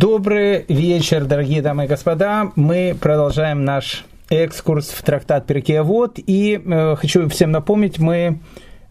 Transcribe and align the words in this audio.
Добрый 0.00 0.64
вечер, 0.68 1.24
дорогие 1.24 1.60
дамы 1.60 1.86
и 1.86 1.88
господа. 1.88 2.52
Мы 2.54 2.96
продолжаем 3.00 3.64
наш 3.64 4.04
экскурс 4.30 4.90
в 4.90 5.02
трактат 5.02 5.44
Перкеавод. 5.46 6.20
И 6.24 6.62
э, 6.64 6.94
хочу 6.94 7.28
всем 7.28 7.50
напомнить, 7.50 7.98
мы 7.98 8.38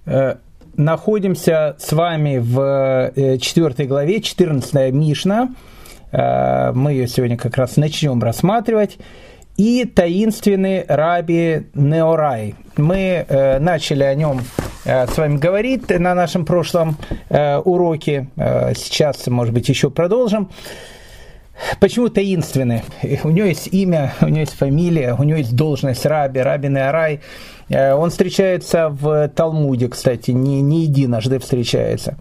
э, 0.05 0.35
находимся 0.75 1.77
с 1.79 1.93
вами 1.93 2.39
в 2.39 3.13
э, 3.15 3.37
4 3.37 3.87
главе, 3.87 4.21
14 4.21 4.93
Мишна. 4.93 5.55
Э, 6.11 6.73
мы 6.73 6.91
ее 6.91 7.07
сегодня 7.07 7.37
как 7.37 7.55
раз 7.55 7.77
начнем 7.77 8.21
рассматривать. 8.21 8.97
И 9.55 9.85
таинственный 9.85 10.83
раби 10.89 11.67
Неорай. 11.73 12.55
Мы 12.75 13.25
э, 13.25 13.59
начали 13.59 14.03
о 14.03 14.13
нем 14.13 14.41
э, 14.83 15.07
с 15.07 15.17
вами 15.17 15.37
говорить 15.37 15.89
на 15.89 16.13
нашем 16.13 16.43
прошлом 16.43 16.97
э, 17.29 17.59
уроке. 17.59 18.27
Э, 18.35 18.73
сейчас, 18.75 19.25
может 19.27 19.53
быть, 19.53 19.69
еще 19.69 19.89
продолжим. 19.89 20.49
Почему 21.79 22.09
таинственный? 22.09 22.83
У 23.23 23.29
него 23.29 23.47
есть 23.47 23.67
имя, 23.71 24.13
у 24.21 24.27
него 24.27 24.39
есть 24.39 24.53
фамилия, 24.53 25.13
у 25.13 25.23
него 25.23 25.39
есть 25.39 25.55
должность 25.55 26.05
раби, 26.05 26.39
раби 26.39 26.69
Неорай. 26.69 27.21
Э, 27.69 27.93
он 27.93 28.09
встречается 28.09 28.89
в 28.89 29.27
Талмуде, 29.29 29.87
кстати, 29.87 30.31
не, 30.31 30.61
не 30.61 30.83
единожды 30.83 31.39
встречается. 31.39 32.17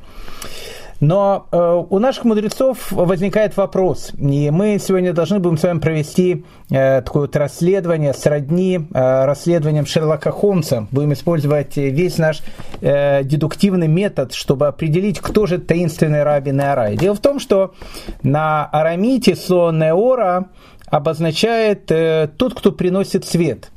Но 1.01 1.47
э, 1.53 1.85
у 1.91 1.99
наших 1.99 2.25
мудрецов 2.25 2.91
возникает 2.91 3.57
вопрос, 3.57 4.13
и 4.19 4.51
мы 4.51 4.79
сегодня 4.79 5.13
должны 5.13 5.39
будем 5.41 5.59
с 5.59 5.63
вами 5.63 5.79
провести 5.79 6.45
э, 6.71 7.03
такое 7.03 7.23
вот 7.23 7.37
расследование 7.37 8.15
сродни 8.15 8.81
э, 8.95 9.25
расследованием 9.27 9.85
Шерлока 9.85 10.31
Холмса. 10.33 10.87
Будем 10.91 11.13
использовать 11.13 11.77
весь 11.77 12.17
наш 12.17 12.43
э, 12.81 13.25
дедуктивный 13.25 13.89
метод, 13.89 14.33
чтобы 14.33 14.69
определить, 14.69 15.21
кто 15.21 15.45
же 15.47 15.59
таинственный 15.59 16.23
раби 16.23 16.51
Неорай. 16.51 16.97
Дело 16.97 17.15
в 17.15 17.21
том, 17.21 17.41
что 17.41 17.75
на 18.23 18.65
арамите 18.65 19.37
слово 19.37 19.73
Неора 19.73 20.49
обозначает 20.87 21.91
э, 21.91 22.31
тот, 22.39 22.55
кто 22.55 22.73
приносит 22.73 23.27
свет. 23.27 23.71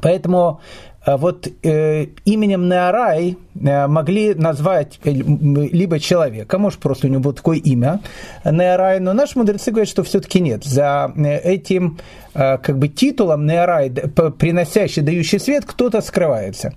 Поэтому 0.00 0.60
вот 1.06 1.48
э, 1.62 2.06
именем 2.24 2.68
Неорай 2.68 3.38
э, 3.54 3.86
могли 3.86 4.34
назвать 4.34 5.00
э, 5.02 5.10
либо 5.12 5.98
человека, 5.98 6.58
может 6.58 6.78
просто 6.78 7.06
у 7.06 7.10
него 7.10 7.22
было 7.22 7.32
такое 7.32 7.56
имя 7.56 8.00
Неорай, 8.44 9.00
но 9.00 9.14
наши 9.14 9.38
мудрецы 9.38 9.70
говорят, 9.70 9.88
что 9.88 10.02
все-таки 10.02 10.40
нет. 10.40 10.64
За 10.64 11.10
э, 11.16 11.38
этим 11.38 11.98
э, 12.34 12.58
как 12.58 12.78
бы 12.78 12.88
титулом 12.88 13.46
Неорай, 13.46 13.90
приносящий, 13.90 15.00
дающий 15.02 15.38
свет, 15.38 15.64
кто-то 15.66 16.02
скрывается. 16.02 16.74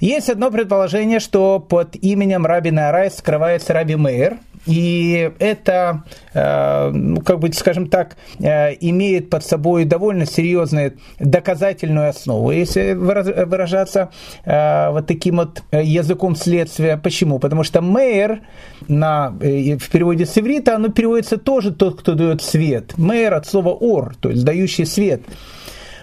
Есть 0.00 0.28
одно 0.28 0.50
предположение, 0.50 1.20
что 1.20 1.60
под 1.60 1.94
именем 1.96 2.44
Раби 2.44 2.70
Неорай 2.70 3.10
скрывается 3.10 3.72
Раби 3.72 3.94
Мейер, 3.94 4.38
и 4.66 5.30
это, 5.38 6.02
э, 6.34 6.90
ну, 6.90 7.20
как 7.20 7.38
бы, 7.38 7.52
скажем 7.52 7.88
так, 7.88 8.16
э, 8.40 8.74
имеет 8.80 9.30
под 9.30 9.44
собой 9.44 9.84
довольно 9.84 10.26
серьезную 10.26 10.94
доказательную 11.20 12.10
основу, 12.10 12.50
если 12.50 12.92
выражаться 12.92 14.10
э, 14.44 14.90
вот 14.90 15.06
таким 15.06 15.36
вот 15.36 15.62
языком 15.70 16.34
следствия. 16.34 16.96
Почему? 16.96 17.38
Потому 17.38 17.62
что 17.62 17.80
мэр 17.80 18.40
на, 18.88 19.30
в 19.30 19.90
переводе 19.90 20.26
с 20.26 20.36
иврита, 20.36 20.74
оно 20.74 20.88
переводится 20.88 21.36
тоже 21.36 21.72
тот, 21.72 22.00
кто 22.00 22.14
дает 22.14 22.42
свет. 22.42 22.94
Мэр 22.96 23.34
от 23.34 23.46
слова 23.46 23.70
ор, 23.70 24.16
то 24.20 24.30
есть 24.30 24.44
дающий 24.44 24.84
свет. 24.84 25.22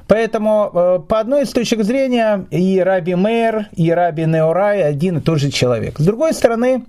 Поэтому 0.07 1.05
по 1.07 1.19
одной 1.19 1.43
из 1.43 1.49
точек 1.51 1.83
зрения 1.83 2.45
и 2.51 2.79
Раби 2.79 3.15
Мэр, 3.15 3.67
и 3.75 3.89
Раби 3.91 4.25
Неорай 4.25 4.83
один 4.83 5.17
и 5.17 5.21
тот 5.21 5.39
же 5.39 5.49
человек. 5.49 5.97
С 5.97 6.05
другой 6.05 6.33
стороны, 6.33 6.83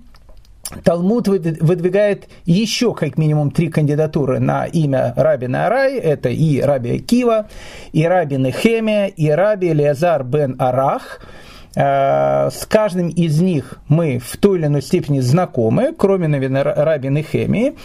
Талмуд 0.83 1.27
выдвигает 1.27 2.27
еще 2.45 2.93
как 2.93 3.17
минимум 3.17 3.51
три 3.51 3.69
кандидатуры 3.69 4.39
на 4.39 4.65
имя 4.65 5.13
Раби 5.15 5.47
Нарай. 5.47 5.97
Это 5.97 6.29
и 6.29 6.61
Раби 6.61 6.99
Кива, 6.99 7.47
и 7.91 8.05
Раби 8.05 8.37
Нехемия, 8.37 9.07
и 9.07 9.29
Раби 9.29 9.73
Леазар 9.73 10.23
бен 10.23 10.55
Арах. 10.59 11.21
Э, 11.75 12.49
с 12.51 12.65
каждым 12.65 13.09
из 13.09 13.41
них 13.41 13.79
мы 13.89 14.19
в 14.19 14.37
той 14.37 14.59
или 14.59 14.67
иной 14.67 14.81
степени 14.81 15.19
знакомы, 15.19 15.93
кроме, 15.97 16.27
наверное, 16.27 16.63
Раби 16.63 17.09
Нехемии. 17.09 17.75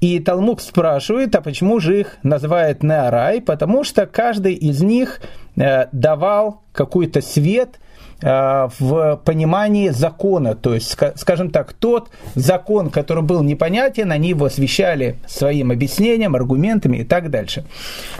И 0.00 0.18
Талмуд 0.20 0.60
спрашивает, 0.62 1.34
а 1.34 1.40
почему 1.40 1.80
же 1.80 2.00
их 2.00 2.18
называют 2.22 2.82
Неарай? 2.82 3.40
Потому 3.40 3.84
что 3.84 4.06
каждый 4.06 4.54
из 4.54 4.82
них 4.82 5.20
э, 5.56 5.86
давал 5.92 6.62
какой-то 6.72 7.20
свет– 7.20 7.80
в 8.22 9.20
понимании 9.24 9.88
закона. 9.88 10.54
То 10.54 10.74
есть, 10.74 10.96
скажем 11.16 11.50
так, 11.50 11.72
тот 11.72 12.10
закон, 12.34 12.90
который 12.90 13.22
был 13.22 13.42
непонятен, 13.42 14.12
они 14.12 14.30
его 14.30 14.46
освещали 14.46 15.16
своим 15.26 15.70
объяснением, 15.70 16.34
аргументами 16.34 16.98
и 16.98 17.04
так 17.04 17.30
дальше. 17.30 17.64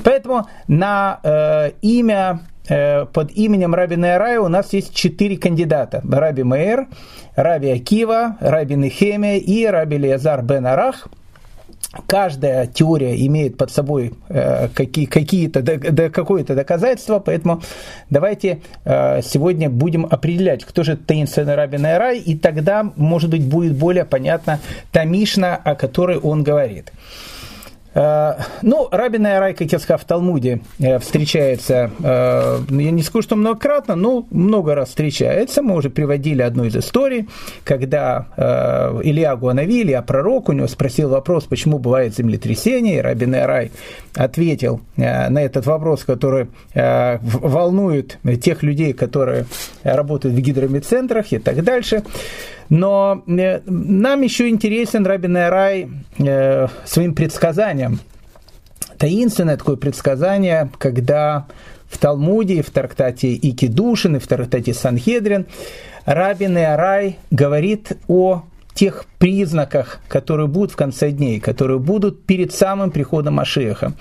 Поэтому 0.02 0.46
на 0.68 1.20
э, 1.22 1.72
имя 1.82 2.40
э, 2.68 3.06
под 3.06 3.32
именем 3.32 3.74
Раби 3.74 3.96
Нейрая 3.96 4.40
у 4.40 4.48
нас 4.48 4.72
есть 4.72 4.94
четыре 4.94 5.36
кандидата. 5.36 6.02
Раби 6.08 6.42
Мейер, 6.42 6.86
Раби 7.36 7.70
Акива, 7.70 8.36
Раби 8.40 8.76
Нехемия 8.76 9.38
и 9.38 9.66
Раби 9.66 9.98
Лезар 9.98 10.42
бен 10.42 10.66
Арах– 10.66 11.08
каждая 12.06 12.66
теория 12.66 13.26
имеет 13.26 13.56
под 13.56 13.70
собой 13.70 14.12
э, 14.28 14.68
какие, 14.68 15.06
какие-то, 15.06 15.62
да, 15.62 16.08
какое-то 16.08 16.54
доказательство, 16.54 17.18
поэтому 17.18 17.62
давайте 18.10 18.60
э, 18.84 19.22
сегодня 19.22 19.68
будем 19.68 20.06
определять, 20.06 20.64
кто 20.64 20.84
же 20.84 20.96
таинственный 20.96 21.56
Рабин 21.56 21.84
Рай, 21.84 22.18
и 22.18 22.36
тогда, 22.36 22.92
может 22.96 23.30
быть, 23.30 23.44
будет 23.44 23.74
более 23.74 24.04
понятна 24.04 24.60
та 24.92 25.04
Мишна, 25.04 25.56
о 25.56 25.74
которой 25.74 26.18
он 26.18 26.44
говорит. 26.44 26.92
Э, 27.92 28.34
ну, 28.62 28.88
Рабина 28.90 29.40
Рай, 29.40 29.54
как 29.54 29.72
я 29.72 29.78
сказал, 29.78 29.98
в 29.98 30.04
Талмуде 30.04 30.60
э, 30.78 30.98
встречается, 30.98 31.90
э, 32.02 32.58
я 32.68 32.90
не 32.90 33.02
скажу, 33.02 33.22
что 33.22 33.36
многократно, 33.36 33.96
но 33.96 34.26
много 34.30 34.74
раз 34.74 34.90
встречается. 34.90 35.62
Мы 35.62 35.74
уже 35.74 35.90
приводили 35.90 36.42
одну 36.42 36.64
из 36.64 36.76
историй, 36.76 37.28
когда 37.64 38.26
Илья 39.02 39.36
Гуанави, 39.36 39.82
Илья 39.82 40.02
пророк, 40.02 40.48
у 40.48 40.52
него 40.52 40.66
спросил 40.68 41.10
вопрос, 41.10 41.44
почему 41.44 41.78
бывает 41.78 42.14
землетрясение, 42.14 42.98
и 42.98 43.00
Рабин 43.00 43.34
Рай 43.34 43.70
ответил 44.14 44.80
на 44.96 45.42
этот 45.42 45.66
вопрос, 45.66 46.04
который 46.04 46.48
волнует 46.74 48.18
тех 48.42 48.62
людей, 48.62 48.92
которые 48.92 49.46
работают 49.82 50.36
в 50.36 50.40
гидромедцентрах 50.40 51.32
и 51.32 51.38
так 51.38 51.62
дальше. 51.62 52.02
Но 52.70 53.22
э, 53.26 53.60
нам 53.66 54.22
еще 54.22 54.48
интересен 54.48 55.04
Рабин 55.04 55.36
Рай 55.36 55.90
э, 56.18 56.68
своим 56.84 57.14
предсказанием. 57.14 58.00
Таинственное 58.96 59.56
такое 59.56 59.76
предсказание, 59.76 60.70
когда 60.78 61.46
в 61.88 61.98
Талмуде, 61.98 62.62
в 62.62 62.70
трактате 62.70 63.34
Икидушин, 63.34 64.16
и 64.16 64.18
в 64.18 64.26
трактате 64.26 64.72
Санхедрин 64.72 65.46
Рабин 66.04 66.56
Арай 66.56 67.18
говорит 67.30 67.92
о 68.08 68.44
тех 68.74 69.04
признаках, 69.18 70.00
которые 70.08 70.46
будут 70.46 70.72
в 70.72 70.76
конце 70.76 71.10
дней, 71.10 71.40
которые 71.40 71.78
будут 71.78 72.24
перед 72.24 72.54
самым 72.54 72.90
приходом 72.90 73.34
Машеха. 73.34 73.92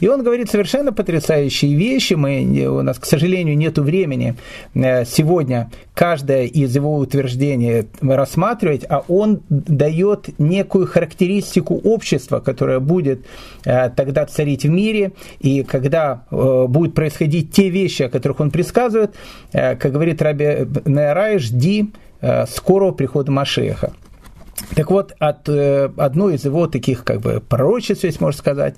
И 0.00 0.08
он 0.08 0.22
говорит 0.22 0.50
совершенно 0.50 0.92
потрясающие 0.92 1.74
вещи. 1.74 2.14
Мы, 2.14 2.66
у 2.66 2.82
нас, 2.82 2.98
к 2.98 3.04
сожалению, 3.04 3.56
нет 3.56 3.78
времени 3.78 4.36
э, 4.74 5.04
сегодня 5.04 5.70
каждое 5.94 6.44
из 6.44 6.76
его 6.76 6.96
утверждений 6.96 7.88
рассматривать, 8.00 8.84
а 8.88 9.02
он 9.08 9.40
дает 9.48 10.38
некую 10.38 10.86
характеристику 10.86 11.74
общества, 11.74 12.38
которое 12.38 12.78
будет 12.78 13.26
э, 13.64 13.90
тогда 13.90 14.26
царить 14.26 14.64
в 14.64 14.70
мире, 14.70 15.12
и 15.40 15.64
когда 15.64 16.24
э, 16.30 16.66
будут 16.68 16.94
происходить 16.94 17.50
те 17.50 17.68
вещи, 17.68 18.02
о 18.04 18.08
которых 18.08 18.40
он 18.40 18.50
предсказывает, 18.50 19.14
как 19.52 19.92
говорит 19.92 20.22
Раби 20.22 20.66
Нейрай, 20.84 21.38
жди 21.38 21.90
скорого 22.48 22.92
прихода 22.92 23.32
Машеха. 23.32 23.92
Так 24.74 24.90
вот, 24.90 25.14
от 25.18 25.48
э, 25.48 25.90
одной 25.96 26.34
из 26.34 26.44
его 26.44 26.66
таких 26.66 27.04
как 27.04 27.20
бы 27.20 27.40
пророчеств, 27.46 28.04
если 28.04 28.22
можно 28.22 28.38
сказать, 28.38 28.76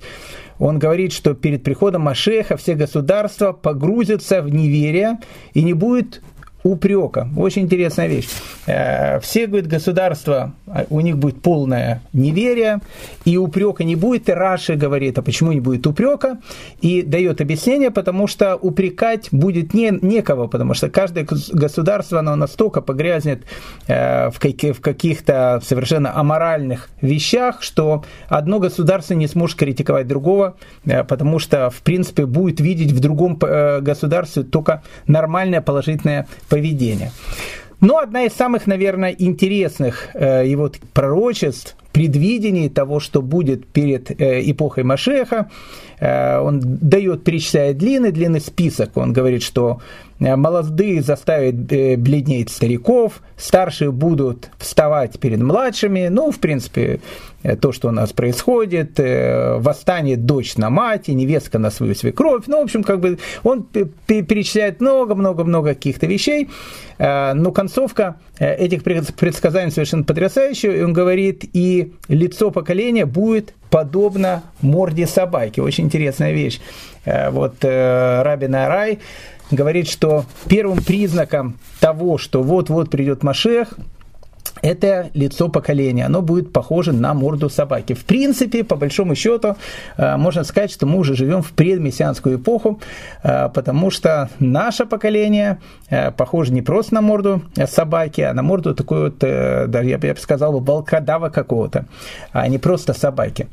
он 0.58 0.78
говорит, 0.78 1.12
что 1.12 1.34
перед 1.34 1.64
приходом 1.64 2.02
Машеха 2.02 2.56
все 2.56 2.74
государства 2.74 3.52
погрузятся 3.52 4.42
в 4.42 4.50
неверие 4.50 5.18
и 5.54 5.62
не 5.62 5.72
будет 5.72 6.22
упрека. 6.62 7.28
Очень 7.36 7.62
интересная 7.62 8.06
вещь. 8.06 8.28
Э, 8.66 9.20
все, 9.20 9.46
говорит, 9.46 9.66
государства, 9.66 10.52
а, 10.66 10.84
у 10.90 11.00
них 11.00 11.18
будет 11.18 11.40
полное 11.42 12.02
неверие, 12.12 12.80
и 13.24 13.36
упрека 13.36 13.84
не 13.84 13.96
будет. 13.96 14.28
И 14.28 14.32
Раши 14.32 14.74
говорит, 14.74 15.18
а 15.18 15.22
почему 15.22 15.52
не 15.52 15.60
будет 15.60 15.86
упрека? 15.86 16.38
И 16.80 17.02
дает 17.02 17.40
объяснение, 17.40 17.90
потому 17.90 18.26
что 18.26 18.56
упрекать 18.56 19.28
будет 19.32 19.74
не, 19.74 19.90
некого, 20.02 20.48
потому 20.48 20.74
что 20.74 20.90
каждое 20.90 21.26
государство, 21.52 22.18
оно 22.18 22.36
настолько 22.36 22.82
погрязнет 22.82 23.42
э, 23.86 24.30
в 24.30 24.38
каких-то 24.38 25.60
совершенно 25.64 26.16
аморальных 26.16 26.90
вещах, 27.00 27.62
что 27.62 28.04
одно 28.28 28.58
государство 28.58 29.14
не 29.14 29.28
сможет 29.28 29.58
критиковать 29.58 30.06
другого, 30.06 30.56
э, 30.84 31.04
потому 31.04 31.38
что, 31.38 31.70
в 31.70 31.80
принципе, 31.82 32.26
будет 32.26 32.60
видеть 32.60 32.92
в 32.92 33.00
другом 33.00 33.36
государстве 33.36 34.42
только 34.42 34.82
нормальное 35.06 35.60
положительное 35.60 36.26
поведения. 36.50 37.12
Но 37.80 37.96
одна 37.96 38.24
из 38.24 38.34
самых, 38.34 38.66
наверное, 38.66 39.16
интересных 39.18 40.10
э, 40.12 40.46
его 40.46 40.70
пророчеств, 40.92 41.76
предвидении 41.92 42.68
того, 42.68 43.00
что 43.00 43.22
будет 43.22 43.66
перед 43.66 44.10
эпохой 44.10 44.84
Машеха. 44.84 45.50
Он 46.00 46.60
дает, 46.62 47.24
перечисляет 47.24 47.78
длинный, 47.78 48.12
длинный 48.12 48.40
список. 48.40 48.96
Он 48.96 49.12
говорит, 49.12 49.42
что 49.42 49.80
молодые 50.20 51.02
заставят 51.02 51.56
бледнеть 51.56 52.50
стариков, 52.50 53.22
старшие 53.36 53.90
будут 53.90 54.50
вставать 54.58 55.18
перед 55.18 55.40
младшими. 55.40 56.08
Ну, 56.08 56.30
в 56.30 56.38
принципе, 56.38 57.00
то, 57.60 57.72
что 57.72 57.88
у 57.88 57.90
нас 57.90 58.12
происходит, 58.12 58.98
восстанет 58.98 60.26
дочь 60.26 60.56
на 60.56 60.68
мать, 60.68 61.08
и 61.08 61.14
невестка 61.14 61.58
на 61.58 61.70
свою 61.70 61.94
свекровь. 61.94 62.44
Ну, 62.46 62.60
в 62.60 62.64
общем, 62.64 62.84
как 62.84 63.00
бы 63.00 63.18
он 63.42 63.62
перечисляет 63.64 64.80
много-много-много 64.80 65.70
каких-то 65.70 66.06
вещей, 66.06 66.50
но 66.98 67.50
концовка 67.50 68.16
этих 68.38 68.84
предсказаний 68.84 69.70
совершенно 69.70 70.04
потрясающая, 70.04 70.72
и 70.72 70.82
он 70.82 70.92
говорит, 70.92 71.44
и 71.54 71.94
лицо 72.08 72.50
поколения 72.50 73.06
будет 73.06 73.54
подобно 73.70 74.42
морде 74.60 75.06
собаки. 75.06 75.60
Очень 75.60 75.84
интересная 75.84 76.32
вещь. 76.32 76.60
Вот 77.06 77.54
Рабин 77.62 78.54
Арай 78.54 78.98
говорит, 79.50 79.88
что 79.88 80.24
первым 80.48 80.82
признаком 80.82 81.58
того, 81.80 82.18
что 82.18 82.42
вот-вот 82.42 82.90
придет 82.90 83.22
Машех, 83.22 83.76
это 84.62 85.10
лицо 85.14 85.48
поколения, 85.48 86.06
оно 86.06 86.22
будет 86.22 86.52
похоже 86.52 86.92
на 86.92 87.14
морду 87.14 87.48
собаки. 87.48 87.94
В 87.94 88.04
принципе, 88.04 88.64
по 88.64 88.76
большому 88.76 89.14
счету, 89.14 89.56
э, 89.96 90.16
можно 90.16 90.44
сказать, 90.44 90.70
что 90.70 90.86
мы 90.86 90.98
уже 90.98 91.14
живем 91.14 91.42
в 91.42 91.52
предмессианскую 91.52 92.36
эпоху, 92.36 92.80
э, 93.22 93.48
потому 93.54 93.90
что 93.90 94.28
наше 94.38 94.86
поколение 94.86 95.58
э, 95.88 96.10
похоже 96.10 96.52
не 96.52 96.62
просто 96.62 96.94
на 96.94 97.00
морду 97.00 97.42
собаки, 97.66 98.20
а 98.20 98.34
на 98.34 98.42
морду 98.42 98.74
такой 98.74 99.10
вот, 99.10 99.22
я 99.22 99.66
бы 99.98 100.16
сказал, 100.20 100.60
волкодава 100.60 101.30
какого-то, 101.30 101.86
а 102.32 102.46
не 102.48 102.58
просто 102.58 102.92
собаки. 102.92 103.48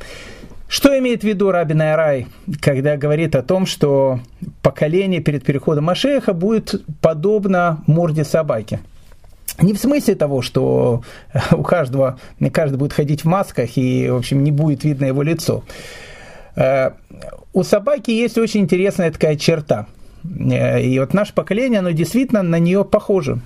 Что 0.68 0.98
имеет 1.00 1.22
в 1.22 1.24
виду 1.24 1.52
Рабин 1.52 1.82
Арай, 1.82 2.28
когда 2.62 2.98
говорит 2.98 3.36
о 3.36 3.42
том, 3.42 3.66
что 3.66 4.20
поколение 4.62 5.22
перед 5.22 5.46
переходом 5.46 5.86
Машеха 5.86 6.34
будет 6.34 6.84
подобно 7.02 7.84
морде 7.88 8.26
собаки? 8.26 8.80
Не 9.62 9.74
в 9.74 9.80
смысле 9.80 10.16
того, 10.16 10.42
что 10.42 11.04
у 11.52 11.64
каждого, 11.64 12.20
каждый 12.52 12.78
будет 12.78 12.94
ходить 12.94 13.22
в 13.22 13.28
масках 13.28 13.78
и, 13.78 14.10
в 14.10 14.18
общем, 14.18 14.44
не 14.44 14.52
будет 14.52 14.84
видно 14.84 15.06
его 15.06 15.24
лицо. 15.24 15.64
Э, 16.56 16.92
у 17.54 17.64
собаки 17.64 18.12
есть 18.12 18.38
очень 18.38 18.62
интересная 18.62 19.12
такая 19.12 19.38
черта. 19.38 19.88
Э, 20.26 20.82
и 20.82 21.00
вот 21.00 21.14
наше 21.14 21.34
поколение, 21.34 21.80
оно 21.80 21.92
действительно 21.92 22.44
на 22.44 22.60
нее 22.60 22.84
похоже. 22.84 23.40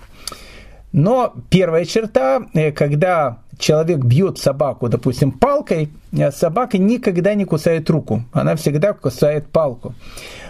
Но 0.91 1.33
первая 1.49 1.85
черта, 1.85 2.41
э, 2.53 2.71
когда 2.71 3.37
человек 3.61 3.99
бьет 3.99 4.37
собаку, 4.37 4.89
допустим, 4.89 5.31
палкой, 5.31 5.89
собака 6.31 6.77
никогда 6.77 7.33
не 7.35 7.45
кусает 7.45 7.89
руку, 7.89 8.23
она 8.33 8.55
всегда 8.55 8.93
кусает 8.93 9.47
палку. 9.47 9.93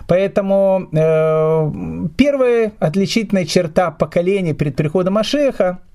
Поэтому 0.07 0.87
э, 0.91 2.07
первая 2.17 2.71
отличительная 2.79 3.45
черта 3.45 3.91
поколения 3.91 4.53
перед 4.53 4.75
приходом 4.75 5.17
Ашеха– 5.17 5.79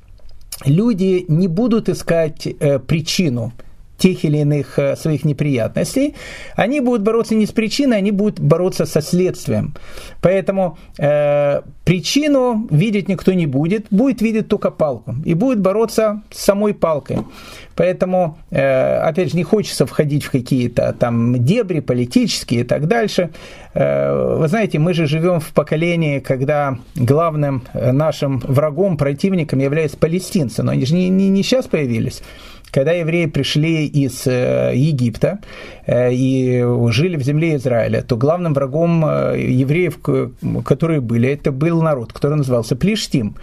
люди 0.64 1.24
не 1.28 1.48
будут 1.48 1.88
искать 1.88 2.46
э, 2.46 2.78
причину 2.78 3.52
тех 3.98 4.24
или 4.24 4.38
иных 4.38 4.78
э, 4.78 4.96
своих 4.96 5.24
неприятностей, 5.24 6.14
они 6.54 6.80
будут 6.80 7.02
бороться 7.02 7.34
не 7.34 7.46
с 7.46 7.52
причиной, 7.52 7.98
они 7.98 8.10
будут 8.10 8.40
бороться 8.40 8.86
со 8.86 9.00
следствием. 9.00 9.74
Поэтому 10.20 10.78
э, 10.98 11.62
причину 11.84 12.66
видеть 12.70 13.08
никто 13.08 13.32
не 13.32 13.46
будет, 13.46 13.86
будет 13.90 14.20
видеть 14.22 14.48
только 14.48 14.70
палку 14.70 15.14
и 15.24 15.34
будет 15.34 15.60
бороться 15.60 16.22
с 16.30 16.44
самой 16.44 16.74
палкой. 16.74 17.18
Поэтому, 17.74 18.38
э, 18.50 18.98
опять 18.98 19.30
же, 19.30 19.36
не 19.36 19.44
хочется 19.44 19.86
входить 19.86 20.24
в 20.24 20.30
какие-то 20.30 20.94
там 20.98 21.44
дебри 21.44 21.80
политические 21.80 22.60
и 22.60 22.64
так 22.64 22.86
дальше. 22.86 23.30
Э, 23.74 24.36
вы 24.38 24.48
знаете, 24.48 24.78
мы 24.78 24.94
же 24.94 25.06
живем 25.06 25.40
в 25.40 25.52
поколении, 25.52 26.18
когда 26.20 26.78
главным 26.94 27.62
нашим 27.74 28.38
врагом, 28.40 28.96
противником 28.96 29.58
являются 29.58 29.98
палестинцы, 29.98 30.62
но 30.62 30.72
они 30.72 30.86
же 30.86 30.94
не, 30.94 31.08
не, 31.08 31.28
не 31.28 31.42
сейчас 31.42 31.66
появились 31.66 32.22
когда 32.76 32.92
евреи 32.92 33.24
пришли 33.24 33.86
из 33.86 34.26
э, 34.26 34.72
Египта 34.74 35.38
и 35.88 36.62
жили 36.88 37.16
в 37.16 37.22
земле 37.22 37.56
Израиля, 37.56 38.02
то 38.02 38.18
главным 38.18 38.52
врагом 38.52 39.02
евреев, 39.02 39.98
которые 40.62 41.00
были, 41.00 41.30
это 41.30 41.52
был 41.52 41.80
народ, 41.80 42.12
который 42.12 42.36
назывался 42.36 42.76
Плештим. 42.76 43.36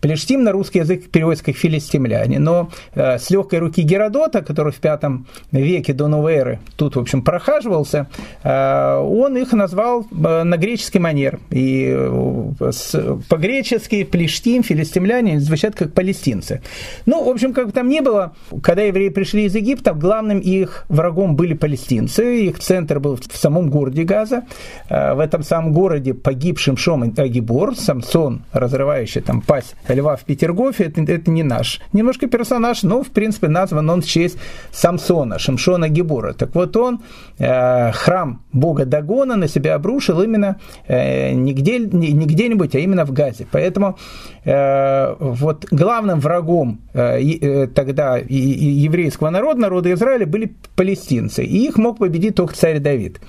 Плештим 0.00 0.44
на 0.44 0.52
русский 0.52 0.80
язык 0.80 1.10
переводится 1.10 1.44
как 1.44 1.56
филистимляне, 1.56 2.38
но 2.38 2.70
э, 2.94 3.18
с 3.18 3.30
легкой 3.30 3.60
руки 3.60 3.82
Геродота, 3.82 4.42
который 4.42 4.72
в 4.72 4.76
пятом 4.76 5.26
веке 5.52 5.92
до 5.92 6.08
новой 6.08 6.34
эры 6.34 6.58
тут, 6.76 6.96
в 6.96 7.00
общем, 7.00 7.22
прохаживался, 7.22 8.08
э, 8.42 8.96
он 8.96 9.36
их 9.36 9.52
назвал 9.52 10.06
э, 10.10 10.42
на 10.42 10.56
греческий 10.56 10.98
манер. 10.98 11.40
И 11.50 11.94
э, 11.96 13.18
по-гречески 13.28 14.04
Плештим, 14.04 14.62
филистимляне 14.62 15.40
звучат 15.40 15.74
как 15.74 15.92
палестинцы. 15.92 16.62
Ну, 17.06 17.24
в 17.24 17.28
общем, 17.28 17.52
как 17.52 17.66
бы 17.66 17.72
там 17.72 17.88
ни 17.88 18.00
было, 18.00 18.34
когда 18.62 18.82
евреи 18.82 19.08
пришли 19.08 19.44
из 19.44 19.54
Египта, 19.54 19.94
главным 19.94 20.38
их 20.38 20.84
врагом 20.88 21.36
были 21.36 21.54
палестинцы, 21.54 22.42
их 22.46 22.58
центр 22.58 23.00
был 23.00 23.16
в 23.16 23.36
самом 23.36 23.70
городе 23.70 24.04
Газа. 24.04 24.44
Э, 24.88 25.14
в 25.14 25.20
этом 25.20 25.42
самом 25.42 25.72
городе 25.72 26.14
погибшим 26.14 26.76
Шом 26.76 27.02
Агибор, 27.02 27.74
Самсон, 27.76 28.42
разрывающий 28.52 29.20
там 29.20 29.40
пасть 29.40 29.74
льва 29.94 30.16
в 30.16 30.24
Петергофе, 30.24 30.84
это, 30.84 31.00
это 31.00 31.30
не 31.30 31.42
наш. 31.42 31.80
Немножко 31.92 32.26
персонаж, 32.26 32.82
но, 32.82 33.02
в 33.02 33.08
принципе, 33.08 33.48
назван 33.48 33.88
он 33.90 34.02
в 34.02 34.06
честь 34.06 34.38
Самсона, 34.72 35.38
Шимшона 35.38 35.88
Гебора. 35.88 36.32
Так 36.32 36.54
вот 36.54 36.76
он 36.76 37.00
э, 37.38 37.92
храм 37.92 38.42
бога 38.52 38.84
Дагона 38.84 39.36
на 39.36 39.48
себя 39.48 39.74
обрушил 39.74 40.20
именно 40.22 40.56
э, 40.86 41.32
не, 41.32 41.52
где, 41.52 41.78
не 41.78 42.26
где-нибудь, 42.26 42.74
а 42.74 42.78
именно 42.78 43.04
в 43.04 43.12
Газе. 43.12 43.46
Поэтому 43.50 43.98
э, 44.44 45.14
вот 45.18 45.66
главным 45.70 46.20
врагом 46.20 46.80
э, 46.94 47.20
э, 47.20 47.66
тогда 47.68 48.18
и, 48.18 48.34
и 48.34 48.66
еврейского 48.86 49.30
народа, 49.30 49.60
народа 49.60 49.92
Израиля, 49.92 50.26
были 50.26 50.54
палестинцы. 50.74 51.44
И 51.44 51.66
их 51.66 51.76
мог 51.76 51.98
победить 51.98 52.34
только 52.34 52.54
царь 52.54 52.78
Давид. 52.78 53.20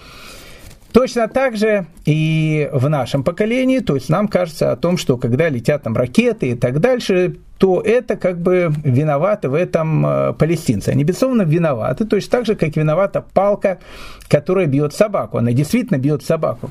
Точно 0.98 1.28
так 1.28 1.56
же 1.56 1.86
и 2.06 2.72
в 2.74 2.90
нашем 2.90 3.24
поколении, 3.24 3.82
то 3.82 3.94
есть 3.94 4.10
нам 4.10 4.28
кажется 4.28 4.72
о 4.72 4.76
том, 4.76 4.98
что 4.98 5.18
когда 5.18 5.48
летят 5.48 5.84
там 5.84 5.96
ракеты 5.96 6.50
и 6.50 6.56
так 6.56 6.80
дальше, 6.80 7.36
то 7.58 7.82
это 7.82 8.16
как 8.18 8.40
бы 8.40 8.72
виноваты 8.84 9.50
в 9.50 9.54
этом 9.54 10.06
э, 10.06 10.34
палестинцы. 10.34 10.90
Они, 10.90 11.04
безусловно, 11.04 11.42
виноваты, 11.42 12.06
точно 12.06 12.32
так 12.32 12.46
же, 12.46 12.56
как 12.56 12.76
виновата 12.76 13.24
палка, 13.34 13.80
которая 14.28 14.68
бьет 14.68 14.94
собаку. 14.94 15.38
Она 15.38 15.52
действительно 15.52 15.98
бьет 15.98 16.24
собаку. 16.24 16.70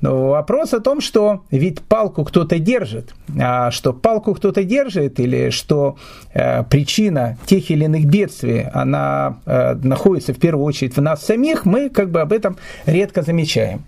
Но 0.00 0.30
вопрос 0.30 0.72
о 0.72 0.80
том, 0.80 1.00
что 1.00 1.42
ведь 1.50 1.82
палку 1.82 2.24
кто-то 2.24 2.58
держит, 2.58 3.14
а 3.38 3.70
что 3.70 3.92
палку 3.92 4.34
кто-то 4.34 4.64
держит, 4.64 5.20
или 5.20 5.50
что 5.50 5.96
э, 6.32 6.62
причина 6.64 7.36
тех 7.46 7.70
или 7.70 7.84
иных 7.84 8.06
бедствий, 8.06 8.66
она 8.72 9.38
э, 9.46 9.74
находится 9.74 10.32
в 10.32 10.38
первую 10.38 10.64
очередь 10.64 10.96
в 10.96 11.02
нас 11.02 11.24
самих, 11.24 11.66
мы 11.66 11.90
как 11.90 12.10
бы 12.10 12.20
об 12.20 12.32
этом 12.32 12.56
редко 12.86 13.22
замечаем. 13.22 13.82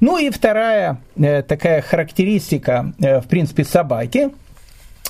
Ну 0.00 0.16
и 0.18 0.30
вторая 0.30 1.00
э, 1.16 1.42
такая 1.42 1.80
характеристика, 1.80 2.92
э, 3.00 3.20
в 3.20 3.26
принципе, 3.26 3.64
собаки– 3.64 4.30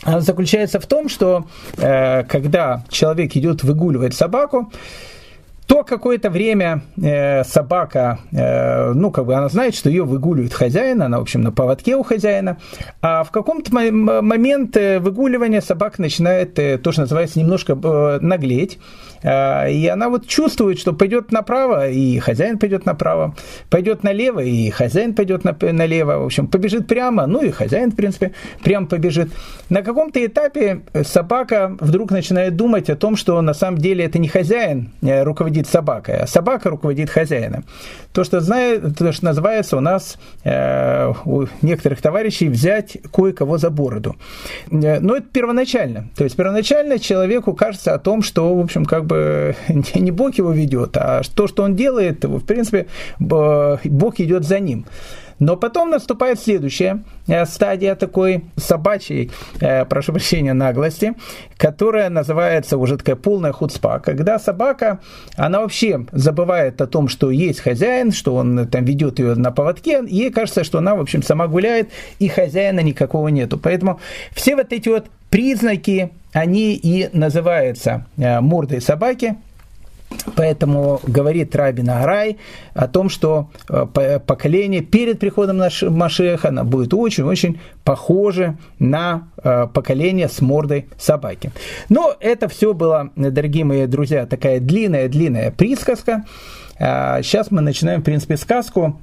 заключается 0.05 0.81
в 0.81 0.87
том, 0.87 1.09
что 1.09 1.47
э, 1.77 2.25
когда 2.25 2.85
человек 2.89 3.37
идет 3.37 3.63
выгуливать 3.65 4.15
собаку, 4.15 4.73
то 5.69 5.85
какое-то 5.85 6.31
время 6.31 6.81
э, 6.97 7.45
собака, 7.45 8.21
э, 8.33 8.93
ну, 8.95 9.11
как 9.11 9.27
бы 9.27 9.35
она 9.35 9.51
знает, 9.51 9.75
что 9.75 9.91
ее 9.91 10.05
выгуливает 10.05 10.55
хозяин, 10.55 11.03
она, 11.03 11.19
в 11.19 11.23
общем, 11.23 11.43
на 11.43 11.53
поводке 11.53 11.95
у 11.95 12.03
хозяина, 12.03 12.57
а 13.03 13.23
в 13.23 13.31
каком-то 13.31 13.71
момент 13.75 14.79
э, 14.79 14.99
выгуливания 14.99 15.61
собака 15.61 16.01
начинает, 16.01 16.59
э, 16.59 16.79
то, 16.79 16.91
что 16.91 17.03
называется, 17.03 17.39
немножко 17.39 17.75
э, 17.75 18.19
наглеть, 18.23 18.79
э, 19.23 19.71
и 19.71 19.87
она 19.89 20.09
вот 20.09 20.27
чувствует, 20.27 20.79
что 20.79 20.95
пойдет 20.95 21.33
направо, 21.33 21.91
и 21.91 22.19
хозяин 22.19 22.59
пойдет 22.59 22.87
направо, 22.87 23.35
пойдет 23.69 24.03
налево, 24.03 24.41
и 24.41 24.71
хозяин 24.71 25.15
пойдет 25.15 25.45
налево, 25.45 26.17
в 26.17 26.25
общем, 26.25 26.47
побежит 26.47 26.87
прямо, 26.87 27.27
ну 27.27 27.43
и 27.43 27.51
хозяин, 27.51 27.91
в 27.91 27.97
принципе, 27.97 28.33
прямо 28.65 28.87
побежит. 28.87 29.29
На 29.69 29.83
каком-то 29.83 30.25
этапе 30.25 30.81
собака 31.03 31.77
вдруг 31.79 32.11
начинает 32.11 32.57
думать 32.57 32.89
о 32.89 32.97
том, 32.97 33.17
что 33.17 33.39
на 33.43 33.53
самом 33.53 33.77
деле 33.77 34.07
это 34.07 34.19
не 34.19 34.29
хозяин 34.29 34.93
э, 35.03 35.25
руководит 35.59 35.67
собакой, 35.67 36.17
а 36.17 36.27
собака 36.27 36.71
руководит 36.71 37.11
хозяином. 37.11 37.65
То, 38.13 38.25
что, 38.25 38.41
знает, 38.41 38.97
то, 38.99 39.13
что 39.13 39.25
называется 39.25 39.77
у 39.77 39.81
нас, 39.81 40.19
э, 40.45 41.13
у 41.25 41.47
некоторых 41.63 42.01
товарищей, 42.01 42.49
взять 42.49 42.99
кое-кого 43.13 43.59
за 43.59 43.71
бороду. 43.71 44.17
Э, 44.71 45.01
но 45.01 45.17
это 45.17 45.27
первоначально. 45.33 46.09
То 46.17 46.25
есть 46.25 46.37
первоначально 46.37 46.99
человеку 46.99 47.55
кажется 47.55 47.95
о 47.95 47.99
том, 47.99 48.23
что, 48.23 48.55
в 48.55 48.61
общем, 48.61 48.85
как 48.85 49.05
бы 49.05 49.55
не 49.95 50.11
Бог 50.11 50.39
его 50.39 50.53
ведет, 50.53 50.97
а 50.97 51.23
то, 51.35 51.47
что 51.47 51.65
он 51.65 51.77
делает, 51.77 52.25
в 52.25 52.45
принципе, 52.45 52.87
Бог 53.19 54.21
идет 54.21 54.45
за 54.45 54.61
ним. 54.61 54.85
Но 55.39 55.57
потом 55.57 55.91
наступает 55.91 56.41
следующая 56.41 57.03
э, 57.27 57.45
стадия 57.47 57.95
такой 57.95 58.45
собачьей, 58.57 59.31
э, 59.61 59.85
прошу 59.85 60.13
прощения, 60.13 60.53
наглости, 60.53 61.15
которая 61.57 62.11
называется 62.11 62.77
уже 62.77 62.97
такая 62.97 63.17
полная 63.17 63.53
худспа, 63.53 64.01
когда 64.01 64.39
собака, 64.39 65.01
она 65.37 65.61
вообще 65.61 66.07
забывает 66.13 66.81
о 66.81 66.87
том, 66.87 67.09
что 67.09 67.31
есть 67.31 67.61
хозяин, 67.61 68.13
что 68.13 68.35
он 68.35 68.67
там 68.69 68.85
ведет 68.85 69.19
ее 69.19 69.35
на 69.35 69.53
поводке, 69.53 70.03
ей 70.07 70.31
кажется, 70.31 70.65
что 70.65 70.79
она, 70.79 70.95
в 70.95 71.01
общем, 71.01 71.23
сама 71.23 71.47
гуляет, 71.47 71.91
и 72.19 72.29
хозяина 72.29 72.81
никакого 72.81 73.29
нету. 73.29 73.59
Поэтому 73.59 74.01
все 74.33 74.57
вот 74.57 74.73
эти 74.73 74.89
вот 74.89 75.07
признаки, 75.31 76.11
они 76.33 76.75
и 76.75 77.09
называются 77.13 78.07
э, 78.17 78.41
мордой 78.41 78.81
собаки, 78.81 79.37
Поэтому 80.37 81.01
говорит 81.07 81.55
Рабин 81.55 81.91
Арай 81.91 82.39
о 82.75 82.89
том, 82.89 83.09
что 83.09 83.51
э, 83.69 84.21
поколение 84.27 84.81
перед 84.81 85.19
приходом 85.19 85.61
Машеха 85.83 86.49
оно 86.49 86.65
будет 86.65 86.95
очень-очень 86.95 87.61
похоже 87.85 88.57
на 88.79 89.29
э, 89.43 89.67
поколение 89.73 90.29
с 90.29 90.41
мордой 90.41 90.87
собаки. 90.99 91.51
Но 91.89 92.15
это 92.21 92.49
все 92.49 92.73
было, 92.73 93.11
дорогие 93.17 93.65
мои 93.65 93.87
друзья, 93.87 94.27
такая 94.27 94.61
длинная-длинная 94.61 95.51
присказка. 95.51 96.25
Сейчас 96.79 97.51
мы 97.51 97.61
начинаем, 97.61 98.03
в 98.03 98.05
принципе, 98.05 98.37
сказку 98.37 99.01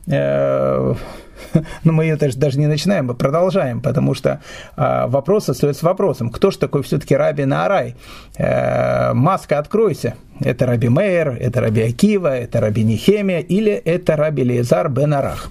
но 1.84 1.92
мы 1.92 2.06
ее 2.06 2.16
даже, 2.16 2.60
не 2.60 2.68
начинаем, 2.68 3.08
мы 3.08 3.14
продолжаем, 3.14 3.82
потому 3.82 4.14
что 4.14 4.42
э, 4.76 5.08
вопрос 5.08 5.50
остается 5.50 5.86
вопросом. 5.86 6.30
Кто 6.30 6.52
же 6.52 6.58
такой 6.58 6.84
все-таки 6.84 7.16
Раби 7.16 7.46
Наарай? 7.46 7.96
Э, 8.38 9.14
маска 9.14 9.60
откройся. 9.60 10.16
Это 10.40 10.66
Раби 10.66 10.90
Мейер, 10.90 11.38
это 11.40 11.62
Раби 11.62 11.82
Акива, 11.82 12.36
это 12.36 12.60
Раби 12.60 12.84
Нехемия 12.84 13.40
или 13.40 13.72
это 13.72 14.16
Раби 14.16 14.44
Лезар 14.44 14.90
бен 14.90 15.14
Арах. 15.14 15.50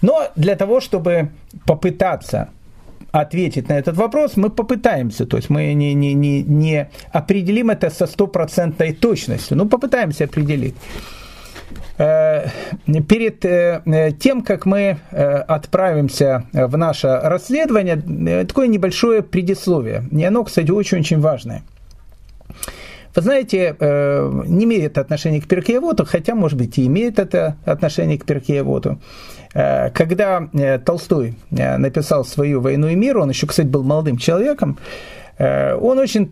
Но 0.00 0.28
для 0.36 0.56
того, 0.56 0.80
чтобы 0.80 1.30
попытаться 1.66 2.48
ответить 3.12 3.68
на 3.68 3.74
этот 3.74 3.96
вопрос, 3.96 4.36
мы 4.36 4.50
попытаемся, 4.50 5.24
то 5.24 5.36
есть 5.36 5.48
мы 5.48 5.72
не, 5.72 5.94
не, 5.94 6.14
не, 6.14 6.42
не 6.42 6.88
определим 7.12 7.70
это 7.70 7.88
со 7.90 8.06
стопроцентной 8.06 8.92
точностью, 8.92 9.56
но 9.56 9.66
попытаемся 9.66 10.24
определить. 10.24 10.74
Э, 11.96 12.48
перед 13.08 13.44
э, 13.44 14.12
тем, 14.18 14.42
как 14.42 14.66
мы 14.66 14.98
э, 15.10 15.24
отправимся 15.36 16.44
в 16.52 16.76
наше 16.76 17.20
расследование, 17.22 18.44
такое 18.44 18.66
небольшое 18.66 19.22
предисловие. 19.22 20.04
И 20.10 20.24
оно, 20.24 20.42
кстати, 20.44 20.70
очень-очень 20.70 21.20
важное. 21.20 21.62
Вы 23.14 23.22
знаете, 23.22 23.76
не 23.78 24.64
имеет 24.64 24.98
отношения 24.98 25.40
к 25.40 25.46
Перкеевоту, 25.46 26.04
хотя, 26.04 26.34
может 26.34 26.58
быть, 26.58 26.78
и 26.78 26.86
имеет 26.86 27.20
это 27.20 27.56
отношение 27.64 28.18
к 28.18 28.24
Перкеевоту. 28.24 28.98
Когда 29.52 30.48
Толстой 30.84 31.36
написал 31.50 32.24
свою 32.24 32.60
«Войну 32.60 32.88
и 32.88 32.96
мир», 32.96 33.18
он 33.18 33.28
еще, 33.28 33.46
кстати, 33.46 33.68
был 33.68 33.84
молодым 33.84 34.16
человеком, 34.16 34.78
Э, 34.78 35.23
он 35.36 35.98
очень, 35.98 36.30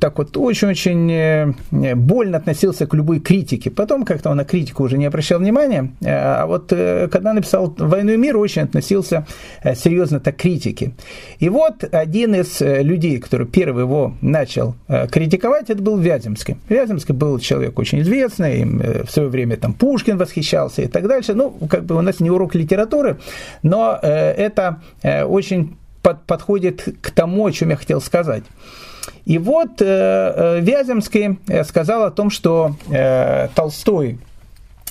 так 0.00 0.18
вот, 0.18 0.36
очень-очень 0.36 1.10
э, 1.10 1.94
больно 1.94 2.36
относился 2.36 2.86
к 2.86 2.92
любой 2.92 3.20
критике. 3.20 3.70
Потом 3.70 4.04
как-то 4.04 4.30
он 4.30 4.36
на 4.36 4.44
критику 4.44 4.84
уже 4.84 4.98
не 4.98 5.06
обращал 5.06 5.38
внимания. 5.38 5.92
Э, 6.02 6.42
а 6.42 6.46
вот 6.46 6.68
когда 6.68 7.32
написал 7.32 7.74
«Войну 7.78 8.12
и 8.12 8.16
мир», 8.16 8.36
очень 8.36 8.62
относился 8.62 9.26
серьезно 9.74 10.20
к 10.20 10.30
критике. 10.32 10.92
И 11.38 11.48
вот 11.48 11.84
один 11.90 12.34
из 12.34 12.60
людей, 12.60 13.18
который 13.18 13.46
первый 13.46 13.84
его 13.84 14.14
начал 14.20 14.74
критиковать, 15.10 15.70
это 15.70 15.82
был 15.82 15.96
Вяземский. 15.96 16.56
Вяземский 16.68 17.14
был 17.14 17.38
человек 17.38 17.78
очень 17.78 18.02
известный, 18.02 18.64
в 19.04 19.10
свое 19.10 19.28
время 19.28 19.56
там 19.56 19.72
Пушкин 19.72 20.18
восхищался 20.18 20.82
и 20.82 20.86
так 20.86 21.06
дальше. 21.06 21.34
Ну, 21.34 21.50
как 21.50 21.84
бы 21.84 21.94
у 21.94 22.00
нас 22.02 22.20
не 22.20 22.30
урок 22.30 22.54
литературы, 22.54 23.18
но 23.62 23.98
это 24.02 24.82
очень 25.02 25.76
под, 26.04 26.26
подходит 26.26 26.96
к 27.00 27.10
тому, 27.10 27.46
о 27.46 27.50
чем 27.50 27.70
я 27.70 27.76
хотел 27.76 28.00
сказать. 28.00 28.44
И 29.24 29.38
вот 29.38 29.80
э, 29.80 29.84
э 29.86 30.60
Вяземский 30.60 31.38
э, 31.48 31.64
сказал 31.64 32.04
о 32.04 32.10
том, 32.10 32.30
что 32.30 32.76
э, 32.90 33.48
Толстой 33.54 34.18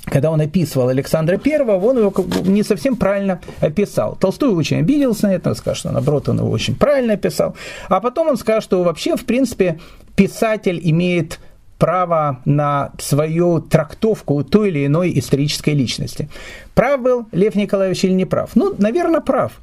когда 0.05 0.31
он 0.31 0.41
описывал 0.41 0.89
Александра 0.89 1.37
Первого, 1.37 1.85
он 1.85 1.97
его 1.97 2.13
не 2.43 2.63
совсем 2.63 2.97
правильно 2.97 3.39
описал. 3.61 4.17
Толстой 4.19 4.49
очень 4.49 4.79
обиделся 4.79 5.27
на 5.27 5.35
это, 5.35 5.51
он 5.51 5.55
сказал, 5.55 5.75
что 5.75 5.91
наоборот 5.91 6.27
он 6.27 6.39
его 6.39 6.49
очень 6.49 6.75
правильно 6.75 7.13
описал. 7.13 7.55
А 7.87 8.01
потом 8.01 8.27
он 8.27 8.35
сказал, 8.37 8.61
что 8.61 8.83
вообще, 8.83 9.15
в 9.15 9.23
принципе, 9.23 9.79
писатель 10.15 10.77
имеет 10.83 11.39
право 11.77 12.41
на 12.43 12.91
свою 12.99 13.61
трактовку 13.61 14.43
той 14.43 14.69
или 14.69 14.85
иной 14.87 15.17
исторической 15.17 15.73
личности. 15.73 16.27
Прав 16.75 17.01
был 17.01 17.25
Лев 17.31 17.55
Николаевич 17.55 18.03
или 18.03 18.13
не 18.13 18.25
прав? 18.25 18.51
Ну, 18.55 18.75
наверное, 18.77 19.21
прав. 19.21 19.53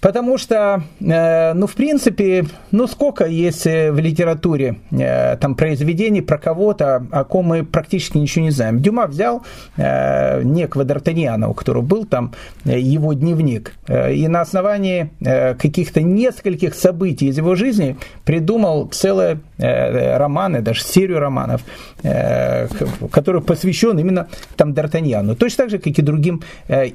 Потому 0.00 0.38
что, 0.38 0.82
э, 1.00 1.52
ну, 1.54 1.66
в 1.66 1.74
принципе, 1.74 2.46
ну, 2.70 2.86
сколько 2.86 3.26
есть 3.26 3.66
э, 3.66 3.90
в 3.90 3.98
литературе 3.98 4.76
э, 4.92 5.36
там 5.36 5.56
произведений 5.56 6.22
про 6.22 6.38
кого-то, 6.38 7.04
о 7.10 7.24
ком 7.24 7.46
мы 7.46 7.64
практически 7.64 8.16
ничего 8.18 8.44
не 8.44 8.50
знаем. 8.50 8.80
Дюма 8.80 9.06
взял 9.06 9.42
некого 9.76 10.82
Д'Артаньяна, 10.82 11.48
у 11.48 11.54
которого 11.54 11.82
был 11.82 12.04
там 12.04 12.32
его 12.64 13.12
дневник, 13.12 13.74
и 13.88 14.28
на 14.28 14.40
основании 14.40 15.10
каких-то 15.20 16.02
нескольких 16.02 16.74
событий 16.74 17.28
из 17.28 17.38
его 17.38 17.54
жизни 17.54 17.96
придумал 18.24 18.86
целые 18.86 19.40
романы, 19.58 20.60
даже 20.62 20.82
серию 20.82 21.20
романов, 21.20 21.62
который 22.02 23.42
посвящен 23.42 23.98
именно 23.98 24.28
там 24.56 24.72
Д'Артаньяну. 24.72 25.34
Точно 25.34 25.64
так 25.64 25.70
же, 25.70 25.78
как 25.78 25.98
и 25.98 26.02
другим 26.02 26.42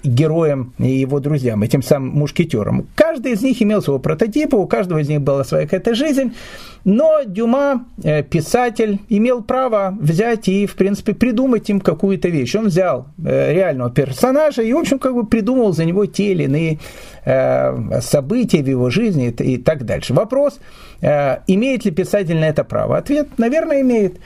героям 0.04 0.74
и 0.80 0.90
его 0.90 1.20
друзьям, 1.20 1.64
этим 1.64 1.82
самым 1.82 2.10
мушкетерам. 2.10 2.86
Каждый 2.96 3.34
из 3.34 3.42
них 3.42 3.62
имел 3.62 3.82
своего 3.82 4.00
прототипа, 4.00 4.56
у 4.56 4.68
каждого 4.68 5.00
из 5.00 5.10
них 5.10 5.22
была 5.22 5.44
своя 5.44 5.66
какая-то 5.66 5.96
жизнь, 5.96 6.34
но 6.84 7.22
Дюма, 7.26 7.86
э, 8.04 8.24
писатель, 8.24 9.00
имел 9.10 9.42
право 9.42 9.98
взять 10.00 10.48
и, 10.48 10.66
в 10.66 10.76
принципе, 10.76 11.14
придумать 11.14 11.70
им 11.70 11.80
какую-то 11.80 12.28
вещь. 12.28 12.56
Он 12.56 12.68
взял 12.68 13.08
э, 13.26 13.54
реального 13.54 13.90
персонажа 13.90 14.62
и, 14.62 14.74
в 14.74 14.78
общем, 14.78 15.00
как 15.00 15.16
бы 15.16 15.26
придумал 15.26 15.72
за 15.72 15.86
него 15.86 16.06
те 16.06 16.34
или 16.34 16.44
иные 16.44 16.80
э, 17.26 18.02
события 18.02 18.62
в 18.62 18.68
его 18.68 18.90
жизни 18.90 19.30
и 19.30 19.58
так 19.58 19.86
дальше. 19.86 20.14
Вопрос, 20.14 20.60
имеет 21.48 21.86
ли 21.86 21.92
писатель 21.92 22.38
на 22.38 22.46
это 22.46 22.64
право? 22.64 22.98
Ответ, 22.98 23.28
наверное, 23.38 23.82
имеет. 23.82 24.20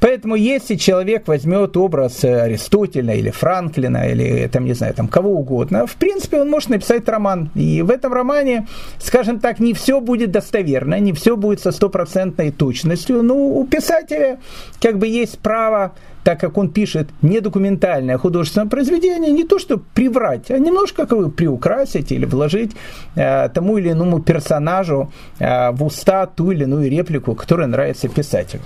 Поэтому 0.00 0.34
если 0.34 0.76
человек 0.76 1.26
возьмет 1.28 1.76
образ 1.76 2.24
Аристотеля 2.24 3.14
или 3.14 3.30
Франклина 3.30 4.08
или 4.10 4.46
там, 4.48 4.64
не 4.64 4.74
знаю, 4.74 4.94
там 4.94 5.08
кого 5.08 5.30
угодно, 5.30 5.86
в 5.86 5.96
принципе, 5.96 6.40
он 6.40 6.50
может 6.50 6.70
написать 6.70 7.08
роман. 7.08 7.50
И 7.54 7.82
в 7.82 7.90
этом 7.90 8.12
романе, 8.12 8.66
скажем 8.98 9.40
так, 9.40 9.60
не 9.60 9.74
все 9.74 10.00
будет 10.00 10.30
достоверно, 10.30 10.98
не 11.00 11.12
все 11.12 11.36
будет 11.36 11.60
со 11.60 11.72
стопроцентной 11.72 12.50
точностью. 12.50 13.22
Но 13.22 13.34
у 13.34 13.66
писателя 13.66 14.38
как 14.80 14.98
бы 14.98 15.06
есть 15.06 15.38
право 15.38 15.92
так 16.24 16.40
как 16.40 16.58
он 16.58 16.68
пишет 16.68 17.08
недокументальное 17.22 18.18
художественное 18.18 18.68
произведение, 18.68 19.32
не 19.32 19.44
то 19.44 19.58
что 19.58 19.78
приврать, 19.78 20.50
а 20.50 20.58
немножко 20.58 21.06
как 21.06 21.18
бы 21.18 21.30
приукрасить 21.30 22.12
или 22.12 22.26
вложить 22.26 22.72
э, 23.14 23.48
тому 23.48 23.78
или 23.78 23.92
иному 23.92 24.20
персонажу 24.20 25.10
э, 25.38 25.70
в 25.70 25.82
уста 25.82 26.26
ту 26.26 26.50
или 26.50 26.64
иную 26.64 26.90
реплику, 26.90 27.34
которая 27.34 27.66
нравится 27.66 28.08
писателю. 28.08 28.60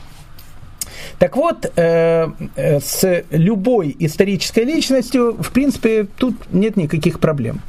Так 1.19 1.37
вот, 1.37 1.71
э, 1.77 2.29
э, 2.57 2.81
с 2.81 3.25
любой 3.31 3.97
исторической 3.99 4.65
личностью, 4.65 5.37
в 5.41 5.51
принципе, 5.53 6.07
тут 6.17 6.35
нет 6.53 6.77
никаких 6.77 7.21
проблем. 7.21 7.61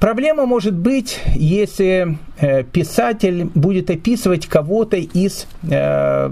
Проблема 0.00 0.46
может 0.46 0.74
быть, 0.74 1.18
если 1.34 2.18
э, 2.38 2.62
писатель 2.62 3.46
будет 3.54 3.90
описывать 3.90 4.46
кого-то 4.46 4.96
из 4.96 5.46
э, 5.68 6.30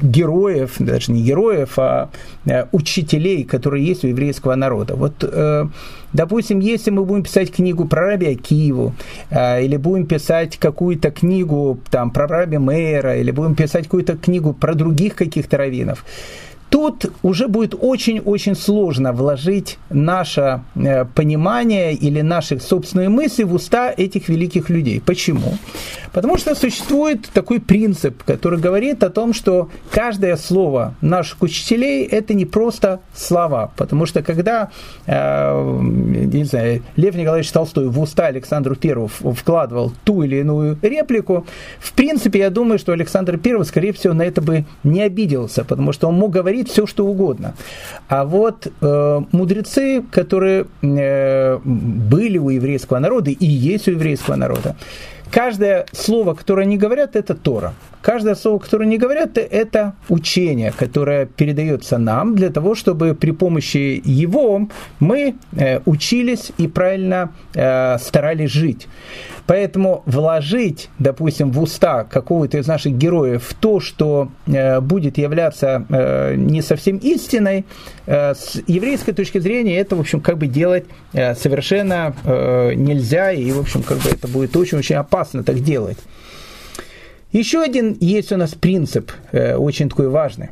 героев, 0.00 0.76
даже 0.78 1.10
не 1.10 1.22
героев, 1.24 1.76
а 1.76 2.10
э, 2.46 2.66
учителей, 2.70 3.42
которые 3.42 3.84
есть 3.84 4.04
у 4.04 4.08
еврейского 4.08 4.54
народа. 4.54 4.94
Вот, 4.94 5.24
допустим, 6.12 6.60
если 6.60 6.90
мы 6.90 7.04
будем 7.04 7.24
писать 7.24 7.52
книгу 7.52 7.84
про 7.86 8.02
Раби 8.02 8.32
Акиву, 8.32 8.94
э, 9.30 9.64
или 9.64 9.76
будем 9.76 10.06
писать 10.06 10.56
какую-то 10.56 11.10
книгу 11.10 11.78
там, 11.90 12.10
про 12.10 12.26
Раби 12.26 12.58
Мейера, 12.58 13.16
или 13.16 13.30
будем 13.30 13.54
писать 13.54 13.84
какую-то 13.84 14.16
книгу 14.16 14.52
про 14.52 14.74
других 14.74 15.14
каких-то 15.14 15.56
раввинов, 15.56 16.04
Тут 16.70 17.10
уже 17.22 17.48
будет 17.48 17.74
очень-очень 17.78 18.54
сложно 18.54 19.12
вложить 19.12 19.78
наше 19.90 20.62
э, 20.76 21.04
понимание 21.04 21.94
или 21.94 22.20
наши 22.20 22.60
собственные 22.60 23.08
мысли 23.08 23.42
в 23.42 23.52
уста 23.54 23.92
этих 23.94 24.28
великих 24.28 24.70
людей. 24.70 25.02
Почему? 25.04 25.58
Потому 26.12 26.38
что 26.38 26.54
существует 26.54 27.28
такой 27.32 27.60
принцип, 27.60 28.22
который 28.22 28.58
говорит 28.58 29.02
о 29.02 29.10
том, 29.10 29.34
что 29.34 29.68
каждое 29.90 30.36
слово 30.36 30.94
наших 31.00 31.42
учителей– 31.42 32.04
это 32.10 32.34
не 32.34 32.44
просто 32.44 33.00
слова. 33.14 33.72
Потому 33.76 34.06
что 34.06 34.22
когда, 34.22 34.70
э, 35.06 35.78
не 35.82 36.44
знаю, 36.44 36.82
Лев 36.96 37.14
Николаевич 37.14 37.50
Толстой 37.50 37.88
в 37.88 38.00
уста 38.00 38.26
Александру 38.26 38.76
Первому 38.76 39.08
вкладывал 39.08 39.92
ту 40.04 40.22
или 40.22 40.36
иную 40.36 40.78
реплику, 40.82 41.46
в 41.80 41.92
принципе, 41.94 42.40
я 42.40 42.50
думаю, 42.50 42.78
что 42.78 42.92
Александр 42.92 43.38
Первый, 43.38 43.64
скорее 43.64 43.92
всего, 43.92 44.14
на 44.14 44.22
это 44.22 44.40
бы 44.40 44.64
не 44.84 45.02
обиделся, 45.02 45.64
потому 45.64 45.92
что 45.92 46.08
он 46.08 46.14
мог 46.14 46.30
говорить 46.30 46.59
говорить 46.60 46.72
все, 46.72 46.86
что 46.86 47.06
угодно. 47.06 47.54
А 48.08 48.24
вот 48.24 48.66
э, 48.66 49.20
мудрецы, 49.32 50.02
которые 50.10 50.66
э, 50.82 51.58
были 51.64 52.38
у 52.38 52.50
еврейского 52.50 52.98
народа 52.98 53.30
и 53.30 53.46
есть 53.46 53.88
у 53.88 53.92
еврейского 53.92 54.36
народа, 54.36 54.76
каждое 55.30 55.86
слово, 55.92 56.34
которое 56.34 56.62
они 56.62 56.76
говорят, 56.76 57.16
это 57.16 57.34
Тора. 57.34 57.72
Каждое 58.02 58.34
слово, 58.34 58.58
которое 58.58 58.84
они 58.84 58.96
говорят, 58.96 59.36
это 59.36 59.94
учение, 60.08 60.72
которое 60.72 61.26
передается 61.26 61.98
нам 61.98 62.34
для 62.34 62.48
того, 62.48 62.74
чтобы 62.74 63.14
при 63.14 63.30
помощи 63.30 64.00
его 64.02 64.68
мы 65.00 65.34
э, 65.52 65.80
учились 65.84 66.50
и 66.56 66.66
правильно 66.66 67.32
э, 67.54 67.98
старались 67.98 68.50
жить. 68.50 68.88
Поэтому 69.46 70.02
вложить, 70.06 70.88
допустим, 70.98 71.50
в 71.50 71.60
уста 71.60 72.04
какого-то 72.04 72.56
из 72.56 72.66
наших 72.66 72.96
героев 72.96 73.52
то, 73.60 73.80
что 73.80 74.28
э, 74.46 74.80
будет 74.80 75.18
являться 75.18 75.84
не 76.36 76.62
совсем 76.62 76.96
истиной, 76.98 77.64
с 78.06 78.60
еврейской 78.66 79.12
точки 79.12 79.38
зрения 79.38 79.78
это, 79.78 79.96
в 79.96 80.00
общем, 80.00 80.20
как 80.20 80.38
бы 80.38 80.46
делать 80.46 80.84
совершенно 81.12 82.14
нельзя, 82.24 83.32
и, 83.32 83.50
в 83.52 83.60
общем, 83.60 83.82
как 83.82 83.98
бы 83.98 84.10
это 84.10 84.26
будет 84.28 84.56
очень-очень 84.56 84.96
опасно 84.96 85.42
так 85.42 85.60
делать. 85.60 85.98
Еще 87.32 87.60
один 87.60 87.96
есть 88.00 88.32
у 88.32 88.36
нас 88.36 88.54
принцип, 88.54 89.12
э, 89.32 89.54
очень 89.54 89.88
такой 89.88 90.08
важный 90.08 90.50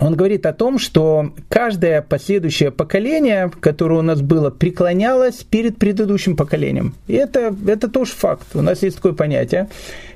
он 0.00 0.16
говорит 0.16 0.44
о 0.46 0.52
том, 0.52 0.78
что 0.78 1.32
каждое 1.48 2.02
последующее 2.02 2.70
поколение, 2.70 3.50
которое 3.60 4.00
у 4.00 4.02
нас 4.02 4.20
было, 4.20 4.50
преклонялось 4.50 5.44
перед 5.44 5.78
предыдущим 5.78 6.36
поколением. 6.36 6.94
И 7.06 7.14
это, 7.14 7.54
это 7.66 7.88
тоже 7.88 8.12
факт. 8.12 8.46
У 8.54 8.62
нас 8.62 8.82
есть 8.82 8.96
такое 8.96 9.12
понятие, 9.12 9.68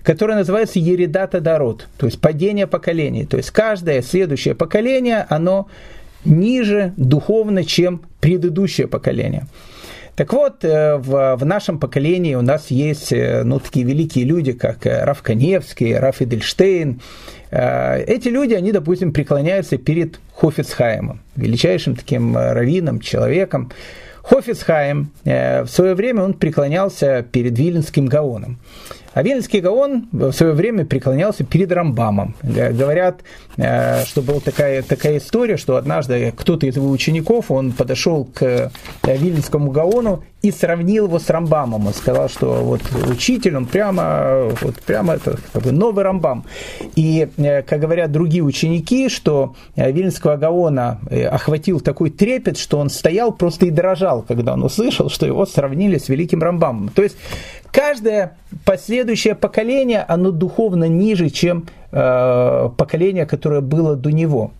которое 0.02 0.36
называется 0.36 0.78
ередата 0.78 1.40
дород, 1.40 1.86
то 1.96 2.06
есть 2.06 2.20
падение 2.20 2.66
поколений. 2.66 3.24
То 3.24 3.36
есть 3.36 3.50
каждое 3.50 4.02
следующее 4.02 4.54
поколение, 4.54 5.26
оно 5.28 5.68
ниже 6.24 6.92
духовно, 6.96 7.64
чем 7.64 8.02
предыдущее 8.20 8.88
поколение. 8.88 9.46
Так 10.18 10.32
вот, 10.32 10.64
э, 10.64 10.96
в, 10.96 11.36
в 11.36 11.44
нашем 11.44 11.78
поколении 11.78 12.34
у 12.34 12.42
нас 12.42 12.72
есть 12.72 13.12
э, 13.12 13.44
ну, 13.44 13.60
такие 13.60 13.86
великие 13.86 14.24
люди, 14.24 14.50
как 14.50 14.84
э, 14.84 15.04
Раф 15.04 15.22
Каневский, 15.22 15.96
Раф 15.96 16.20
Эдельштейн. 16.20 17.00
Эти 17.52 18.28
люди, 18.28 18.52
они, 18.52 18.72
допустим, 18.72 19.12
преклоняются 19.12 19.78
перед 19.78 20.18
Хофицхаймом, 20.34 21.20
величайшим 21.36 21.94
таким 21.94 22.36
раввином, 22.36 22.98
человеком. 22.98 23.70
Хофицхайм 24.22 25.12
в 25.24 25.66
свое 25.68 25.94
время 25.94 26.24
он 26.24 26.34
преклонялся 26.34 27.22
перед 27.22 27.56
Виленским 27.56 28.04
Гаоном. 28.06 28.58
А 29.14 29.22
Гаон 29.60 30.08
в 30.12 30.32
свое 30.32 30.52
время 30.52 30.84
преклонялся 30.84 31.44
перед 31.44 31.72
Рамбамом. 31.72 32.34
Говорят, 32.42 33.20
э, 33.56 34.04
что 34.04 34.22
была 34.22 34.40
такая, 34.40 34.82
такая 34.82 35.18
история, 35.18 35.56
что 35.56 35.76
однажды 35.76 36.32
кто-то 36.36 36.66
из 36.66 36.76
его 36.76 36.90
учеников, 36.90 37.50
он 37.50 37.72
подошел 37.72 38.24
к 38.24 38.42
э, 38.42 38.70
Вильнскому 39.04 39.70
Гаону 39.70 40.22
и 40.40 40.52
сравнил 40.52 41.06
его 41.06 41.18
с 41.18 41.28
Рамбамом. 41.30 41.86
Он 41.86 41.94
сказал, 41.94 42.28
что 42.28 42.62
вот 42.62 42.80
учитель, 43.10 43.56
он 43.56 43.66
прямо, 43.66 44.50
вот 44.60 44.76
прямо 44.76 45.14
это 45.14 45.38
бы 45.54 45.72
новый 45.72 46.04
Рамбам. 46.04 46.44
И, 46.94 47.28
э, 47.36 47.62
как 47.62 47.80
говорят 47.80 48.12
другие 48.12 48.44
ученики, 48.44 49.08
что 49.08 49.54
Вильнского 49.76 50.36
Гаона 50.36 51.00
охватил 51.30 51.80
такой 51.80 52.10
трепет, 52.10 52.56
что 52.56 52.78
он 52.78 52.88
стоял 52.88 53.32
просто 53.32 53.66
и 53.66 53.70
дрожал, 53.70 54.22
когда 54.22 54.52
он 54.52 54.62
услышал, 54.62 55.10
что 55.10 55.26
его 55.26 55.44
сравнили 55.44 55.98
с 55.98 56.08
великим 56.08 56.42
Рамбамом. 56.42 56.90
То 56.90 57.02
есть 57.02 57.16
каждое 57.72 58.36
последующее 58.64 59.34
поколение, 59.34 60.04
оно 60.06 60.30
духовно 60.30 60.84
ниже, 60.84 61.30
чем 61.30 61.66
э, 61.90 62.70
поколение, 62.76 63.26
которое 63.26 63.60
было 63.60 63.96
до 63.96 64.10
него. 64.10 64.52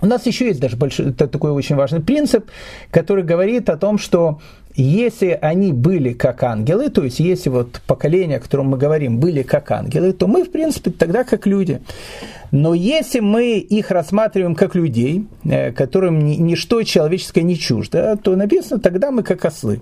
У 0.00 0.06
нас 0.06 0.26
еще 0.26 0.46
есть 0.46 0.60
даже 0.60 0.76
большой, 0.76 1.12
такой 1.12 1.52
очень 1.52 1.76
важный 1.76 2.00
принцип, 2.00 2.50
который 2.90 3.24
говорит 3.24 3.70
о 3.70 3.76
том, 3.76 3.98
что 3.98 4.40
если 4.82 5.38
они 5.40 5.72
были 5.72 6.12
как 6.12 6.42
ангелы, 6.42 6.90
то 6.90 7.04
есть 7.04 7.20
если 7.20 7.48
вот 7.48 7.80
поколение, 7.86 8.38
о 8.38 8.40
котором 8.40 8.66
мы 8.66 8.78
говорим, 8.78 9.18
были 9.18 9.42
как 9.42 9.70
ангелы, 9.70 10.12
то 10.12 10.26
мы, 10.26 10.44
в 10.44 10.50
принципе, 10.50 10.90
тогда 10.90 11.24
как 11.24 11.46
люди. 11.46 11.80
Но 12.50 12.74
если 12.74 13.20
мы 13.20 13.58
их 13.58 13.90
рассматриваем 13.90 14.54
как 14.54 14.74
людей, 14.74 15.26
э, 15.44 15.72
которым 15.72 16.26
ничто 16.26 16.82
человеческое 16.82 17.42
не 17.42 17.56
чуждо, 17.56 18.16
то 18.16 18.34
написано, 18.36 18.80
тогда 18.80 19.10
мы 19.10 19.22
как 19.22 19.44
ослы. 19.44 19.80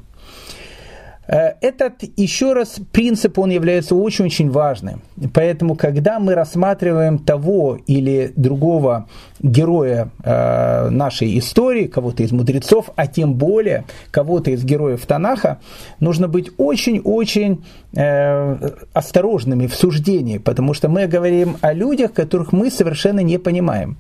Э, 1.33 1.55
этот, 1.63 1.95
еще 2.17 2.53
раз, 2.53 2.79
принцип, 2.93 3.39
он 3.39 3.51
является 3.51 3.95
очень-очень 3.95 4.51
важным. 4.51 5.01
Поэтому, 5.33 5.77
когда 5.77 6.19
мы 6.19 6.35
рассматриваем 6.35 7.19
того 7.19 7.79
или 7.87 8.33
другого 8.37 9.09
героя 9.41 10.11
э, 10.23 10.91
нашей 10.91 11.39
истории, 11.39 11.87
кого-то 11.87 12.23
из 12.23 12.33
мудрецов, 12.33 12.91
а 12.97 13.07
тем 13.07 13.33
более 13.35 13.85
кого-то 14.11 14.51
из 14.51 14.63
героев 14.63 15.07
Танаха, 15.07 15.59
нужно 16.01 16.29
быть 16.29 16.51
очень-очень 16.59 17.65
э, 17.97 18.71
осторожными 18.93 19.67
в 19.69 19.75
суждении, 19.75 20.37
потому 20.37 20.75
что 20.75 20.91
мы 20.91 21.07
говорим 21.07 21.57
о 21.63 21.73
людях, 21.73 22.13
которых 22.13 22.53
мы 22.53 22.71
совершенно 22.71 23.21
не 23.21 23.39
понимаем. 23.39 23.97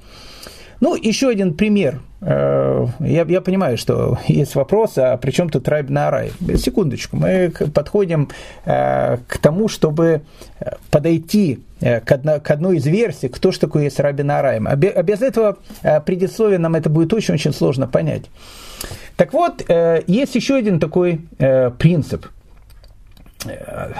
Ну, 0.82 0.96
еще 0.96 1.28
один 1.28 1.54
пример. 1.54 2.00
Э, 2.22 2.86
я, 2.98 3.22
я 3.22 3.40
понимаю, 3.40 3.78
что 3.78 4.18
есть 4.26 4.56
вопрос, 4.56 4.98
а 4.98 5.16
при 5.16 5.30
чем 5.30 5.48
тут 5.48 5.68
рай 5.68 5.84
на 5.84 6.10
рай? 6.10 6.32
Секундочку, 6.56 7.16
мы 7.16 7.52
подходим 7.72 8.30
э, 8.64 9.18
к 9.28 9.38
тому, 9.38 9.68
чтобы 9.68 10.22
подойти 10.90 11.60
э, 11.80 12.00
к, 12.00 12.10
одно, 12.10 12.40
к 12.40 12.50
одной 12.50 12.78
из 12.78 12.86
версий, 12.86 13.28
кто 13.28 13.52
же 13.52 13.60
такой 13.60 13.84
есть 13.84 14.00
Раби 14.00 14.24
Нараем. 14.24 14.66
А 14.66 14.74
без 14.74 15.22
этого 15.22 15.58
предисловия 16.04 16.58
нам 16.58 16.74
это 16.74 16.90
будет 16.90 17.14
очень-очень 17.14 17.52
сложно 17.52 17.86
понять. 17.86 18.24
Так 19.14 19.32
вот, 19.32 19.64
есть 20.08 20.34
еще 20.34 20.56
один 20.56 20.80
такой 20.80 21.20
принцип– 21.78 22.26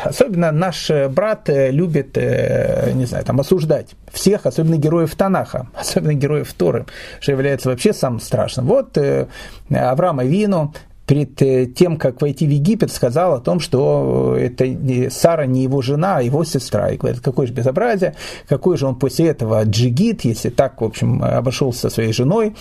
Особенно 0.05 0.53
наш 0.53 0.91
брат 1.11 1.49
любит, 1.49 2.17
э, 2.17 2.93
не 2.95 3.07
знаю, 3.07 3.25
там, 3.25 3.41
осуждать 3.41 3.95
всех, 4.13 4.47
особенно 4.47 4.77
героев 4.77 5.15
Танаха, 5.15 5.67
особенно 5.75 6.15
героев 6.15 6.53
Торы, 6.55 6.87
что 7.21 7.33
является 7.33 7.69
вообще 7.69 7.93
самым 7.93 8.21
страшным. 8.21 8.67
Вот 8.67 8.97
э, 8.99 9.27
Авраам 9.71 10.21
Авину 10.21 10.75
перед 11.07 11.43
э, 11.43 11.67
тем, 11.67 11.97
как 11.97 12.21
войти 12.23 12.47
в 12.47 12.51
Египет, 12.51 12.93
сказал 12.93 13.35
о 13.35 13.41
том, 13.41 13.61
что 13.61 14.37
это 14.39 14.65
Сара 15.11 15.47
не 15.47 15.63
его 15.63 15.83
жена, 15.83 16.19
а 16.19 16.23
его 16.23 16.45
сестра. 16.45 16.91
И 16.91 16.97
говорит, 16.97 17.21
какое 17.21 17.47
же 17.47 17.53
безобразие, 17.53 18.15
какой 18.49 18.77
же 18.77 18.87
он 18.87 18.95
после 18.95 19.29
этого 19.29 19.63
джигит, 19.65 20.25
если 20.25 20.51
так, 20.51 20.81
в 20.81 20.85
общем, 20.85 21.23
обошелся 21.23 21.81
со 21.83 21.91
своей 21.91 22.13
женой. 22.13 22.55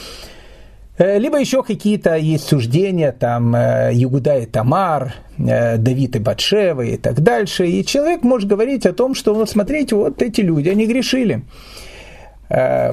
Э, 1.01 1.17
либо 1.17 1.39
еще 1.39 1.63
какие-то 1.63 2.15
есть 2.15 2.47
суждения, 2.47 3.11
там, 3.11 3.55
э, 3.55 3.89
Югуда 3.91 4.37
и 4.37 4.45
Тамар, 4.45 5.15
э, 5.39 5.77
Давид 5.77 6.15
и 6.15 6.19
Батшева 6.19 6.83
и 6.83 6.95
так 6.95 7.21
дальше. 7.21 7.65
И 7.65 7.83
человек 7.83 8.21
может 8.21 8.47
говорить 8.47 8.85
о 8.85 8.93
том, 8.93 9.15
что, 9.15 9.33
вот 9.33 9.49
смотрите, 9.49 9.95
вот 9.95 10.21
эти 10.21 10.41
люди, 10.41 10.69
они 10.69 10.85
грешили. 10.85 11.41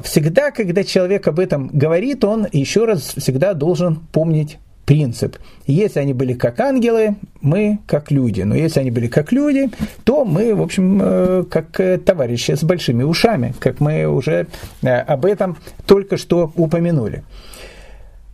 Всегда, 0.05 0.53
когда 0.53 0.85
человек 0.85 1.27
об 1.27 1.41
этом 1.41 1.69
говорит, 1.73 2.23
он 2.25 2.47
еще 2.53 2.85
раз 2.85 3.13
всегда 3.17 3.55
должен 3.55 3.97
помнить 4.13 4.59
принцип. 4.87 5.37
Если 5.67 5.99
они 5.99 6.13
были 6.13 6.35
как 6.35 6.61
ангелы, 6.61 7.17
мы 7.41 7.81
как 7.89 8.13
люди. 8.13 8.43
Но 8.43 8.55
если 8.55 8.79
они 8.79 8.93
были 8.93 9.09
как 9.09 9.33
люди, 9.33 9.69
то 10.05 10.25
мы, 10.25 10.55
в 10.55 10.63
общем, 10.63 11.45
как 11.51 11.81
товарищи 12.05 12.53
с 12.53 12.63
большими 12.63 13.03
ушами, 13.03 13.53
как 13.59 13.81
мы 13.81 14.07
уже 14.07 14.47
об 14.83 15.27
этом 15.27 15.57
только 15.87 16.17
что 16.17 16.53
упомянули. 16.55 17.25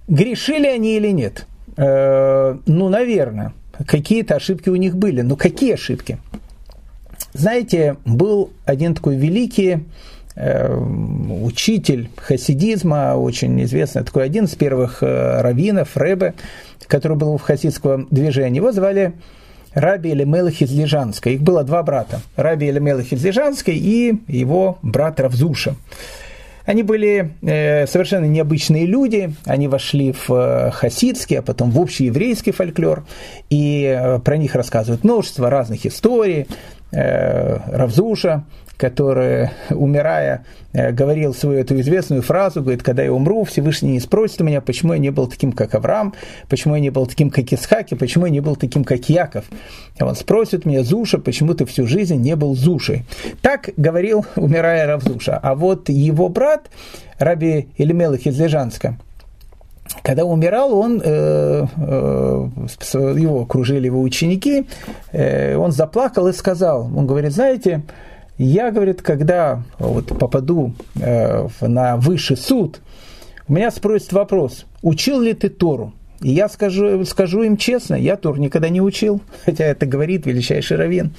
Грешили 0.09 0.67
они 0.67 0.97
или 0.97 1.09
нет? 1.09 1.47
Э, 1.77 2.57
ну, 2.67 2.89
наверное. 2.89 3.53
Какие-то 3.87 4.37
ошибки 4.37 4.69
у 4.69 4.77
них 4.77 4.97
были. 4.97 5.23
Но 5.23 5.37
какие 5.37 5.75
ошибки? 5.75 6.19
Знаете, 7.33 7.97
был 8.05 8.51
один 8.65 8.95
такой 8.95 9.17
великий 9.17 9.81
э, 10.37 10.77
учитель 11.43 12.09
хасидизма, 12.17 13.17
очень 13.17 13.61
известный, 13.65 14.05
такой 14.05 14.25
один 14.25 14.45
из 14.45 14.55
первых 14.55 15.03
э, 15.03 15.41
раввинов, 15.41 15.97
Рэбе, 15.97 16.35
который 16.87 17.17
был 17.17 17.37
в 17.37 17.43
хасидском 17.43 18.07
движении. 18.11 18.59
Его 18.59 18.71
звали 18.71 19.15
Раби 19.73 20.13
Элемелах 20.13 20.61
из 20.61 20.71
Лежанска. 20.73 21.31
Их 21.31 21.43
было 21.43 21.65
два 21.65 21.83
брата. 21.83 22.21
Раби 22.37 22.71
Элемелах 22.71 23.13
из 23.13 23.25
Лежанска 23.25 23.73
и 23.73 24.15
его 24.29 24.79
брат 24.83 25.19
Равзуша. 25.19 25.75
Они 26.65 26.83
были 26.83 27.35
э, 27.43 27.87
совершенно 27.87 28.25
необычные 28.25 28.87
люди, 28.87 29.35
они 29.45 29.69
вошли 29.69 30.13
в 30.13 30.31
э, 30.31 30.71
хасидский, 30.71 31.39
а 31.39 31.43
потом 31.43 31.71
в 31.71 31.79
общий 31.79 32.07
еврейский 32.07 32.53
фольклор, 32.53 33.07
и 33.51 33.85
э, 33.85 34.19
про 34.21 34.37
них 34.37 34.55
рассказывают 34.55 35.05
множество 35.05 35.51
разных 35.51 35.85
историй. 35.85 36.47
э, 36.91 37.59
Равзуша, 37.77 38.45
который, 38.85 39.49
умирая, 39.71 40.45
э, 40.75 40.93
говорил 40.93 41.33
свою 41.33 41.59
эту 41.59 41.81
известную 41.81 42.21
фразу, 42.21 42.61
говорит, 42.61 42.83
когда 42.83 43.03
я 43.03 43.15
умру, 43.15 43.45
Всевышний 43.45 43.93
не 43.93 44.01
спросит 44.01 44.41
меня, 44.41 44.61
почему 44.61 44.93
я 44.93 44.99
не 44.99 45.09
был 45.09 45.27
таким, 45.27 45.53
как 45.53 45.75
Авраам, 45.75 46.13
почему 46.51 46.75
я 46.75 46.83
не 46.83 46.91
был 46.91 47.07
таким, 47.07 47.31
как 47.31 47.51
Исхак, 47.51 47.93
и 47.93 47.95
почему 47.95 48.27
я 48.27 48.31
не 48.31 48.41
был 48.41 48.57
таким, 48.57 48.85
как 48.85 49.09
Яков. 49.09 49.47
А 49.99 50.05
он 50.05 50.15
спросит 50.15 50.67
меня, 50.67 50.83
Зуша, 50.83 51.19
почему 51.19 51.55
ты 51.55 51.65
всю 51.65 51.87
жизнь 51.87 52.17
не 52.17 52.37
был 52.37 52.55
Зушей. 52.55 53.05
Так 53.41 53.71
говорил, 53.79 54.27
умирая 54.37 54.87
Равзуша. 54.87 55.39
А 55.43 55.55
вот 55.55 55.89
его 55.89 56.29
брат, 56.29 56.69
Раби 57.19 57.69
Элемелых 57.79 58.27
из 58.27 58.39
Лежанска, 58.39 58.99
когда 60.03 60.27
умирал, 60.27 60.75
он, 60.75 61.01
э, 61.03 61.67
э, 61.75 62.49
его 63.19 63.41
окружили 63.41 63.87
его 63.87 64.03
ученики, 64.03 64.67
э, 65.13 65.57
он 65.57 65.73
заплакал 65.73 66.29
и 66.29 66.35
сказал, 66.35 66.91
он 66.95 67.07
говорит, 67.07 67.33
знаете, 67.33 67.83
я, 68.39 68.71
говорит, 68.71 69.03
когда 69.03 69.63
вот 69.79 70.19
попаду 70.19 70.75
э, 70.97 71.47
на 71.61 71.97
высший 71.97 72.37
суд, 72.37 72.81
у 73.47 73.53
меня 73.53 73.71
спросят 73.71 74.13
вопрос, 74.13 74.67
учил 74.83 75.21
ли 75.21 75.35
ты 75.35 75.49
Тору? 75.49 75.93
И 76.21 76.31
я 76.31 76.49
скажу, 76.49 77.05
скажу 77.05 77.43
им 77.43 77.57
честно, 77.57 77.95
я 77.95 78.17
Тору 78.17 78.41
никогда 78.41 78.69
не 78.69 78.81
учил, 78.81 79.21
хотя 79.45 79.65
это 79.67 79.87
говорит 79.87 80.27
величайший 80.27 80.77
раввин. 80.77 81.13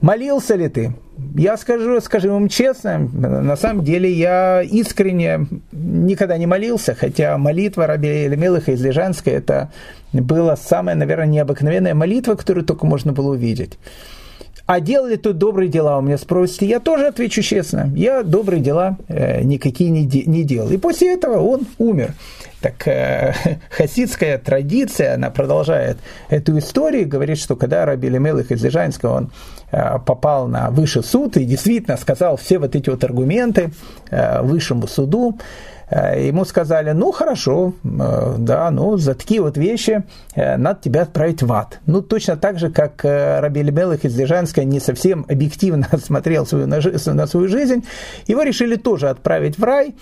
Молился 0.00 0.56
ли 0.56 0.68
ты? 0.68 0.94
Я 1.36 1.58
скажу, 1.58 2.00
скажу 2.00 2.32
вам 2.32 2.48
честно, 2.48 2.98
на 2.98 3.56
самом 3.56 3.84
деле 3.84 4.10
я 4.10 4.62
искренне 4.62 5.46
никогда 5.72 6.38
не 6.38 6.46
молился, 6.46 6.94
хотя 6.94 7.36
молитва 7.36 7.86
Раби 7.86 8.26
Элемелыха 8.26 8.72
из 8.72 8.82
Лежанска 8.82 9.30
это 9.30 9.70
была 10.14 10.56
самая, 10.56 10.94
наверное, 10.94 11.26
необыкновенная 11.26 11.94
молитва, 11.94 12.34
которую 12.34 12.64
только 12.64 12.86
можно 12.86 13.12
было 13.12 13.32
увидеть. 13.32 13.78
А 14.72 14.78
делали 14.78 15.16
тут 15.16 15.36
добрые 15.36 15.68
дела, 15.68 15.98
у 15.98 16.00
меня 16.00 16.16
спросите, 16.16 16.64
я 16.64 16.78
тоже 16.78 17.08
отвечу 17.08 17.42
честно, 17.42 17.90
я 17.96 18.22
добрые 18.22 18.62
дела 18.62 18.98
э, 19.08 19.42
никакие 19.42 19.90
не, 19.90 20.06
де, 20.06 20.22
не 20.22 20.44
делал. 20.44 20.70
И 20.70 20.76
после 20.76 21.12
этого 21.12 21.40
он 21.40 21.62
умер. 21.78 22.14
Так 22.60 22.86
э, 22.86 23.34
хасидская 23.70 24.38
традиция, 24.38 25.14
она 25.14 25.30
продолжает 25.30 25.98
эту 26.28 26.56
историю, 26.56 27.08
говорит, 27.08 27.38
что 27.38 27.56
когда 27.56 27.84
Раби 27.84 28.08
Лемелых 28.08 28.52
из 28.52 28.62
Лежанского, 28.62 29.16
он 29.16 29.32
э, 29.72 29.98
попал 30.06 30.46
на 30.46 30.70
высший 30.70 31.02
суд 31.02 31.36
и 31.36 31.44
действительно 31.44 31.96
сказал 31.96 32.36
все 32.36 32.60
вот 32.60 32.76
эти 32.76 32.90
вот 32.90 33.02
аргументы 33.02 33.72
э, 34.12 34.40
высшему 34.40 34.86
суду, 34.86 35.36
ему 35.90 36.44
сказали, 36.44 36.92
ну 36.92 37.10
хорошо, 37.10 37.74
э, 37.82 38.34
да, 38.38 38.70
ну 38.70 38.96
за 38.96 39.14
такие 39.14 39.40
вот 39.42 39.56
вещи 39.56 40.04
э, 40.36 40.56
надо 40.56 40.80
тебя 40.82 41.02
отправить 41.02 41.42
в 41.42 41.52
ад. 41.52 41.80
Ну 41.86 42.00
точно 42.00 42.36
так 42.36 42.58
же, 42.60 42.70
как 42.70 43.02
Раби 43.02 43.62
Лебелых 43.62 44.04
из 44.04 44.16
Лежанска 44.16 44.62
не 44.62 44.78
совсем 44.78 45.26
объективно 45.28 45.88
смотрел 46.04 46.46
свою, 46.46 46.66
на 46.68 47.26
свою 47.26 47.48
жизнь, 47.48 47.84
его 48.28 48.42
решили 48.42 48.76
тоже 48.76 49.08
отправить 49.08 49.58
в 49.58 49.64
рай, 49.64 49.94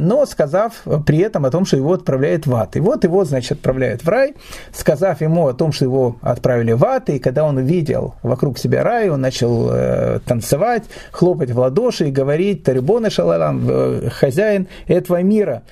но 0.00 0.24
сказав 0.26 0.72
при 1.04 1.18
этом 1.18 1.46
о 1.46 1.50
том, 1.50 1.64
что 1.64 1.76
его 1.76 1.92
отправляют 1.92 2.46
в 2.46 2.54
ад. 2.54 2.76
И 2.76 2.80
вот 2.80 3.04
его, 3.04 3.24
значит, 3.24 3.52
отправляют 3.52 4.04
в 4.04 4.08
рай, 4.08 4.34
сказав 4.72 5.20
ему 5.20 5.48
о 5.48 5.54
том, 5.54 5.72
что 5.72 5.84
его 5.84 6.16
отправили 6.20 6.72
в 6.72 6.84
ад, 6.84 7.10
и 7.10 7.18
когда 7.18 7.44
он 7.44 7.56
увидел 7.56 8.14
вокруг 8.22 8.58
себя 8.58 8.84
рай, 8.84 9.08
он 9.08 9.20
начал 9.20 10.20
танцевать, 10.26 10.84
хлопать 11.10 11.50
в 11.50 11.58
ладоши 11.58 12.08
и 12.08 12.12
говорить, 12.12 12.62
Тарибона 12.62 13.10
Шалалам, 13.10 14.10
хозяин 14.10 14.68
этого 14.86 15.23
мира. 15.24 15.62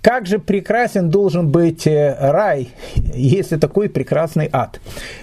Как 0.00 0.26
же 0.26 0.38
прекрасен 0.38 1.10
должен 1.10 1.48
быть 1.48 1.86
э, 1.86 2.16
рай, 2.18 2.68
если 2.94 3.56
такой 3.56 3.90
прекрасный 3.90 4.48
ад. 4.52 4.80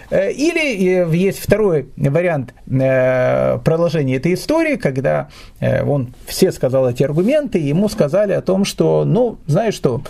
Э, 0.10 0.30
или 0.32 1.02
э, 1.02 1.16
есть 1.16 1.40
второй 1.40 1.88
вариант 1.96 2.54
продолжения 2.66 4.18
этой 4.18 4.34
истории, 4.34 4.76
когда 4.76 5.30
он 5.62 6.14
все 6.26 6.52
сказал 6.52 6.90
эти 6.90 7.04
аргументы, 7.04 7.60
и 7.60 7.68
ему 7.68 7.88
сказали 7.90 8.34
о 8.34 8.42
том, 8.42 8.66
что, 8.66 9.06
ну, 9.06 9.38
знаешь 9.46 9.76
что, 9.76 10.02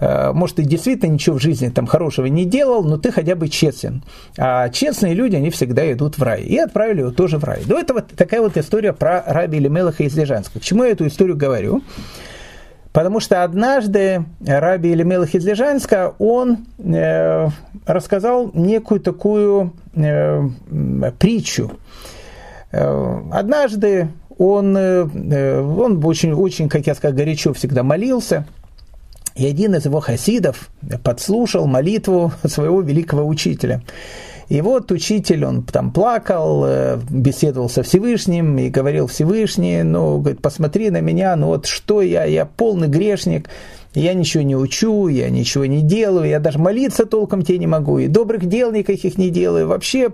может, 0.00 0.56
ты 0.56 0.62
действительно 0.62 1.10
ничего 1.10 1.38
в 1.38 1.42
жизни 1.42 1.68
там 1.68 1.86
хорошего 1.86 2.26
не 2.26 2.44
делал, 2.44 2.84
но 2.84 2.98
ты 2.98 3.10
хотя 3.10 3.34
бы 3.34 3.48
честен. 3.48 4.04
А 4.38 4.68
честные 4.68 5.14
люди, 5.14 5.36
они 5.36 5.50
всегда 5.50 5.92
идут 5.92 6.18
в 6.18 6.22
рай. 6.22 6.42
И 6.42 6.56
отправили 6.56 7.00
его 7.00 7.10
тоже 7.10 7.38
в 7.38 7.44
рай. 7.44 7.62
До 7.66 7.78
этого 7.78 8.00
такая 8.00 8.40
вот 8.40 8.56
история 8.56 8.92
про 8.92 9.24
раби 9.26 9.58
Лемелаха 9.58 10.04
из 10.04 10.16
Лежанска. 10.16 10.60
К 10.60 10.62
чему 10.62 10.84
я 10.84 10.90
эту 10.90 11.06
историю 11.06 11.36
говорю? 11.36 11.82
Потому 12.94 13.18
что 13.18 13.42
однажды 13.42 14.24
Раби 14.46 14.90
Елемелах 14.90 15.34
из 15.34 15.44
он 16.20 16.58
э, 16.78 17.48
рассказал 17.86 18.52
некую 18.54 19.00
такую 19.00 19.72
э, 19.96 20.42
притчу. 21.18 21.72
Э, 22.70 23.20
однажды 23.32 24.10
он, 24.38 24.76
э, 24.76 25.60
он 25.60 26.04
очень, 26.04 26.34
очень, 26.34 26.68
как 26.68 26.86
я 26.86 26.94
сказал, 26.94 27.16
горячо 27.16 27.52
всегда 27.52 27.82
молился, 27.82 28.46
и 29.34 29.44
один 29.44 29.74
из 29.74 29.86
его 29.86 29.98
хасидов 29.98 30.70
подслушал 31.02 31.66
молитву 31.66 32.30
своего 32.46 32.80
великого 32.80 33.26
учителя. 33.26 33.82
И 34.48 34.60
вот 34.60 34.92
учитель, 34.92 35.44
он 35.44 35.62
там 35.62 35.90
плакал, 35.90 36.64
э, 36.66 36.98
беседовал 37.10 37.68
со 37.68 37.82
Всевышним 37.82 38.58
и 38.58 38.68
говорил 38.68 39.06
Всевышний, 39.06 39.82
ну, 39.82 40.18
говорит, 40.18 40.42
посмотри 40.42 40.90
на 40.90 41.00
меня, 41.00 41.34
ну 41.36 41.48
вот 41.48 41.66
что 41.66 42.02
я, 42.02 42.24
я 42.24 42.44
полный 42.44 42.88
грешник, 42.88 43.48
я 43.94 44.12
ничего 44.12 44.42
не 44.42 44.56
учу, 44.56 45.08
я 45.08 45.30
ничего 45.30 45.66
не 45.66 45.80
делаю, 45.80 46.28
я 46.28 46.40
даже 46.40 46.58
молиться 46.58 47.06
толком 47.06 47.42
тебе 47.42 47.58
не 47.58 47.66
могу, 47.66 47.98
и 47.98 48.08
добрых 48.08 48.46
дел 48.46 48.72
никаких 48.72 49.18
не 49.18 49.30
делаю. 49.30 49.68
Вообще, 49.68 50.10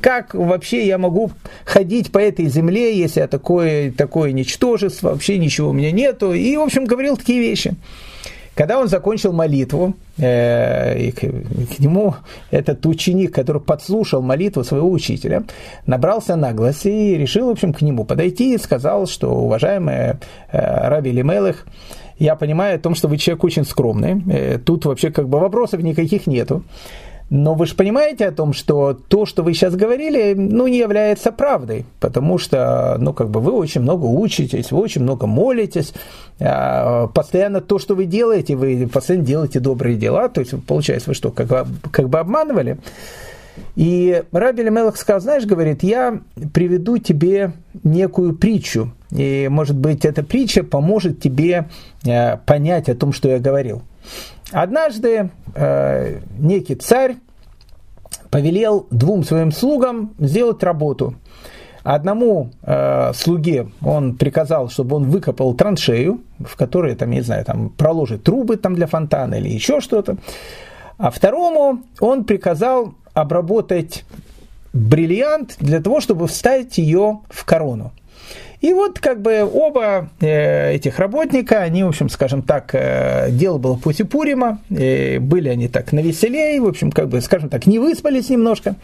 как 0.00 0.34
вообще 0.34 0.86
я 0.86 0.98
могу 0.98 1.30
ходить 1.64 2.10
по 2.12 2.18
этой 2.18 2.46
земле, 2.46 2.96
если 2.98 3.20
я 3.20 3.28
такое, 3.28 3.92
такое 3.92 4.32
ничтожество, 4.32 5.10
вообще 5.10 5.38
ничего 5.38 5.70
у 5.70 5.72
меня 5.72 5.92
нету. 5.92 6.32
И, 6.32 6.56
в 6.56 6.62
общем, 6.62 6.86
говорил 6.86 7.16
такие 7.16 7.40
вещи. 7.40 7.74
Когда 8.54 8.78
он 8.78 8.88
закончил 8.88 9.32
молитву, 9.32 9.94
э, 10.18 11.12
к, 11.12 11.78
нему 11.78 12.14
этот 12.50 12.84
ученик, 12.84 13.34
который 13.34 13.60
подслушал 13.60 14.22
молитву 14.22 14.64
своего 14.64 14.90
учителя, 14.90 15.44
набрался 15.86 16.36
наглости 16.36 16.88
и 16.88 17.16
решил, 17.16 17.46
в 17.46 17.50
общем, 17.50 17.72
к 17.72 17.80
нему 17.80 18.04
подойти 18.04 18.54
и 18.54 18.58
сказал, 18.58 19.06
что, 19.06 19.30
уважаемый 19.30 19.94
э, 19.94 20.88
Раби 20.88 21.12
Лимелых, 21.12 21.66
я 22.18 22.36
понимаю 22.36 22.76
о 22.76 22.78
том, 22.78 22.94
что 22.94 23.08
вы 23.08 23.16
человек 23.16 23.44
очень 23.44 23.64
скромный, 23.64 24.22
э, 24.30 24.58
тут 24.58 24.84
вообще 24.84 25.10
как 25.10 25.28
бы 25.28 25.38
вопросов 25.38 25.80
никаких 25.82 26.26
нету. 26.26 26.62
Но 27.30 27.54
вы 27.54 27.66
же 27.66 27.76
понимаете 27.76 28.26
о 28.26 28.32
том, 28.32 28.52
что 28.52 28.92
то, 28.92 29.24
что 29.24 29.44
вы 29.44 29.54
сейчас 29.54 29.76
говорили, 29.76 30.34
ну, 30.34 30.66
не 30.66 30.78
является 30.78 31.30
правдой, 31.30 31.86
потому 32.00 32.38
что, 32.38 32.96
ну, 32.98 33.12
как 33.12 33.30
бы 33.30 33.38
вы 33.38 33.52
очень 33.52 33.82
много 33.82 34.06
учитесь, 34.06 34.72
вы 34.72 34.80
очень 34.80 35.02
много 35.02 35.28
молитесь, 35.28 35.94
а, 36.40 37.06
постоянно 37.06 37.60
то, 37.60 37.78
что 37.78 37.94
вы 37.94 38.06
делаете, 38.06 38.56
вы 38.56 38.88
постоянно 38.92 39.24
делаете 39.24 39.60
добрые 39.60 39.96
дела, 39.96 40.28
то 40.28 40.40
есть, 40.40 40.52
получается, 40.66 41.10
вы 41.10 41.14
что, 41.14 41.30
как 41.30 41.46
бы, 41.46 41.66
как 41.92 42.08
бы 42.08 42.18
обманывали? 42.18 42.78
И 43.76 44.24
Раби 44.32 44.64
Лемелах 44.64 44.96
сказал, 44.96 45.20
знаешь, 45.20 45.44
говорит, 45.44 45.84
я 45.84 46.20
приведу 46.52 46.98
тебе 46.98 47.52
некую 47.84 48.34
притчу, 48.34 48.92
и, 49.12 49.46
может 49.48 49.76
быть, 49.76 50.04
эта 50.04 50.24
притча 50.24 50.64
поможет 50.64 51.20
тебе 51.20 51.68
э, 52.04 52.38
понять 52.38 52.88
о 52.88 52.96
том, 52.96 53.12
что 53.12 53.28
я 53.28 53.38
говорил. 53.38 53.82
Однажды 54.52 55.30
э, 55.54 56.20
некий 56.38 56.74
царь 56.74 57.16
повелел 58.30 58.86
двум 58.90 59.24
своим 59.24 59.52
слугам 59.52 60.14
сделать 60.18 60.62
работу. 60.62 61.14
Одному 61.82 62.50
э, 62.62 63.12
слуге 63.14 63.68
он 63.82 64.16
приказал, 64.16 64.68
чтобы 64.68 64.96
он 64.96 65.08
выкопал 65.08 65.54
траншею, 65.54 66.20
в 66.38 66.56
которой, 66.56 66.94
там, 66.94 67.10
не 67.10 67.22
знаю, 67.22 67.44
там, 67.44 67.70
проложит 67.70 68.22
трубы 68.22 68.56
там, 68.56 68.74
для 68.74 68.86
фонтана 68.86 69.36
или 69.36 69.48
еще 69.48 69.80
что-то. 69.80 70.16
А 70.98 71.10
второму 71.10 71.80
он 72.00 72.24
приказал 72.24 72.94
обработать 73.14 74.04
бриллиант 74.72 75.56
для 75.58 75.80
того, 75.80 76.00
чтобы 76.00 76.26
вставить 76.26 76.78
ее 76.78 77.20
в 77.28 77.44
корону. 77.44 77.92
И 78.60 78.74
вот 78.74 78.98
как 78.98 79.22
бы 79.22 79.42
оба 79.42 80.10
э, 80.20 80.74
этих 80.74 80.98
работника, 80.98 81.62
они, 81.62 81.82
в 81.82 81.88
общем, 81.88 82.10
скажем 82.10 82.42
так, 82.42 82.74
э, 82.74 83.30
дело 83.30 83.56
было 83.56 83.76
после 83.76 84.04
Пурима, 84.04 84.60
э, 84.68 85.18
были 85.18 85.48
они 85.48 85.68
так 85.68 85.92
навеселее, 85.92 86.60
в 86.60 86.66
общем, 86.66 86.92
как 86.92 87.08
бы, 87.08 87.22
скажем 87.22 87.48
так, 87.48 87.66
не 87.66 87.78
выспались 87.78 88.28
немножко. 88.28 88.76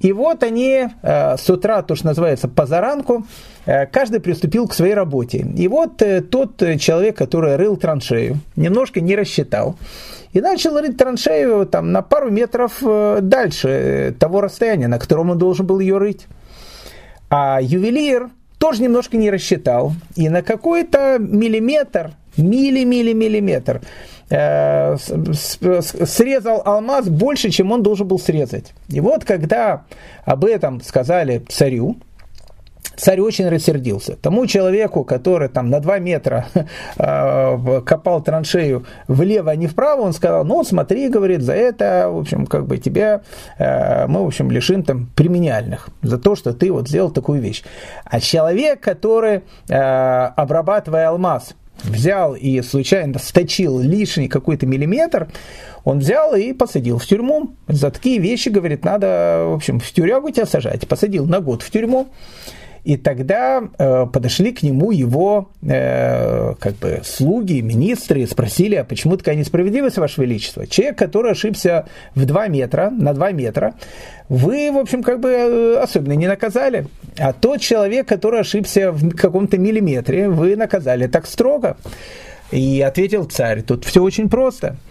И 0.00 0.12
вот 0.12 0.42
они 0.42 0.88
э, 1.02 1.36
с 1.36 1.48
утра, 1.48 1.82
то, 1.82 1.94
что 1.94 2.06
называется, 2.06 2.48
позаранку, 2.48 3.24
э, 3.64 3.86
каждый 3.86 4.18
приступил 4.18 4.66
к 4.66 4.74
своей 4.74 4.94
работе. 4.94 5.46
И 5.56 5.68
вот 5.68 6.02
тот 6.30 6.58
человек, 6.80 7.16
который 7.16 7.54
рыл 7.54 7.76
траншею, 7.76 8.40
немножко 8.56 9.00
не 9.00 9.14
рассчитал. 9.14 9.76
И 10.32 10.40
начал 10.40 10.78
рыть 10.80 10.98
траншею 10.98 11.64
там, 11.66 11.92
на 11.92 12.02
пару 12.02 12.30
метров 12.30 12.82
дальше 12.82 14.14
того 14.18 14.40
расстояния, 14.40 14.88
на 14.88 14.98
котором 14.98 15.30
он 15.30 15.38
должен 15.38 15.64
был 15.64 15.78
ее 15.78 15.96
рыть. 15.96 16.26
А 17.30 17.60
ювелир 17.62 18.30
тоже 18.58 18.82
немножко 18.82 19.16
не 19.16 19.30
рассчитал. 19.30 19.92
И 20.14 20.28
на 20.28 20.42
какой-то 20.42 21.18
миллиметр, 21.18 22.12
милли-милли-миллиметр 22.36 23.82
э, 24.30 24.96
срезал 24.96 26.62
алмаз 26.64 27.08
больше, 27.08 27.50
чем 27.50 27.72
он 27.72 27.82
должен 27.82 28.08
был 28.08 28.18
срезать. 28.18 28.72
И 28.88 29.00
вот 29.00 29.24
когда 29.24 29.84
об 30.24 30.44
этом 30.44 30.80
сказали 30.80 31.44
царю, 31.48 31.96
Царь 32.96 33.20
очень 33.20 33.48
рассердился. 33.48 34.16
Тому 34.16 34.46
человеку, 34.46 35.04
который 35.04 35.48
там 35.48 35.70
на 35.70 35.80
2 35.80 35.98
метра 35.98 36.46
э, 36.98 37.80
копал 37.84 38.22
траншею 38.22 38.86
влево, 39.08 39.50
а 39.50 39.56
не 39.56 39.66
вправо, 39.66 40.02
он 40.02 40.12
сказал, 40.12 40.44
ну 40.44 40.62
смотри, 40.64 41.08
говорит, 41.08 41.42
за 41.42 41.54
это, 41.54 42.08
в 42.10 42.18
общем, 42.18 42.46
как 42.46 42.66
бы 42.66 42.78
тебя 42.78 43.22
э, 43.58 44.06
мы, 44.06 44.22
в 44.22 44.26
общем, 44.26 44.50
лишим 44.50 44.82
там 44.82 45.10
премиальных 45.14 45.88
за 46.02 46.18
то, 46.18 46.36
что 46.36 46.52
ты 46.52 46.70
вот 46.70 46.88
сделал 46.88 47.10
такую 47.10 47.40
вещь. 47.40 47.64
А 48.04 48.20
человек, 48.20 48.80
который, 48.80 49.42
э, 49.68 49.74
обрабатывая 49.74 51.08
алмаз, 51.08 51.54
взял 51.84 52.34
и 52.34 52.62
случайно 52.62 53.18
сточил 53.18 53.78
лишний 53.80 54.28
какой-то 54.28 54.66
миллиметр, 54.66 55.28
он 55.84 55.98
взял 55.98 56.34
и 56.34 56.52
посадил 56.52 56.98
в 56.98 57.06
тюрьму. 57.06 57.54
За 57.68 57.90
такие 57.90 58.18
вещи, 58.18 58.48
говорит, 58.48 58.84
надо, 58.84 59.44
в 59.48 59.54
общем, 59.54 59.78
в 59.78 59.90
тюрягу 59.92 60.30
тебя 60.30 60.46
сажать. 60.46 60.88
Посадил 60.88 61.26
на 61.26 61.40
год 61.40 61.62
в 61.62 61.70
тюрьму. 61.70 62.08
И 62.86 62.96
тогда 62.96 63.64
э, 63.78 64.06
подошли 64.12 64.52
к 64.52 64.62
нему 64.62 64.92
его 64.92 65.50
э, 65.60 66.54
как 66.54 66.76
бы 66.76 67.00
слуги, 67.04 67.60
министры, 67.60 68.24
спросили, 68.28 68.76
а 68.76 68.84
почему 68.84 69.16
такая 69.16 69.34
несправедливость, 69.34 69.98
Ваше 69.98 70.22
Величество? 70.22 70.68
Человек, 70.68 70.96
который 70.96 71.32
ошибся 71.32 71.88
в 72.14 72.24
2 72.24 72.46
метра, 72.46 72.90
на 72.90 73.12
2 73.12 73.32
метра, 73.32 73.74
вы, 74.28 74.70
в 74.70 74.78
общем, 74.78 75.02
как 75.02 75.18
бы 75.18 75.30
э, 75.30 75.78
особенно 75.82 76.12
не 76.12 76.28
наказали. 76.28 76.86
А 77.18 77.32
тот 77.32 77.60
человек, 77.60 78.06
который 78.06 78.38
ошибся 78.38 78.92
в 78.92 79.16
каком-то 79.16 79.58
миллиметре, 79.58 80.28
вы 80.28 80.54
наказали 80.54 81.08
так 81.08 81.26
строго. 81.26 81.78
И 82.52 82.80
ответил 82.82 83.24
царь, 83.24 83.62
тут 83.62 83.84
все 83.84 84.00
очень 84.00 84.28
просто– 84.28 84.76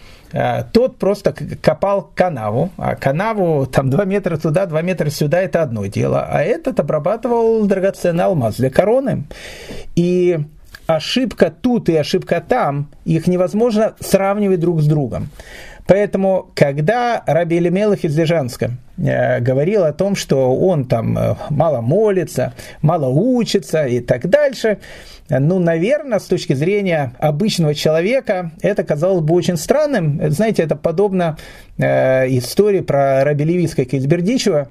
тот 0.73 0.97
просто 0.97 1.33
копал 1.61 2.09
канаву, 2.13 2.69
а 2.77 2.95
канаву 2.95 3.65
там 3.65 3.89
2 3.89 4.05
метра 4.05 4.37
туда, 4.37 4.65
2 4.65 4.81
метра 4.81 5.09
сюда, 5.09 5.41
это 5.41 5.61
одно 5.61 5.85
дело, 5.85 6.27
а 6.29 6.41
этот 6.41 6.79
обрабатывал 6.79 7.65
драгоценный 7.65 8.25
алмаз 8.25 8.57
для 8.57 8.69
короны. 8.69 9.23
И 9.95 10.39
ошибка 10.87 11.51
тут 11.51 11.89
и 11.89 11.95
ошибка 11.95 12.43
там, 12.45 12.89
их 13.05 13.27
невозможно 13.27 13.95
сравнивать 13.99 14.59
друг 14.59 14.81
с 14.81 14.87
другом. 14.87 15.29
Поэтому, 15.87 16.49
когда 16.55 17.21
Раби 17.27 17.57
Элемелах 17.57 18.03
из 18.03 18.17
Лежанска 18.17 18.71
э, 18.97 19.39
говорил 19.39 19.83
о 19.83 19.93
том, 19.93 20.15
что 20.15 20.55
он 20.55 20.85
там 20.85 21.17
э, 21.17 21.35
мало 21.49 21.81
молится, 21.81 22.53
мало 22.81 23.07
учится 23.07 23.85
и 23.85 23.99
так 23.99 24.27
дальше, 24.27 24.79
ну, 25.29 25.59
наверное, 25.59 26.19
с 26.19 26.25
точки 26.25 26.53
зрения 26.53 27.13
обычного 27.19 27.73
человека, 27.73 28.51
это 28.61 28.83
казалось 28.83 29.23
бы 29.23 29.33
очень 29.33 29.57
странным. 29.57 30.21
Знаете, 30.29 30.63
это 30.63 30.75
подобно 30.75 31.37
э, 31.77 32.27
истории 32.37 32.81
про 32.81 33.23
Раби 33.23 33.43
Левиска 33.43 33.85
Кизбердичева, 33.85 34.69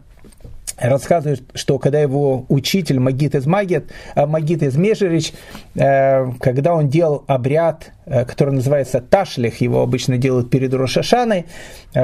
рассказывает, 0.79 1.43
что 1.55 1.79
когда 1.79 2.01
его 2.01 2.47
учитель 2.49 2.99
Магит 2.99 3.35
из 3.35 3.47
Магит, 3.47 3.91
э, 4.15 4.27
Магит 4.27 4.63
из 4.63 4.77
Межерич, 4.77 5.33
э, 5.75 6.33
когда 6.41 6.75
он 6.75 6.89
делал 6.89 7.25
обряд, 7.27 7.93
э, 8.07 8.25
который 8.25 8.55
называется 8.55 9.01
Ташлих, 9.01 9.61
его 9.61 9.83
обычно 9.83 10.19
делают 10.19 10.51
перед 10.51 10.75
Рошашаной, 10.75 11.47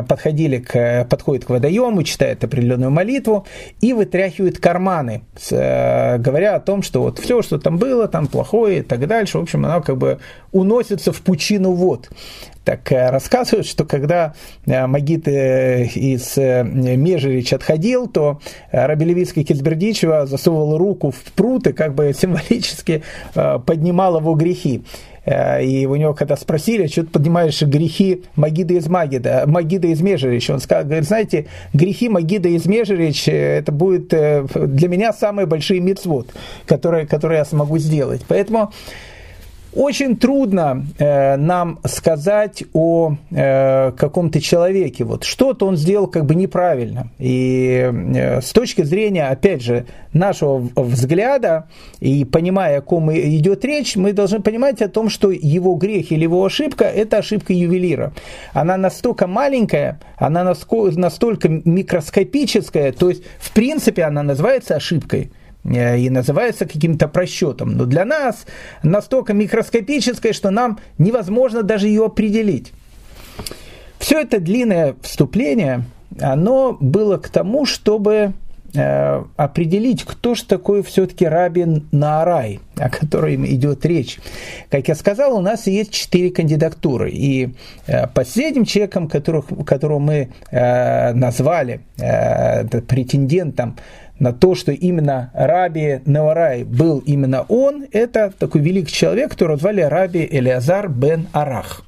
подходили 0.08 0.58
к, 0.58 1.04
подходит 1.10 1.44
к 1.44 1.50
водоему, 1.50 2.04
читает 2.04 2.44
определенную 2.44 2.92
молитву 2.92 3.44
и 3.80 3.92
вытряхивают 3.92 4.58
карманы, 4.58 5.22
говоря 5.50 6.54
о 6.54 6.60
том, 6.60 6.82
что 6.82 7.02
вот 7.02 7.18
все, 7.18 7.42
что 7.42 7.58
там 7.58 7.76
было, 7.76 8.06
там 8.06 8.28
плохое 8.28 8.78
и 8.78 8.82
так 8.82 9.04
дальше, 9.08 9.38
в 9.38 9.42
общем, 9.42 9.64
оно 9.66 9.82
как 9.82 9.96
бы 9.98 10.20
уносится 10.52 11.12
в 11.12 11.20
пучину 11.22 11.72
вод 11.72 12.08
так 12.64 12.92
э, 12.92 13.10
рассказывают, 13.10 13.66
что 13.66 13.84
когда 13.84 14.34
э, 14.66 14.86
Магит 14.86 15.26
э, 15.28 15.84
из 15.86 16.36
Межерич 16.36 17.52
отходил, 17.52 18.06
то 18.06 18.40
Рабелевицкая 18.70 19.44
Кизбердичева 19.44 20.26
засовывала 20.26 20.78
руку 20.78 21.10
в 21.10 21.32
пруд 21.32 21.66
и 21.66 21.72
как 21.72 21.94
бы 21.94 22.12
символически 22.18 23.02
поднимал 23.34 24.18
его 24.18 24.34
грехи. 24.34 24.82
И 25.26 25.86
у 25.88 25.96
него, 25.96 26.14
когда 26.14 26.34
спросили, 26.34 26.86
что 26.86 27.02
ты 27.02 27.08
поднимаешь 27.08 27.60
грехи 27.60 28.24
Магида 28.36 28.74
из 28.74 28.88
Магида, 28.88 29.44
Магида 29.46 29.88
из 29.88 30.00
Межерич, 30.00 30.48
он 30.48 30.60
сказал, 30.60 30.84
говорит, 30.84 31.04
знаете, 31.04 31.46
грехи 31.74 32.08
Магида 32.08 32.48
из 32.48 32.64
Межерич, 32.64 33.28
это 33.28 33.70
будет 33.70 34.08
для 34.08 34.88
меня 34.88 35.12
самые 35.12 35.44
большие 35.44 35.80
мицвод, 35.80 36.32
которые, 36.66 37.06
которые 37.06 37.38
я 37.38 37.44
смогу 37.44 37.76
сделать. 37.78 38.22
Поэтому 38.26 38.72
очень 39.74 40.16
трудно 40.16 40.84
э, 40.98 41.36
нам 41.36 41.78
сказать 41.84 42.64
о 42.72 43.14
э, 43.30 43.92
каком-то 43.92 44.40
человеке. 44.40 45.04
Вот 45.04 45.24
что-то 45.24 45.66
он 45.66 45.76
сделал 45.76 46.08
как 46.08 46.24
бы 46.24 46.34
неправильно. 46.34 47.10
И 47.18 47.88
э, 47.92 48.40
с 48.40 48.52
точки 48.52 48.82
зрения, 48.82 49.28
опять 49.28 49.62
же, 49.62 49.86
нашего 50.12 50.68
взгляда 50.74 51.68
и 52.00 52.24
понимая, 52.24 52.78
о 52.78 52.82
ком 52.82 53.12
идет 53.12 53.64
речь, 53.64 53.96
мы 53.96 54.12
должны 54.12 54.40
понимать 54.40 54.82
о 54.82 54.88
том, 54.88 55.08
что 55.08 55.30
его 55.30 55.74
грех 55.76 56.10
или 56.10 56.24
его 56.24 56.44
ошибка– 56.44 56.84
это 56.86 57.18
ошибка 57.18 57.52
ювелира. 57.52 58.12
Она 58.52 58.76
настолько 58.76 59.28
маленькая, 59.28 60.00
она 60.16 60.42
настолько 60.44 61.48
микроскопическая, 61.48 62.92
то 62.92 63.08
есть, 63.08 63.22
в 63.38 63.52
принципе, 63.52 64.02
она 64.02 64.22
называется 64.22 64.74
ошибкой– 64.74 65.30
и 65.64 66.08
называется 66.10 66.66
каким-то 66.66 67.06
просчетом. 67.08 67.76
Но 67.76 67.84
для 67.84 68.04
нас 68.04 68.46
настолько 68.82 69.34
микроскопическое, 69.34 70.32
что 70.32 70.50
нам 70.50 70.78
невозможно 70.98 71.62
даже 71.62 71.88
ее 71.88 72.06
определить. 72.06 72.72
Все 73.98 74.20
это 74.20 74.40
длинное 74.40 74.96
вступление, 75.02 75.84
оно 76.18 76.76
было 76.80 77.18
к 77.18 77.28
тому, 77.28 77.66
чтобы 77.66 78.32
э, 78.74 79.24
определить, 79.36 80.04
кто 80.04 80.34
же 80.34 80.44
такой 80.44 80.82
все-таки 80.82 81.26
Рабин 81.26 81.86
Наарай, 81.92 82.60
о 82.76 82.88
котором 82.88 83.46
идет 83.46 83.84
речь. 83.84 84.18
Как 84.70 84.88
я 84.88 84.94
сказал, 84.94 85.36
у 85.36 85.40
нас 85.40 85.66
есть 85.66 85.92
четыре 85.92 86.30
кандидатуры. 86.30 87.10
И 87.10 87.54
э, 87.86 88.06
последним 88.08 88.64
человеком, 88.64 89.06
которых, 89.06 89.46
которого 89.66 89.98
мы 89.98 90.30
э, 90.50 91.12
назвали 91.12 91.80
э, 91.98 92.64
претендентом 92.80 93.76
на 94.20 94.32
то, 94.32 94.54
что 94.54 94.70
именно 94.70 95.30
Раби 95.34 96.00
Наварай 96.04 96.62
был 96.62 96.98
именно 96.98 97.42
он, 97.48 97.86
это 97.90 98.32
такой 98.38 98.60
великий 98.60 98.92
человек, 98.92 99.30
которого 99.30 99.56
звали 99.56 99.80
Раби 99.80 100.28
Элиазар 100.30 100.88
бен 100.88 101.26
Арах. 101.32 101.82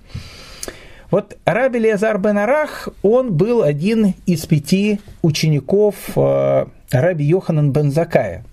Вот 1.10 1.36
Раби 1.44 1.78
Элиазар 1.78 2.18
бен 2.18 2.38
Арах, 2.38 2.88
он 3.02 3.34
был 3.34 3.62
один 3.62 4.14
из 4.26 4.46
пяти 4.46 4.98
учеников 5.20 5.94
э, 6.16 6.64
Раби 6.90 7.24
Йоханан 7.24 7.70
бен 7.70 7.92
Закая. 7.92 8.44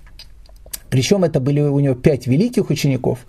Причем 0.89 1.24
это 1.24 1.39
были 1.39 1.62
у 1.62 1.80
него 1.80 1.96
пять 1.96 2.28
великих 2.28 2.70
учеников. 2.70 3.20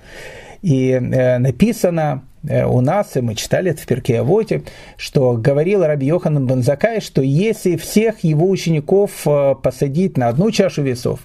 И 0.62 0.90
э, 0.90 1.38
написано 1.38 2.22
у 2.42 2.80
нас, 2.80 3.16
и 3.16 3.20
мы 3.20 3.34
читали 3.34 3.70
это 3.70 3.82
в 3.82 3.86
Перке 3.86 4.20
Авоте, 4.20 4.62
что 4.96 5.32
говорил 5.32 5.84
Раби 5.84 6.06
Йохан 6.06 6.46
Бензакай, 6.46 7.00
что 7.00 7.22
если 7.22 7.76
всех 7.76 8.24
его 8.24 8.48
учеников 8.48 9.26
э, 9.26 9.54
посадить 9.62 10.16
на 10.16 10.28
одну 10.28 10.50
чашу 10.50 10.82
весов, 10.82 11.20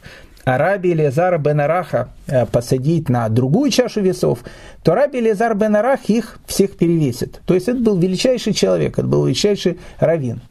а 0.45 0.57
Раби 0.57 0.93
Лезар 0.93 1.39
бен 1.39 1.59
Араха 1.59 2.09
э, 2.27 2.45
посадить 2.45 3.09
на 3.09 3.29
другую 3.29 3.71
чашу 3.71 4.01
весов, 4.01 4.39
то 4.83 4.93
Раби 4.93 5.19
Лезар 5.19 5.55
бен 5.55 5.75
Арах 5.75 6.05
их 6.09 6.39
всех 6.45 6.77
перевесит. 6.77 7.41
То 7.45 7.55
есть 7.55 7.67
это 7.67 7.79
был 7.79 7.97
величайший 7.97 8.53
человек, 8.53 8.99
это 8.99 9.07
был 9.07 9.25
величайший 9.25 9.79
раввин. 9.99 10.41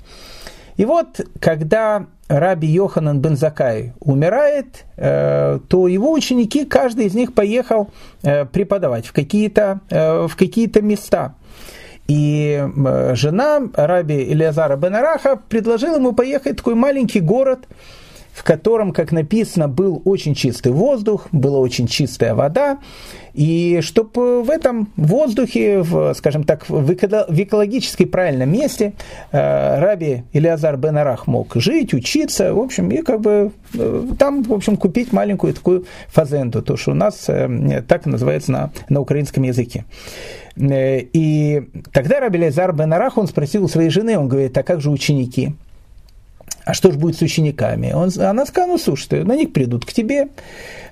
И 0.76 0.84
вот, 0.84 1.20
когда 1.40 2.06
Раби 2.28 2.66
Йоханан 2.68 3.20
бен 3.20 3.36
Закай 3.36 3.92
умирает, 4.00 4.84
э, 4.96 5.58
то 5.68 5.88
его 5.88 6.12
ученики, 6.12 6.64
каждый 6.64 7.06
из 7.06 7.14
них 7.14 7.34
поехал 7.34 7.90
э, 8.22 8.44
преподавать 8.46 9.06
в 9.06 9.12
какие-то, 9.12 9.80
э, 9.90 10.26
в 10.26 10.34
какие-то 10.36 10.82
места. 10.82 11.34
И 12.06 12.62
жена 13.12 13.62
Раби 13.74 14.22
Илиазара 14.24 14.76
бен 14.76 14.94
Араха 14.94 15.36
предложила 15.36 15.96
ему 15.96 16.12
поехать 16.12 16.54
в 16.54 16.56
такой 16.56 16.74
маленький 16.74 17.20
город– 17.20 17.60
в 18.34 18.42
котором, 18.42 18.92
как 18.92 19.12
написано, 19.12 19.68
был 19.68 20.02
очень 20.04 20.34
чистый 20.34 20.72
воздух, 20.72 21.28
была 21.30 21.58
очень 21.60 21.86
чистая 21.86 22.34
вода, 22.34 22.78
и 23.32 23.78
чтобы 23.80 24.42
в 24.42 24.50
этом 24.50 24.88
воздухе, 24.96 25.82
в, 25.82 26.14
скажем 26.14 26.42
так, 26.42 26.68
в 26.68 26.92
экологически 26.92 28.04
правильном 28.04 28.52
месте 28.52 28.92
э, 29.30 29.80
Раби 29.80 30.24
Илиазар 30.32 30.76
бен 30.76 30.98
Арах 30.98 31.28
мог 31.28 31.54
жить, 31.54 31.94
учиться, 31.94 32.52
в 32.52 32.58
общем, 32.58 32.90
и 32.90 33.02
как 33.02 33.20
бы 33.20 33.52
э, 33.74 34.06
там, 34.18 34.42
в 34.42 34.52
общем, 34.52 34.76
купить 34.76 35.12
маленькую 35.12 35.54
такую 35.54 35.86
фазенду, 36.08 36.60
то, 36.60 36.76
что 36.76 36.90
у 36.90 36.94
нас 36.94 37.26
э, 37.28 37.82
так 37.86 38.06
называется 38.06 38.50
на, 38.50 38.70
на 38.88 39.00
украинском 39.00 39.44
языке. 39.44 39.84
И 40.56 41.62
тогда 41.92 42.20
Раби 42.20 42.38
Илиазар 42.38 42.72
бен 42.72 42.92
Арах, 42.92 43.16
он 43.16 43.28
спросил 43.28 43.64
у 43.64 43.68
своей 43.68 43.90
жены, 43.90 44.18
он 44.18 44.28
говорит, 44.28 44.56
а 44.58 44.62
как 44.64 44.80
же 44.80 44.90
ученики? 44.90 45.54
А 46.64 46.72
что 46.72 46.90
же 46.90 46.98
будет 46.98 47.16
с 47.16 47.22
учениками? 47.22 47.92
Он, 47.92 48.10
она 48.18 48.46
сказала, 48.46 48.72
ну 48.72 48.78
слушай, 48.78 49.22
на 49.22 49.36
них 49.36 49.52
придут 49.52 49.84
к 49.84 49.92
тебе. 49.92 50.28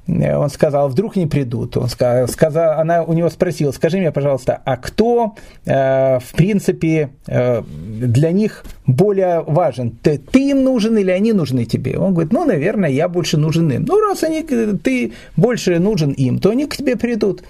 Он 0.07 0.51
сказал, 0.51 0.89
вдруг 0.89 1.17
не 1.17 1.27
придут. 1.27 1.77
Он 1.77 1.89
сказал, 1.89 2.29
сказал, 2.29 2.81
она 2.81 3.05
у 3.05 3.13
него 3.13 3.31
спросила, 3.31 3.71
скажи 3.71 3.99
мне, 3.99 4.11
пожалуйста, 4.13 4.61
а 4.65 4.77
кто, 4.77 5.35
э, 5.65 6.19
в 6.19 6.33
принципе, 6.35 7.11
э, 7.27 7.63
для 7.63 8.33
них 8.33 8.65
более 8.87 9.43
важен? 9.43 9.93
Ты, 10.03 10.19
ты 10.19 10.51
им 10.51 10.65
нужен 10.65 10.99
или 10.99 11.11
они 11.11 11.33
нужны 11.33 11.65
тебе? 11.65 11.99
Он 11.99 12.13
говорит, 12.13 12.33
ну, 12.33 12.45
наверное, 12.45 12.91
я 12.91 13.09
больше 13.09 13.39
нужен 13.39 13.71
им. 13.71 13.85
Ну, 13.85 14.01
раз 14.01 14.25
они, 14.25 14.43
ты 14.43 15.13
больше 15.37 15.79
нужен 15.79 16.11
им, 16.11 16.39
то 16.39 16.51
они 16.51 16.67
к 16.67 16.77
тебе 16.77 16.97
придут. 16.97 17.45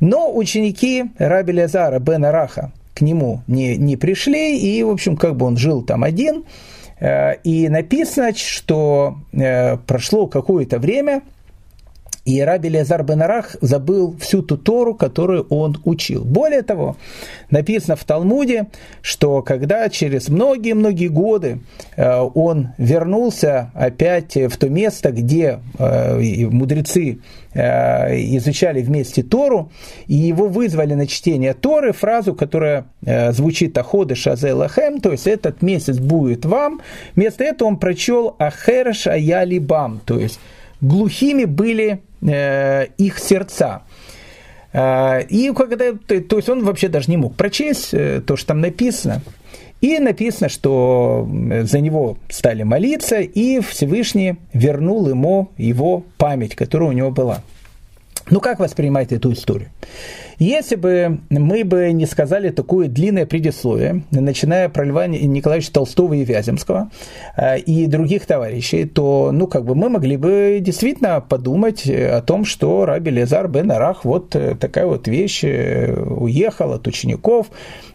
Но 0.00 0.34
ученики 0.34 1.06
Раби 1.18 1.52
Лазара 1.52 1.98
бен 1.98 2.24
Араха 2.24 2.72
к 2.94 3.00
нему 3.00 3.42
не, 3.48 3.76
не 3.76 3.96
пришли, 3.96 4.56
и, 4.56 4.82
в 4.84 4.90
общем, 4.90 5.16
как 5.16 5.36
бы 5.36 5.44
он 5.46 5.56
жил 5.56 5.82
там 5.82 6.04
один– 6.04 6.44
и 7.42 7.68
написано, 7.68 8.34
что 8.34 9.18
э, 9.32 9.76
прошло 9.78 10.26
какое-то 10.26 10.78
время, 10.78 11.22
и 12.24 12.40
Раби 12.40 12.70
Лезар 12.70 13.02
Бенарах 13.02 13.56
забыл 13.60 14.16
всю 14.18 14.42
ту 14.42 14.56
Тору, 14.56 14.94
которую 14.94 15.46
он 15.50 15.76
учил. 15.84 16.24
Более 16.24 16.62
того, 16.62 16.96
написано 17.50 17.96
в 17.96 18.04
Талмуде, 18.04 18.68
что 19.02 19.42
когда 19.42 19.88
через 19.90 20.28
многие-многие 20.28 21.08
годы 21.08 21.60
э, 21.96 22.20
он 22.34 22.68
вернулся 22.78 23.70
опять 23.74 24.36
в 24.36 24.56
то 24.56 24.70
место, 24.70 25.12
где 25.12 25.60
э, 25.78 26.46
мудрецы 26.46 27.18
э, 27.52 28.16
изучали 28.36 28.80
вместе 28.80 29.22
Тору, 29.22 29.70
и 30.06 30.14
его 30.14 30.48
вызвали 30.48 30.94
на 30.94 31.06
чтение 31.06 31.52
Торы, 31.52 31.92
фразу, 31.92 32.34
которая 32.34 32.86
звучит 33.32 33.76
«Аходы 33.76 34.14
шазе 34.14 34.54
лахем», 34.54 35.00
то 35.00 35.12
есть 35.12 35.26
«этот 35.26 35.60
месяц 35.60 35.98
будет 35.98 36.46
вам», 36.46 36.80
вместо 37.14 37.44
этого 37.44 37.68
он 37.68 37.76
прочел 37.76 38.34
«Ахерш 38.38 39.06
аяли 39.08 39.58
бам», 39.58 40.00
то 40.04 40.18
есть 40.18 40.40
глухими 40.80 41.44
были 41.44 42.02
их 42.24 43.18
сердца. 43.18 43.82
Э, 44.74 45.22
и 45.28 45.52
когда, 45.52 45.92
то 45.92 46.36
есть 46.36 46.48
он 46.48 46.64
вообще 46.64 46.88
даже 46.88 47.10
не 47.10 47.16
мог 47.16 47.36
прочесть 47.36 47.94
э, 47.94 48.20
то, 48.20 48.36
что 48.36 48.48
там 48.48 48.60
написано. 48.60 49.22
И 49.80 49.98
написано, 49.98 50.48
что 50.48 51.28
за 51.62 51.80
него 51.80 52.16
стали 52.30 52.62
молиться, 52.62 53.20
и 53.20 53.60
Всевышний 53.60 54.36
вернул 54.54 55.08
ему 55.08 55.50
его 55.58 56.04
память, 56.16 56.56
которая 56.56 56.88
у 56.88 56.92
него 56.92 57.10
была. 57.10 57.42
Ну, 58.30 58.40
как 58.40 58.58
воспринимать 58.58 59.12
эту 59.12 59.32
историю? 59.32 59.68
Если 60.38 60.76
бы 60.76 61.20
мы 61.28 61.62
бы 61.64 61.92
не 61.92 62.06
сказали 62.06 62.50
такое 62.50 62.88
длинное 62.88 63.26
предисловие, 63.26 64.02
начиная 64.10 64.68
про 64.68 64.84
Льва 64.84 65.06
Николаевича 65.06 65.72
Толстого 65.72 66.14
и 66.14 66.24
Вяземского 66.24 66.90
э, 67.36 67.58
и 67.60 67.86
других 67.86 68.26
товарищей, 68.26 68.86
то, 68.86 69.30
ну, 69.32 69.46
как 69.46 69.64
бы 69.64 69.74
мы 69.74 69.90
могли 69.90 70.16
бы 70.16 70.58
действительно 70.60 71.20
подумать 71.20 71.86
о 71.86 72.20
том, 72.22 72.44
что 72.44 72.86
Раби 72.86 73.10
Лезар 73.10 73.46
бен 73.46 73.70
Арах 73.70 74.04
вот 74.04 74.34
э, 74.34 74.54
такая 74.54 74.86
вот 74.86 75.06
вещь 75.06 75.44
э, 75.44 75.94
уехал 75.94 76.72
от 76.72 76.86
учеников, 76.86 77.48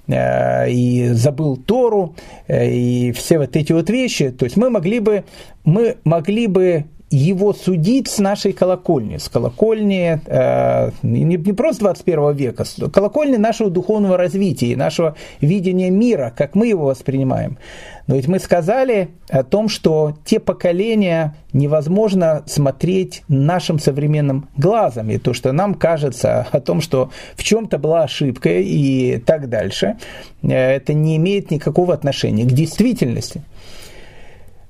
и 0.07 1.09
забыл 1.11 1.55
Тору, 1.55 2.15
и 2.47 3.13
все 3.15 3.37
вот 3.37 3.55
эти 3.55 3.71
вот 3.73 3.91
вещи. 3.91 4.31
То 4.31 4.45
есть 4.45 4.57
мы 4.57 4.71
могли 4.71 4.99
бы, 4.99 5.23
мы 5.65 5.97
могли 6.03 6.47
бы 6.47 6.85
его 7.11 7.53
судить 7.53 8.07
с 8.07 8.19
нашей 8.19 8.53
колокольни, 8.53 9.17
с 9.17 9.29
колокольни 9.29 10.21
э, 10.25 10.91
не, 11.01 11.23
не 11.23 11.53
просто 11.53 11.81
21 11.81 12.33
века, 12.33 12.65
с 12.65 12.75
колокольни 12.91 13.37
нашего 13.37 13.69
духовного 13.69 14.17
развития, 14.17 14.75
нашего 14.75 15.15
видения 15.41 15.89
мира, 15.89 16.31
как 16.35 16.55
мы 16.55 16.67
его 16.67 16.85
воспринимаем. 16.85 17.57
Но 18.05 18.15
ведь 18.15 18.27
мы 18.27 18.39
сказали 18.39 19.09
о 19.29 19.43
том, 19.43 19.69
что 19.69 20.17
те 20.25 20.39
поколения 20.39 21.35
невозможно 21.53 22.43
смотреть 22.47 23.23
нашим 23.27 23.79
современным 23.79 24.47
глазом, 24.57 25.09
и 25.09 25.17
то, 25.17 25.33
что 25.33 25.51
нам 25.51 25.75
кажется 25.75 26.47
о 26.51 26.59
том, 26.59 26.81
что 26.81 27.11
в 27.35 27.43
чем-то 27.43 27.77
была 27.77 28.03
ошибка 28.03 28.49
и 28.49 29.17
так 29.17 29.49
дальше, 29.49 29.97
э, 30.43 30.49
это 30.49 30.93
не 30.93 31.17
имеет 31.17 31.49
никакого 31.49 31.93
отношения 31.93 32.45
к 32.45 32.51
действительности. 32.51 33.41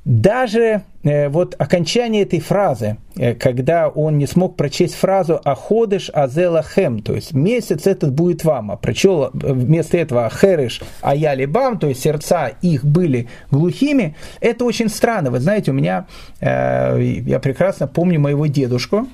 Даже 0.10 0.82
э, 1.04 1.30
вот 1.30 1.54
окончание 1.60 2.24
этой 2.24 2.40
фразы, 2.40 2.98
э, 3.16 3.36
когда 3.36 3.90
он 3.90 4.18
не 4.18 4.26
смог 4.26 4.56
прочесть 4.56 4.96
фразу 4.96 5.40
«Аходыш 5.44 6.10
азелахем», 6.12 7.04
то 7.04 7.14
есть 7.14 7.32
«месяц 7.34 7.86
этот 7.86 8.12
будет 8.12 8.44
вам», 8.44 8.72
а 8.72 8.76
прочел 8.76 9.26
э, 9.26 9.30
вместо 9.34 10.00
этого 10.00 10.26
«Ахерыш 10.26 10.82
аяли 11.02 11.46
бам», 11.46 11.78
то 11.78 11.86
есть 11.86 12.02
сердца 12.02 12.48
их 12.64 12.84
были 12.84 13.28
глухими, 13.52 14.16
это 14.42 14.66
очень 14.66 14.90
странно. 14.90 15.30
Вы 15.30 15.42
знаете, 15.42 15.70
у 15.70 15.76
меня, 15.76 16.08
я 16.42 17.40
прекрасно 17.40 17.86
помню 17.86 18.20
моего 18.20 18.48
дедушку, 18.48 19.08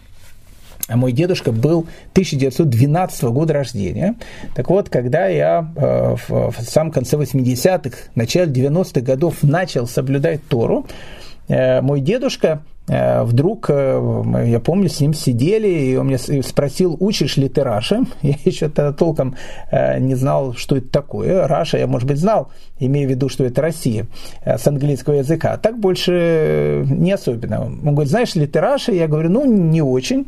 а 0.88 0.98
мой 0.98 1.12
дедушка 1.12 1.52
был 1.52 1.88
1912 2.12 3.24
года 3.24 3.54
рождения. 3.54 4.15
Так 4.54 4.69
вот, 4.69 4.89
когда 4.89 5.28
я 5.28 5.71
э, 5.76 6.15
в, 6.28 6.52
в 6.52 6.62
самом 6.62 6.91
конце 6.91 7.17
80-х, 7.17 7.98
начале 8.13 8.52
90-х 8.52 9.02
годов 9.02 9.41
начал 9.41 9.88
соблюдать 9.88 10.41
Тору, 10.48 10.86
э, 11.48 11.82
мой 11.82 12.02
дедушка 12.02 12.62
э, 12.88 13.24
вдруг, 13.24 13.67
я 13.69 14.62
помню, 14.63 14.88
с 14.88 15.00
ним 15.00 15.15
сидели, 15.15 15.67
и 15.67 15.95
он 15.95 16.06
мне 16.06 16.19
спросил, 16.19 16.95
учишь 17.00 17.38
ли 17.38 17.50
ты 17.50 17.63
Раши? 17.63 18.02
Я 18.21 18.36
еще 18.45 18.69
тогда 18.69 18.93
толком 18.93 19.36
не 19.71 20.13
знал, 20.13 20.54
что 20.54 20.78
это 20.78 20.89
такое. 20.89 21.48
Раша 21.48 21.80
я, 21.80 21.88
может 21.88 22.08
быть, 22.08 22.19
знал, 22.19 22.52
имея 22.80 23.08
в 23.08 23.10
виду, 23.10 23.28
что 23.28 23.43
это 23.43 23.60
Россия, 23.63 24.06
с 24.45 24.67
английского 24.67 25.15
языка. 25.15 25.58
Так 25.58 25.80
больше 25.80 26.86
не 26.88 27.12
особенно. 27.12 27.63
Он 27.63 27.93
говорит, 27.93 28.12
знаешь 28.12 28.36
ли 28.36 28.45
ты 28.45 28.60
Раши? 28.60 28.91
Я 28.91 29.08
говорю, 29.08 29.32
ну, 29.32 29.45
не 29.45 29.82
очень. 29.82 30.28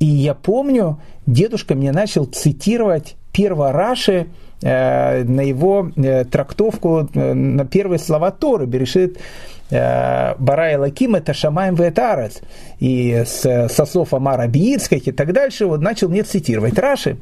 И 0.00 0.06
я 0.06 0.34
помню, 0.34 1.00
дедушка 1.26 1.74
мне 1.74 1.92
начал 1.92 2.24
цитировать 2.24 3.16
перво 3.32 3.72
Раши 3.72 4.28
э, 4.62 5.24
на 5.24 5.40
его 5.40 5.90
э, 5.96 6.24
трактовку 6.24 7.08
э, 7.12 7.32
на 7.34 7.64
первые 7.64 7.98
слова 7.98 8.30
Торы. 8.30 8.66
Берешит 8.66 9.18
Барай 9.70 10.76
Лаким 10.76 11.14
это 11.14 11.32
Шамаем 11.32 11.74
Ветарец. 11.74 12.42
И 12.80 13.24
со 13.24 13.86
слов 13.86 14.12
Амара 14.12 14.46
Биицких 14.46 15.08
и 15.08 15.10
так 15.10 15.32
дальше 15.32 15.66
вот 15.66 15.80
начал 15.80 16.10
мне 16.10 16.22
цитировать 16.22 16.78
Раши. 16.78 17.16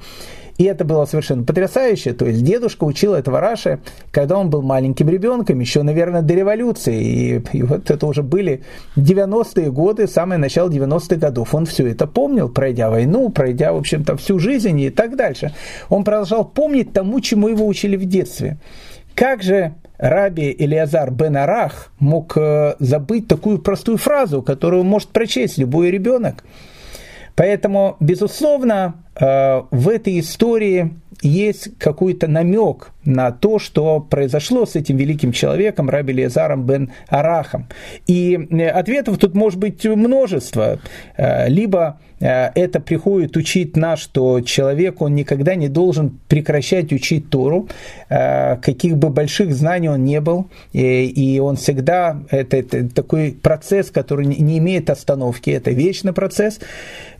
И 0.58 0.64
это 0.64 0.84
было 0.84 1.04
совершенно 1.06 1.44
потрясающе. 1.44 2.12
То 2.12 2.26
есть 2.26 2.44
дедушка 2.44 2.84
учил 2.84 3.14
этого 3.14 3.40
Раши, 3.40 3.80
когда 4.10 4.38
он 4.38 4.50
был 4.50 4.62
маленьким 4.62 5.08
ребенком, 5.08 5.60
еще, 5.60 5.82
наверное, 5.82 6.22
до 6.22 6.34
революции. 6.34 7.02
И, 7.02 7.42
и 7.52 7.62
вот 7.62 7.90
это 7.90 8.06
уже 8.06 8.22
были 8.22 8.62
90-е 8.96 9.70
годы, 9.70 10.06
самое 10.06 10.38
начало 10.38 10.68
90-х 10.68 11.16
годов. 11.16 11.54
Он 11.54 11.66
все 11.66 11.88
это 11.88 12.06
помнил, 12.06 12.48
пройдя 12.48 12.90
войну, 12.90 13.30
пройдя, 13.30 13.72
в 13.72 13.76
общем-то, 13.76 14.16
всю 14.16 14.38
жизнь 14.38 14.78
и 14.80 14.90
так 14.90 15.16
дальше. 15.16 15.54
Он 15.88 16.04
продолжал 16.04 16.44
помнить 16.44 16.92
тому, 16.92 17.20
чему 17.20 17.48
его 17.48 17.66
учили 17.66 17.96
в 17.96 18.04
детстве. 18.04 18.58
Как 19.14 19.42
же 19.42 19.74
Раби 19.98 20.50
Илиазар 20.50 21.10
бен 21.10 21.36
Арах 21.36 21.92
мог 21.98 22.36
э, 22.36 22.74
забыть 22.78 23.28
такую 23.28 23.58
простую 23.58 23.98
фразу, 23.98 24.42
которую 24.42 24.84
может 24.84 25.10
прочесть 25.10 25.58
любой 25.58 25.90
ребенок? 25.90 26.42
Поэтому, 27.34 27.96
безусловно, 28.00 29.04
э, 29.14 29.62
в 29.70 29.88
этой 29.88 30.20
истории 30.20 30.94
есть 31.22 31.78
какой-то 31.78 32.28
намек 32.28 32.90
на 33.04 33.30
то, 33.32 33.58
что 33.58 34.00
произошло 34.00 34.66
с 34.66 34.76
этим 34.76 34.96
великим 34.96 35.32
человеком, 35.32 35.90
Раби 35.90 36.12
Лезаром 36.12 36.64
бен 36.66 36.92
Арахом. 37.08 37.66
И 38.06 38.38
э, 38.50 38.68
ответов 38.68 39.18
тут 39.18 39.34
может 39.34 39.58
быть 39.58 39.84
множество. 39.84 40.78
Э, 41.16 41.48
либо 41.48 41.98
это 42.24 42.78
приходит 42.78 43.36
учить 43.36 43.76
нас, 43.76 43.98
что 43.98 44.42
человек, 44.42 45.02
он 45.02 45.16
никогда 45.16 45.56
не 45.56 45.68
должен 45.68 46.20
прекращать 46.28 46.92
учить 46.92 47.30
Тору, 47.30 47.68
каких 48.08 48.96
бы 48.96 49.10
больших 49.10 49.52
знаний 49.52 49.88
он 49.88 50.04
не 50.04 50.20
был, 50.20 50.46
и 50.72 51.40
он 51.42 51.56
всегда, 51.56 52.22
это, 52.30 52.58
это 52.58 52.88
такой 52.88 53.32
процесс, 53.32 53.90
который 53.90 54.24
не 54.24 54.58
имеет 54.58 54.88
остановки, 54.88 55.50
это 55.50 55.72
вечный 55.72 56.12
процесс. 56.12 56.60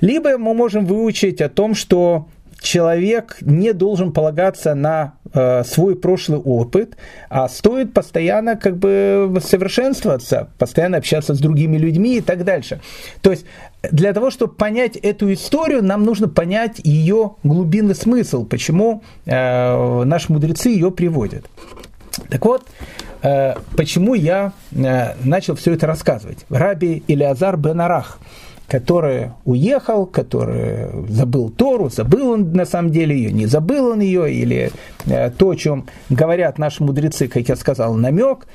Либо 0.00 0.38
мы 0.38 0.54
можем 0.54 0.86
выучить 0.86 1.40
о 1.40 1.48
том, 1.48 1.74
что 1.74 2.28
человек 2.62 3.38
не 3.40 3.72
должен 3.72 4.12
полагаться 4.12 4.74
на 4.74 5.14
э, 5.34 5.64
свой 5.64 5.96
прошлый 5.96 6.38
опыт, 6.38 6.96
а 7.28 7.48
стоит 7.48 7.92
постоянно 7.92 8.56
как 8.56 8.76
бы 8.78 9.38
совершенствоваться, 9.44 10.48
постоянно 10.58 10.98
общаться 10.98 11.34
с 11.34 11.38
другими 11.38 11.76
людьми 11.76 12.16
и 12.16 12.20
так 12.20 12.44
дальше. 12.44 12.80
То 13.20 13.30
есть 13.30 13.44
для 13.82 14.12
того, 14.12 14.30
чтобы 14.30 14.54
понять 14.54 14.96
эту 14.96 15.32
историю, 15.32 15.82
нам 15.82 16.04
нужно 16.04 16.28
понять 16.28 16.80
ее 16.84 17.32
глубинный 17.42 17.94
смысл, 17.94 18.46
почему 18.46 19.02
э, 19.26 20.04
наши 20.04 20.32
мудрецы 20.32 20.68
ее 20.68 20.90
приводят. 20.90 21.44
Так 22.28 22.44
вот, 22.44 22.64
э, 23.22 23.54
почему 23.76 24.14
я 24.14 24.52
э, 24.70 25.14
начал 25.24 25.56
все 25.56 25.72
это 25.74 25.86
рассказывать. 25.86 26.46
Раби 26.48 27.02
Илиазар 27.08 27.56
бен 27.56 27.80
Арах– 27.80 28.18
который 28.72 29.32
уехал, 29.44 30.06
который 30.06 31.06
забыл 31.06 31.50
Тору, 31.50 31.90
забыл 31.90 32.30
он 32.30 32.52
на 32.54 32.64
самом 32.64 32.90
деле 32.90 33.14
ее, 33.14 33.30
не 33.30 33.44
забыл 33.44 33.88
он 33.88 34.00
ее, 34.00 34.32
или 34.32 34.72
э, 35.04 35.30
то, 35.30 35.50
о 35.50 35.56
чем 35.56 35.84
говорят 36.08 36.56
наши 36.56 36.82
мудрецы, 36.82 37.28
как 37.28 37.46
я 37.50 37.56
сказал, 37.56 37.92
намек. 37.92 38.46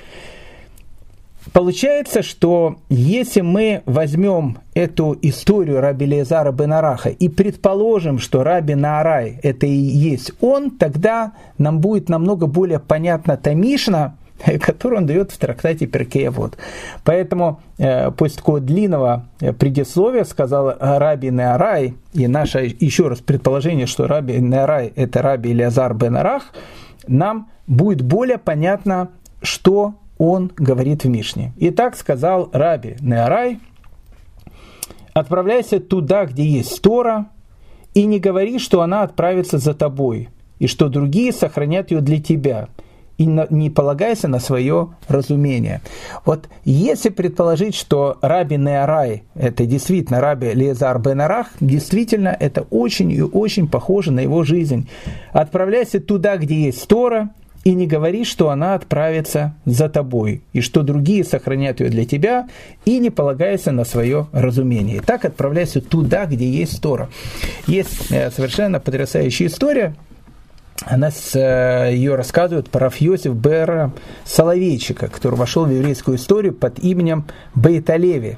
Получается, 1.54 2.24
что 2.24 2.78
если 2.90 3.42
мы 3.42 3.84
возьмем 3.86 4.58
эту 4.74 5.16
историю 5.22 5.82
Раби 5.82 6.08
Лезара 6.08 6.52
Бенараха 6.52 7.10
и 7.10 7.30
предположим, 7.30 8.18
что 8.18 8.44
Раби 8.44 8.74
Наарай 8.74 9.40
это 9.44 9.68
и 9.68 9.70
есть 9.70 10.32
он, 10.42 10.72
тогда 10.72 11.34
нам 11.60 11.80
будет 11.80 12.10
намного 12.10 12.48
более 12.48 12.80
понятна 12.80 13.38
Тамишна, 13.38 14.18
которую 14.62 15.02
он 15.02 15.06
дает 15.06 15.32
в 15.32 15.38
трактате 15.38 15.88
Перкея 15.88 16.32
Вот. 16.32 16.58
Поэтому 17.04 17.62
э, 17.78 18.12
после 18.12 18.38
такого 18.38 18.60
длинного 18.60 19.26
э, 19.40 19.54
предисловия 19.54 20.24
сказал 20.24 20.76
Раби 20.80 21.30
Неарай, 21.30 21.96
и 22.14 22.28
наше 22.28 22.76
еще 22.80 23.08
раз 23.08 23.20
предположение, 23.20 23.88
что 23.88 24.08
Раби 24.08 24.40
Неарай 24.40 24.92
это 24.96 25.22
Раби 25.22 25.52
Илиазар 25.52 25.94
Бенарах, 25.94 26.54
нам 27.08 27.50
будет 27.68 28.02
более 28.02 28.38
понятно, 28.38 29.10
что 29.42 29.96
он 30.18 30.52
говорит 30.56 31.04
в 31.04 31.10
Мишне. 31.10 31.54
И 31.58 31.70
так 31.70 31.96
сказал 31.96 32.50
Раби 32.52 32.96
Неарай, 33.02 33.60
отправляйся 35.14 35.80
туда, 35.80 36.26
где 36.26 36.44
есть 36.44 36.82
Тора, 36.82 37.28
и 37.94 38.06
не 38.06 38.20
говори, 38.20 38.60
что 38.60 38.82
она 38.82 39.02
отправится 39.02 39.58
за 39.58 39.74
тобой, 39.74 40.30
и 40.60 40.68
что 40.68 40.90
другие 40.90 41.32
сохранят 41.32 41.92
ее 41.92 42.02
для 42.02 42.22
тебя, 42.22 42.68
и 43.18 43.26
не 43.26 43.70
полагайся 43.70 44.28
на 44.28 44.40
свое 44.40 44.90
разумение. 45.08 45.82
Вот 46.26 46.48
если 46.66 47.10
предположить, 47.10 47.76
что 47.76 48.18
Раби 48.22 48.58
Неарай, 48.58 49.24
это 49.36 49.66
действительно 49.66 50.22
Раби 50.22 50.54
Лезар 50.54 51.00
Бенарах, 51.00 51.48
действительно 51.60 52.36
это 52.40 52.62
очень 52.70 53.12
и 53.12 53.22
очень 53.22 53.68
похоже 53.68 54.12
на 54.12 54.20
его 54.20 54.44
жизнь. 54.44 54.88
Отправляйся 55.32 56.00
туда, 56.00 56.38
где 56.38 56.66
есть 56.66 56.88
Тора, 56.88 57.32
и 57.64 57.74
не 57.74 57.86
говори, 57.86 58.24
что 58.24 58.50
она 58.50 58.76
отправится 58.76 59.54
за 59.66 59.90
тобой, 59.90 60.42
и 60.54 60.62
что 60.62 60.84
другие 60.84 61.26
сохранят 61.26 61.82
ее 61.82 61.90
для 61.90 62.06
тебя, 62.06 62.48
и 62.86 62.98
не 63.00 63.10
полагайся 63.10 63.74
на 63.74 63.84
свое 63.84 64.28
разумение. 64.32 65.02
так 65.02 65.26
отправляйся 65.26 65.82
туда, 65.82 66.26
где 66.28 66.50
есть 66.50 66.82
Тора. 66.82 67.10
Есть 67.66 68.10
э, 68.10 68.32
совершенно 68.32 68.80
потрясающая 68.80 69.48
история, 69.48 69.96
она 70.86 71.12
с, 71.12 71.36
э, 71.36 71.94
ее 71.94 72.16
рассказывает 72.16 72.70
про 72.70 72.86
Рафьосиф 72.86 73.34
Бера 73.34 73.92
Соловейчика, 74.26 75.08
который 75.08 75.36
вошел 75.36 75.66
в 75.66 75.72
еврейскую 75.72 76.18
историю 76.18 76.54
под 76.54 76.80
именем 76.80 77.26
Бейталеви. 77.56 78.38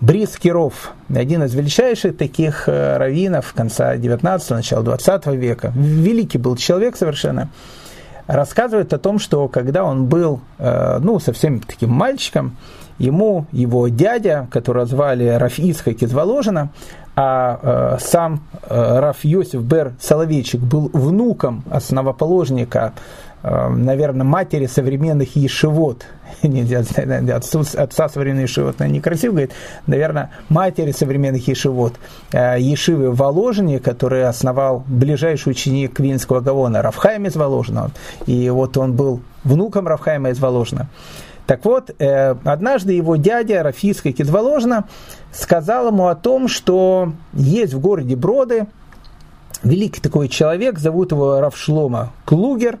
Брис 0.00 0.36
Киров, 0.36 0.92
один 1.08 1.42
из 1.42 1.54
величайших 1.54 2.16
таких 2.16 2.68
э, 2.68 2.98
раввинов 2.98 3.52
конца 3.54 3.96
19 3.96 4.50
начала 4.50 4.82
20 4.82 5.26
века. 5.28 5.72
Великий 5.74 6.38
был 6.38 6.56
человек 6.56 6.96
совершенно 6.96 7.50
рассказывает 8.26 8.92
о 8.92 8.98
том, 8.98 9.18
что 9.18 9.48
когда 9.48 9.84
он 9.84 10.06
был, 10.06 10.40
э, 10.58 10.98
ну, 11.00 11.18
совсем 11.18 11.60
таким 11.60 11.90
мальчиком, 11.90 12.56
ему 12.98 13.46
его 13.52 13.88
дядя, 13.88 14.48
которого 14.50 14.86
звали 14.86 15.28
Раф 15.28 15.58
Исхак 15.58 16.02
а 17.16 17.96
э, 17.96 17.98
сам 18.00 18.42
э, 18.62 18.98
Раф 19.00 19.24
Йосиф 19.24 19.62
Бер 19.62 19.94
Соловейчик 19.98 20.60
был 20.60 20.90
внуком 20.92 21.64
основоположника 21.70 22.92
Эм, 23.48 23.84
наверное, 23.84 24.24
матери 24.24 24.66
современных 24.66 25.36
ешивот, 25.36 26.04
нельзя 26.42 26.82
отцу, 27.32 27.60
отца 27.60 28.08
современных 28.08 28.48
ешивот, 28.48 28.80
некрасиво 28.80 29.32
говорит, 29.32 29.52
наверное, 29.86 30.30
матери 30.48 30.90
современных 30.90 31.46
ешивот, 31.46 31.94
э, 32.32 32.56
ешивы 32.58 33.12
Воложине, 33.12 33.78
который 33.78 34.26
основал 34.26 34.82
ближайший 34.88 35.50
ученик 35.50 36.00
Винского 36.00 36.40
Гавона, 36.40 36.82
Рафхайм 36.82 37.26
из 37.26 37.36
Воложина, 37.36 37.92
и 38.26 38.50
вот 38.50 38.76
он 38.76 38.94
был 38.94 39.20
внуком 39.44 39.86
Рафхайма 39.86 40.30
из 40.30 40.40
Воложина. 40.40 40.88
Так 41.46 41.64
вот, 41.64 41.94
э, 41.98 42.34
однажды 42.44 42.92
его 42.92 43.16
дядя 43.16 43.62
Рафиска 43.62 44.08
из 44.08 44.30
Воложина 44.30 44.86
сказал 45.32 45.88
ему 45.88 46.08
о 46.08 46.14
том, 46.14 46.48
что 46.48 47.12
есть 47.32 47.74
в 47.74 47.80
городе 47.80 48.16
Броды 48.16 48.66
великий 49.62 50.00
такой 50.00 50.28
человек, 50.28 50.78
зовут 50.78 51.12
его 51.12 51.40
Равшлома 51.40 52.12
Клугер, 52.24 52.78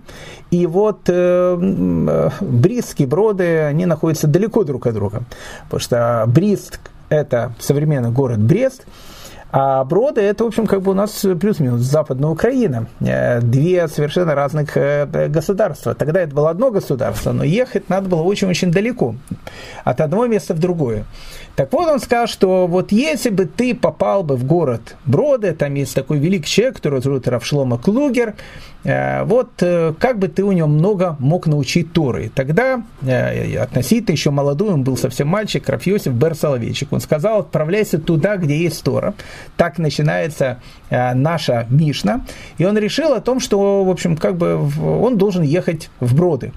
и 0.50 0.66
вот 0.66 1.08
э, 1.08 1.58
э, 1.58 2.30
Брист 2.40 3.00
и 3.00 3.06
Броды, 3.06 3.60
они 3.60 3.86
находятся 3.86 4.26
далеко 4.26 4.64
друг 4.64 4.86
от 4.86 4.94
друга, 4.94 5.22
потому 5.64 5.80
что 5.80 6.24
Брист– 6.26 6.80
это 7.08 7.54
современный 7.58 8.10
город 8.10 8.38
Брест, 8.38 8.86
а 9.52 9.84
Броды– 9.84 10.20
это, 10.22 10.44
в 10.44 10.48
общем, 10.48 10.66
как 10.66 10.82
бы 10.82 10.90
у 10.90 10.94
нас 10.94 11.24
плюс-минус 11.40 11.80
Западная 11.80 12.30
Украина. 12.30 12.88
Э, 13.00 13.40
две 13.40 13.86
совершенно 13.88 14.34
разных 14.34 14.76
э, 14.76 15.28
государства. 15.28 15.94
Тогда 15.94 16.20
это 16.20 16.34
было 16.34 16.50
одно 16.50 16.70
государство, 16.70 17.32
но 17.32 17.44
ехать 17.44 17.88
надо 17.88 18.08
было 18.08 18.22
очень-очень 18.22 18.72
далеко. 18.72 19.14
От 19.84 20.00
одного 20.00 20.26
места 20.26 20.52
в 20.52 20.58
другое. 20.58 21.04
Так 21.54 21.72
вот 21.72 21.88
он 21.88 22.00
сказал, 22.00 22.26
что 22.26 22.66
вот 22.66 22.92
если 22.92 23.30
бы 23.30 23.46
ты 23.46 23.74
попал 23.74 24.22
бы 24.22 24.36
в 24.36 24.44
город 24.44 24.96
Броды, 25.06 25.52
там 25.52 25.72
есть 25.74 25.94
такой 25.94 26.18
великий 26.18 26.50
человек, 26.50 26.76
который 26.76 27.00
зовут 27.00 27.28
Равшлома 27.28 27.78
Клугер, 27.78 28.34
э, 28.84 29.22
вот 29.24 29.52
как 29.56 30.18
бы 30.18 30.28
ты 30.28 30.42
у 30.42 30.52
него 30.52 30.68
много 30.68 31.16
мог 31.18 31.46
научить 31.46 31.92
Торы. 31.92 32.30
Тогда, 32.34 32.82
относительно 33.00 34.12
еще 34.12 34.30
молодой, 34.30 34.74
он 34.74 34.82
был 34.82 34.96
совсем 34.96 35.28
мальчик, 35.28 35.66
Рафьосиф 35.68 36.12
Бер 36.12 36.34
Соловейчик, 36.34 36.92
он 36.92 37.00
сказал, 37.00 37.40
отправляйся 37.40 37.98
туда, 37.98 38.36
где 38.36 38.58
есть 38.58 38.82
Тора. 38.82 39.14
Так 39.56 39.78
начинается 39.78 40.60
наша 40.90 41.66
Мишна. 41.70 42.24
И 42.58 42.64
он 42.64 42.76
решил 42.78 43.12
о 43.12 43.20
том, 43.20 43.40
что, 43.40 43.84
в 43.84 43.90
общем, 43.90 44.16
как 44.16 44.36
бы 44.36 44.68
он 44.82 45.16
должен 45.18 45.42
ехать 45.42 45.90
в 46.00 46.14
Броды. 46.14 46.52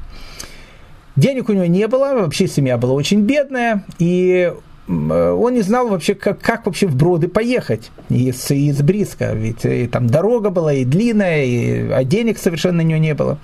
Денег 1.16 1.50
у 1.50 1.54
него 1.54 1.66
не 1.66 1.88
было, 1.88 2.14
вообще 2.14 2.48
семья 2.48 2.78
была 2.78 2.94
очень 2.94 3.22
бедная, 3.22 3.84
и 3.98 4.54
Э, 4.90 5.32
он 5.32 5.54
не 5.54 5.62
знал 5.62 5.88
вообще, 5.88 6.16
как, 6.16 6.40
как 6.42 6.66
вообще 6.66 6.88
в 6.88 6.96
Броды 6.96 7.28
поехать 7.28 7.92
из, 8.10 8.50
из 8.50 8.82
Бриска. 8.82 9.34
Ведь 9.34 9.66
и 9.66 9.88
там 9.88 10.08
дорога 10.08 10.50
была 10.50 10.74
и 10.74 10.86
длинная, 10.86 11.44
и, 11.44 11.90
а 11.92 12.04
денег 12.04 12.38
совершенно 12.38 12.84
у 12.84 12.86
него 12.86 13.00
не 13.00 13.14
было. 13.14 13.38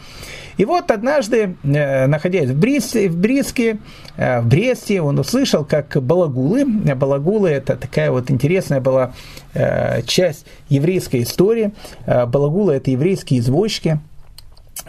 И 0.57 0.65
вот 0.65 0.91
однажды, 0.91 1.55
э, 1.63 2.07
находясь 2.07 2.49
в, 2.49 2.59
Бриске, 2.59 3.09
в 3.09 3.17
Бриске, 3.17 3.77
э, 4.17 4.41
в 4.41 4.47
Бресте, 4.47 5.01
он 5.01 5.19
услышал, 5.19 5.65
как 5.65 5.97
балагулы, 6.01 6.65
балагулы 6.65 7.49
это 7.49 7.75
такая 7.75 8.11
вот 8.11 8.31
интересная 8.31 8.81
была 8.81 9.13
часть 10.05 10.45
еврейской 10.67 11.23
истории, 11.23 11.71
балагулы 12.05 12.73
это 12.73 12.91
еврейские 12.91 13.39
извозчики, 13.39 13.99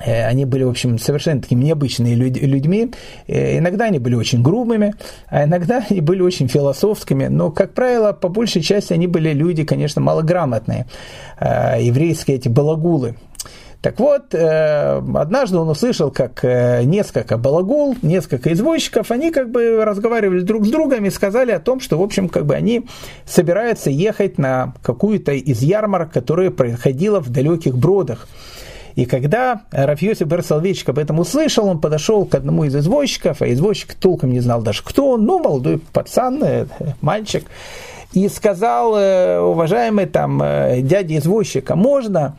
Э, 0.05 0.27
они 0.27 0.45
были, 0.45 0.65
в 0.65 0.71
общем, 0.71 0.99
совершенно 0.99 1.41
такими 1.41 1.65
необычными 1.65 2.15
людьми. 2.15 2.93
Э, 3.27 3.59
иногда 3.59 3.87
они 3.87 3.99
были 3.99 4.15
очень 4.15 4.43
грубыми, 4.43 4.95
а 5.29 5.45
иногда 5.45 5.85
они 5.89 6.01
были 6.01 6.23
очень 6.23 6.49
философскими. 6.49 7.27
Но, 7.27 7.51
как 7.51 7.73
правило, 7.73 8.13
по 8.13 8.29
большей 8.29 8.63
части 8.63 8.93
они 8.93 9.07
были 9.07 9.33
люди, 9.33 9.65
конечно, 9.65 10.01
малограмотные. 10.01 10.87
Э, 11.41 11.77
еврейские 11.81 12.37
эти 12.37 12.49
балагулы. 12.49 13.17
Так 13.87 14.01
вот, 14.01 14.35
однажды 14.35 15.59
он 15.59 15.69
услышал, 15.69 16.11
как 16.11 16.43
несколько 16.43 17.39
балагул, 17.39 17.95
несколько 18.03 18.53
извозчиков, 18.53 19.13
они 19.13 19.31
как 19.31 19.53
бы 19.53 19.85
разговаривали 19.85 20.41
друг 20.41 20.67
с 20.67 20.71
другом 20.71 21.05
и 21.05 21.11
сказали 21.11 21.53
о 21.53 21.61
том, 21.61 21.79
что, 21.79 21.97
в 21.97 22.03
общем, 22.03 22.29
как 22.29 22.47
бы 22.47 22.57
они 22.57 22.89
собираются 23.27 23.89
ехать 23.89 24.39
на 24.39 24.75
какую-то 24.83 25.31
из 25.35 25.63
ярмарок, 25.63 26.11
которая 26.11 26.51
происходила 26.51 27.21
в 27.21 27.31
далеких 27.31 27.79
бродах. 27.79 28.27
И 28.97 29.05
когда 29.05 29.63
Рафьосиф 29.71 30.27
Берсалвичик 30.27 30.89
об 30.89 30.99
этом 30.99 31.21
услышал, 31.21 31.69
он 31.69 31.81
подошел 31.81 32.25
к 32.25 32.35
одному 32.35 32.65
из 32.65 32.75
извозчиков, 32.75 33.41
а 33.41 33.53
извозчик 33.53 33.95
толком 33.95 34.33
не 34.33 34.41
знал 34.41 34.63
даже 34.63 34.83
кто 34.83 35.11
он, 35.11 35.27
ну, 35.27 35.39
молодой 35.39 35.79
пацан, 35.93 36.43
э, 36.43 36.67
мальчик, 37.03 37.45
и 38.15 38.29
сказал, 38.29 38.97
э, 38.97 39.39
уважаемый 39.39 40.07
там 40.07 40.43
э, 40.43 40.81
дядя 40.81 41.19
извозчика, 41.19 41.77
можно, 41.77 42.37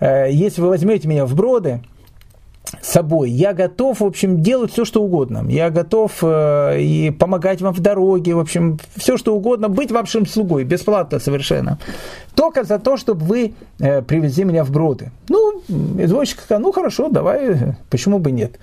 если 0.00 0.60
вы 0.60 0.68
возьмете 0.68 1.08
меня 1.08 1.26
в 1.26 1.34
броды, 1.34 1.80
собой. 2.82 3.30
Я 3.30 3.52
готов, 3.52 4.00
в 4.00 4.04
общем, 4.04 4.42
делать 4.42 4.72
все, 4.72 4.84
что 4.84 5.02
угодно. 5.02 5.44
Я 5.48 5.70
готов 5.70 6.18
э, 6.22 6.80
и 6.80 7.10
помогать 7.10 7.60
вам 7.60 7.74
в 7.74 7.80
дороге, 7.80 8.34
в 8.34 8.38
общем, 8.38 8.78
все, 8.96 9.16
что 9.16 9.34
угодно, 9.34 9.68
быть 9.68 9.90
вашим 9.90 10.26
слугой, 10.26 10.64
бесплатно 10.64 11.18
совершенно. 11.18 11.78
Только 12.34 12.64
за 12.64 12.78
то, 12.78 12.96
чтобы 12.96 13.24
вы 13.24 13.54
э, 13.78 14.02
привезли 14.02 14.44
меня 14.44 14.64
в 14.64 14.70
броды. 14.70 15.10
Ну, 15.28 15.62
извозчик 15.98 16.40
сказал, 16.40 16.62
ну 16.62 16.72
хорошо, 16.72 17.08
давай, 17.08 17.76
почему 17.90 18.18
бы 18.18 18.30
нет. 18.30 18.58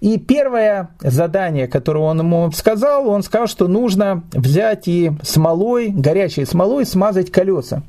И 0.00 0.18
первое 0.18 0.90
задание, 1.00 1.66
которое 1.66 2.04
он 2.04 2.20
ему 2.20 2.50
сказал, 2.52 3.08
он 3.08 3.22
сказал, 3.22 3.48
что 3.48 3.66
нужно 3.66 4.22
взять 4.32 4.86
и 4.86 5.12
смолой, 5.22 5.88
горячей 5.88 6.44
смолой 6.44 6.86
смазать 6.86 7.30
колеса. 7.30 7.82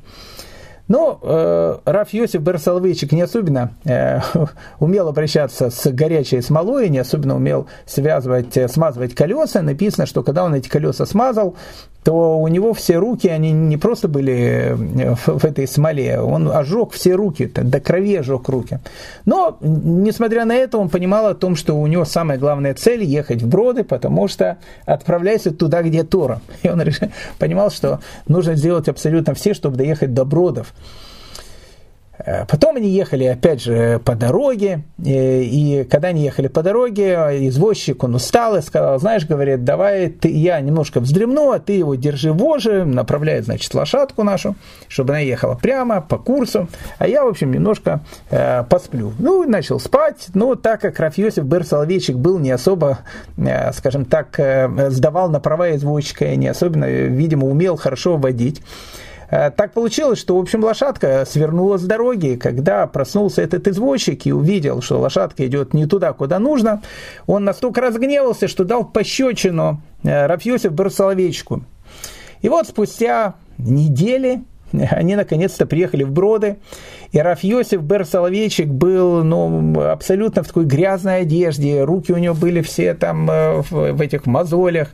Но 0.90 1.20
э, 1.22 1.78
Раф 1.84 2.12
Йосиф 2.12 2.42
Берсаловичек 2.42 3.12
не 3.12 3.22
особенно 3.22 3.70
э, 3.84 4.18
умел 4.80 5.06
обращаться 5.06 5.70
с 5.70 5.88
горячей 5.92 6.40
смолой, 6.42 6.88
не 6.88 6.98
особенно 6.98 7.36
умел 7.36 7.68
связывать, 7.86 8.56
э, 8.56 8.66
смазывать 8.66 9.14
колеса. 9.14 9.62
Написано, 9.62 10.06
что 10.06 10.24
когда 10.24 10.42
он 10.42 10.52
эти 10.56 10.68
колеса 10.68 11.06
смазал, 11.06 11.54
то 12.02 12.38
у 12.40 12.48
него 12.48 12.72
все 12.72 12.96
руки, 12.96 13.28
они 13.28 13.52
не 13.52 13.76
просто 13.76 14.08
были 14.08 14.74
э, 14.74 15.14
в 15.26 15.44
этой 15.44 15.68
смоле, 15.68 16.20
он 16.20 16.50
ожег 16.50 16.92
все 16.92 17.14
руки, 17.14 17.46
до 17.46 17.80
крови 17.80 18.16
ожег 18.16 18.48
руки. 18.48 18.80
Но, 19.26 19.58
несмотря 19.60 20.44
на 20.44 20.54
это, 20.54 20.78
он 20.78 20.88
понимал 20.88 21.26
о 21.26 21.34
том, 21.34 21.56
что 21.56 21.74
у 21.74 21.86
него 21.86 22.04
самая 22.04 22.38
главная 22.38 22.74
цель– 22.74 23.04
ехать 23.04 23.42
в 23.42 23.48
Броды, 23.48 23.84
потому 23.84 24.28
что 24.28 24.56
отправляйся 24.86 25.50
туда, 25.50 25.82
где 25.82 26.02
Тора. 26.02 26.40
И 26.62 26.68
он 26.68 26.82
понимал, 27.38 27.70
что 27.70 28.00
нужно 28.26 28.54
сделать 28.54 28.88
абсолютно 28.88 29.34
все, 29.34 29.52
чтобы 29.52 29.76
доехать 29.76 30.14
до 30.14 30.24
Бродов. 30.24 30.72
Э, 32.24 32.44
потом 32.46 32.76
они 32.76 32.88
ехали, 32.88 33.24
опять 33.24 33.62
же, 33.62 34.00
по 34.04 34.14
дороге, 34.14 34.82
и, 35.02 35.80
и 35.80 35.84
когда 35.84 36.08
они 36.08 36.22
ехали 36.22 36.48
по 36.48 36.62
дороге, 36.62 37.14
извозчик, 37.48 38.02
он 38.04 38.14
устал 38.14 38.56
и 38.56 38.62
сказал, 38.62 38.98
знаешь, 38.98 39.26
говорит, 39.26 39.64
давай 39.64 40.08
ты, 40.08 40.28
я 40.28 40.60
немножко 40.60 41.00
вздремну, 41.00 41.52
а 41.52 41.58
ты 41.58 41.74
его 41.74 41.94
держи 41.94 42.32
воже, 42.32 42.84
направляет, 42.84 43.44
значит, 43.44 43.72
лошадку 43.74 44.22
нашу, 44.22 44.54
чтобы 44.88 45.10
она 45.10 45.20
ехала 45.20 45.54
прямо 45.54 46.00
по 46.00 46.18
курсу, 46.18 46.68
а 46.98 47.08
я, 47.08 47.24
в 47.24 47.28
общем, 47.28 47.52
немножко 47.52 48.00
э, 48.30 48.64
посплю. 48.64 49.12
Ну, 49.18 49.48
начал 49.48 49.80
спать, 49.80 50.28
но 50.34 50.54
так 50.54 50.80
как 50.80 50.98
Рафьосиф 50.98 51.44
Бер 51.44 51.64
Соловейчик 51.64 52.16
был 52.16 52.38
не 52.38 52.50
особо, 52.50 52.98
э, 53.36 53.72
скажем 53.72 54.04
так, 54.04 54.38
э, 54.38 54.90
сдавал 54.90 55.30
на 55.30 55.40
права 55.40 55.74
извозчика 55.74 56.26
и 56.26 56.36
не 56.36 56.48
особенно, 56.48 56.84
видимо, 56.84 57.46
умел 57.46 57.76
хорошо 57.76 58.16
водить, 58.16 58.60
Э, 58.60 59.09
так 59.30 59.72
получилось, 59.72 60.18
что, 60.18 60.36
в 60.36 60.40
общем, 60.40 60.64
лошадка 60.64 61.24
свернула 61.24 61.78
с 61.78 61.82
дороги. 61.82 62.38
Когда 62.40 62.86
проснулся 62.86 63.42
этот 63.42 63.68
извозчик 63.68 64.26
и 64.26 64.32
увидел, 64.32 64.82
что 64.82 64.98
лошадка 64.98 65.46
идет 65.46 65.72
не 65.72 65.86
туда, 65.86 66.12
куда 66.12 66.38
нужно, 66.38 66.82
он 67.26 67.44
настолько 67.44 67.80
разгневался, 67.80 68.48
что 68.48 68.64
дал 68.64 68.84
пощечину 68.84 69.80
э, 70.02 70.26
Рафьосиф 70.26 70.72
Барсоловечку. 70.72 71.62
И 72.42 72.48
вот 72.48 72.66
спустя 72.66 73.34
недели 73.58 74.42
они 74.90 75.16
наконец-то 75.16 75.66
приехали 75.66 76.04
в 76.04 76.10
Броды, 76.10 76.56
и 77.12 77.18
Раф 77.18 77.42
Йосиф 77.42 77.82
Бер 77.82 78.04
Соловейчик 78.04 78.68
был 78.68 79.24
ну, 79.24 79.80
абсолютно 79.80 80.42
в 80.42 80.46
такой 80.46 80.64
грязной 80.64 81.20
одежде, 81.20 81.82
руки 81.84 82.12
у 82.12 82.18
него 82.18 82.34
были 82.34 82.60
все 82.60 82.94
там 82.94 83.30
э, 83.30 83.62
в, 83.68 84.00
этих 84.00 84.26
мозолях, 84.26 84.88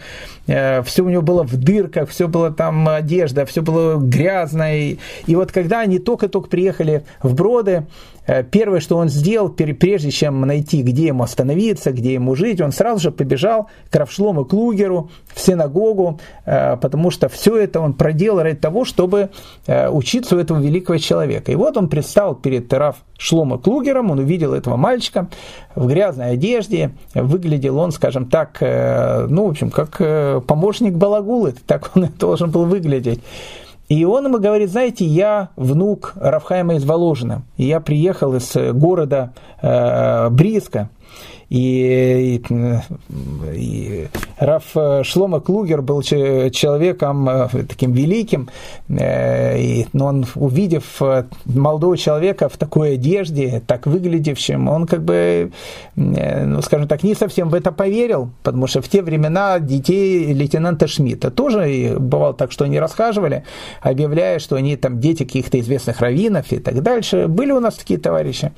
э, 0.46 0.82
все 0.82 1.04
у 1.04 1.08
него 1.08 1.22
было 1.22 1.42
в 1.42 1.56
дырках, 1.56 2.08
все 2.08 2.28
было 2.28 2.50
там 2.50 2.88
одежда, 2.88 3.44
все 3.44 3.62
было 3.62 3.96
грязное. 3.96 4.96
И 5.26 5.36
вот 5.36 5.52
когда 5.52 5.80
они 5.80 5.98
только-только 5.98 6.48
приехали 6.48 7.04
в 7.22 7.34
Броды, 7.34 7.84
Э, 8.26 8.42
первое, 8.42 8.80
что 8.80 8.96
он 8.96 9.08
сделал, 9.08 9.48
прежде 9.48 10.10
чем 10.10 10.40
найти, 10.40 10.82
где 10.82 11.06
ему 11.06 11.22
остановиться, 11.22 11.92
где 11.92 12.14
ему 12.14 12.34
жить, 12.34 12.60
он 12.60 12.72
сразу 12.72 13.00
же 13.00 13.10
побежал 13.12 13.68
к 13.90 13.96
Равшлому 13.96 14.44
Клугеру 14.44 15.10
в 15.32 15.40
синагогу, 15.40 16.20
потому 16.44 17.10
что 17.10 17.28
все 17.28 17.56
это 17.56 17.80
он 17.80 17.92
проделал 17.92 18.42
ради 18.42 18.56
того, 18.56 18.84
чтобы 18.84 19.30
учиться 19.68 20.36
у 20.36 20.38
этого 20.38 20.58
великого 20.58 20.98
человека. 20.98 21.52
И 21.52 21.56
вот 21.56 21.76
он 21.76 21.88
предстал 21.88 22.34
перед 22.34 22.72
Рав 22.72 22.96
Шлома 23.18 23.58
Клугером, 23.58 24.10
он 24.10 24.20
увидел 24.20 24.54
этого 24.54 24.76
мальчика 24.76 25.28
в 25.74 25.86
грязной 25.86 26.32
одежде, 26.32 26.92
выглядел 27.14 27.78
он, 27.78 27.92
скажем 27.92 28.26
так, 28.26 28.58
ну, 28.60 29.46
в 29.46 29.50
общем, 29.50 29.70
как 29.70 30.46
помощник 30.46 30.94
Балагулы, 30.94 31.54
так 31.66 31.90
он 31.94 32.08
должен 32.18 32.50
был 32.50 32.64
выглядеть. 32.64 33.20
И 33.88 34.04
он 34.04 34.26
ему 34.26 34.38
говорит, 34.38 34.70
знаете, 34.70 35.04
я 35.04 35.50
внук 35.54 36.14
Рафхайма 36.16 36.74
из 36.74 36.84
Воложина, 36.84 37.42
и 37.56 37.66
я 37.66 37.78
приехал 37.80 38.34
из 38.34 38.52
города 38.74 39.32
э, 39.62 40.28
Бриска, 40.30 40.88
и, 41.48 42.42
и, 42.48 42.78
и 43.54 44.08
Раф 44.38 44.74
Шлома 45.02 45.40
Клугер 45.40 45.80
был 45.80 46.02
человеком 46.02 47.28
э, 47.28 47.48
таким 47.68 47.92
великим, 47.92 48.48
э, 48.88 49.58
и, 49.58 49.86
но 49.92 50.06
он, 50.06 50.26
увидев 50.34 51.00
э, 51.00 51.24
молодого 51.44 51.96
человека 51.96 52.48
в 52.48 52.56
такой 52.56 52.94
одежде, 52.94 53.62
так 53.66 53.86
выглядевшим, 53.86 54.68
он 54.68 54.86
как 54.86 55.04
бы, 55.04 55.52
ну, 55.94 56.60
скажем 56.62 56.88
так, 56.88 57.02
не 57.02 57.14
совсем 57.14 57.48
в 57.48 57.54
это 57.54 57.72
поверил, 57.72 58.30
потому 58.42 58.66
что 58.66 58.82
в 58.82 58.88
те 58.88 59.02
времена 59.02 59.58
детей 59.58 60.32
лейтенанта 60.32 60.86
Шмидта 60.88 61.30
тоже 61.30 61.96
бывало 61.98 62.34
так, 62.34 62.52
что 62.52 62.64
они 62.64 62.80
расхаживали, 62.80 63.44
объявляя, 63.80 64.38
что 64.38 64.56
они 64.56 64.76
там 64.76 65.00
дети 65.00 65.24
каких-то 65.24 65.60
известных 65.60 66.00
раввинов 66.00 66.52
и 66.52 66.58
так 66.58 66.82
дальше. 66.82 67.28
Были 67.28 67.52
у 67.52 67.60
нас 67.60 67.74
такие 67.74 67.98
товарищи. 67.98 68.52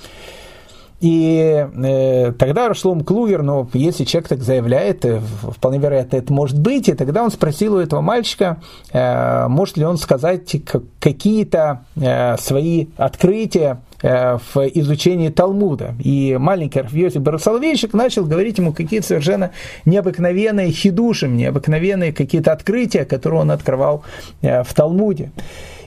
И 1.01 1.66
э, 1.84 2.32
тогда 2.32 2.74
Шлом 2.74 3.05
Клугер, 3.05 3.42
ну, 3.42 3.68
если 3.72 4.03
человек 4.03 4.28
так 4.28 4.42
заявляет, 4.42 5.05
э, 5.05 5.20
вполне 5.20 5.78
вероятно, 5.78 6.16
это 6.16 6.32
может 6.32 6.59
быть, 6.59 6.88
и 6.88 6.94
тогда 6.94 7.22
он 7.22 7.30
спросил 7.30 7.74
у 7.74 7.78
этого 7.78 8.01
мальчика, 8.01 8.61
э, 8.92 9.46
может 9.46 9.76
ли 9.76 9.84
он 9.84 9.96
сказать 9.96 10.57
какие-то 10.99 11.84
э, 11.94 12.36
свои 12.38 12.86
открытия 12.96 13.80
э, 14.03 14.38
в 14.38 14.59
изучении 14.74 15.28
Талмуда. 15.28 15.94
И 16.03 16.36
маленький 16.36 16.80
Рафиосиф 16.80 17.22
Барасоловейчик 17.22 17.94
начал 17.94 18.24
говорить 18.24 18.59
ему 18.59 18.72
какие-то 18.72 19.07
совершенно 19.07 19.53
необыкновенные 19.84 20.72
хидуши, 20.72 21.28
необыкновенные 21.28 22.12
какие-то 22.12 22.51
открытия, 22.51 23.05
которые 23.05 23.42
он 23.42 23.53
открывал 23.53 24.03
э, 24.42 24.64
в 24.64 24.74
Талмуде. 24.74 25.30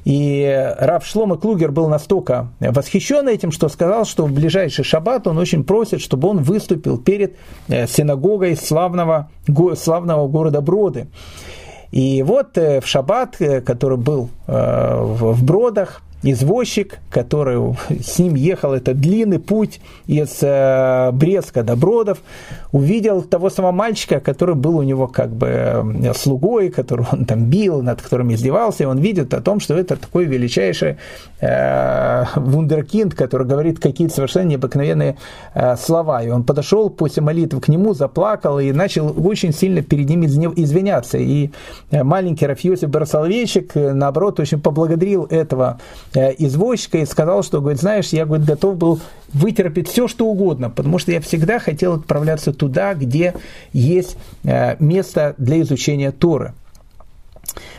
И 0.05 0.73
Рав 0.79 1.05
Шлома 1.05 1.37
Клугер 1.37 1.71
был 1.71 1.87
настолько 1.87 2.49
восхищен 2.59 3.27
этим, 3.27 3.51
что 3.51 3.69
сказал, 3.69 4.05
что 4.05 4.25
в 4.25 4.31
ближайший 4.31 4.83
шаббат 4.83 5.27
он 5.27 5.37
очень 5.37 5.63
просит, 5.63 6.01
чтобы 6.01 6.27
он 6.27 6.39
выступил 6.39 6.97
перед 6.97 7.35
э, 7.67 7.87
синагогой 7.87 8.55
славного, 8.55 9.29
славного 9.75 10.27
города 10.27 10.61
Броды. 10.61 11.07
И 11.91 12.23
вот 12.23 12.57
э, 12.57 12.81
в 12.81 12.87
шаббат, 12.87 13.35
э, 13.39 13.61
который 13.61 13.97
был 13.97 14.29
в 14.47 15.43
Бродах, 15.43 16.01
извозчик, 16.23 16.99
который 17.09 17.75
с 17.89 18.19
ним 18.19 18.35
ехал 18.35 18.73
этот 18.73 18.99
длинный 18.99 19.39
путь 19.39 19.81
из 20.07 20.39
э, 20.41 21.11
до 21.11 21.75
Бродов, 21.75 22.19
увидел 22.71 23.21
того 23.23 23.49
самого 23.49 23.71
мальчика, 23.71 24.19
который 24.19 24.55
был 24.55 24.77
у 24.77 24.83
него 24.83 25.07
как 25.07 25.29
бы 25.31 25.47
э, 25.47 26.13
слугой, 26.13 26.69
которого 26.69 27.07
он 27.11 27.25
там 27.25 27.45
бил, 27.45 27.81
над 27.81 28.01
которым 28.01 28.33
издевался, 28.33 28.83
и 28.83 28.85
он 28.85 28.99
видит 28.99 29.33
о 29.33 29.41
том, 29.41 29.59
что 29.59 29.75
это 29.75 29.95
такой 29.95 30.25
величайший 30.25 30.97
э, 31.39 32.23
вундеркинд, 32.35 33.15
который 33.15 33.47
говорит 33.47 33.79
какие-то 33.79 34.13
совершенно 34.13 34.49
необыкновенные 34.49 35.17
э, 35.53 35.75
слова. 35.77 36.23
И 36.23 36.29
он 36.29 36.43
подошел 36.43 36.89
после 36.89 37.23
молитвы 37.23 37.61
к 37.61 37.67
нему, 37.67 37.93
заплакал 37.93 38.59
и 38.59 38.71
начал 38.71 39.13
очень 39.27 39.53
сильно 39.53 39.81
перед 39.81 40.09
ним 40.09 40.25
извиняться. 40.25 41.17
И 41.17 41.51
э, 41.89 42.03
маленький 42.03 42.45
Рафиосиф 42.45 42.89
Барсалвейчик, 42.89 43.71
э, 43.75 43.93
наоборот, 43.93 44.39
очень 44.39 44.61
поблагодарил 44.61 45.25
этого 45.29 45.79
извозчика 46.19 46.99
и 46.99 47.05
сказал, 47.05 47.43
что, 47.43 47.61
говорит, 47.61 47.79
знаешь, 47.79 48.09
я 48.09 48.25
говорит, 48.25 48.45
готов 48.45 48.77
был 48.77 48.99
вытерпеть 49.33 49.87
все, 49.87 50.07
что 50.07 50.25
угодно, 50.25 50.69
потому 50.69 50.99
что 50.99 51.11
я 51.11 51.21
всегда 51.21 51.59
хотел 51.59 51.93
отправляться 51.93 52.53
туда, 52.53 52.93
где 52.93 53.33
есть 53.71 54.17
э, 54.43 54.75
место 54.79 55.35
для 55.37 55.61
изучения 55.61 56.11
Торы. 56.11 56.53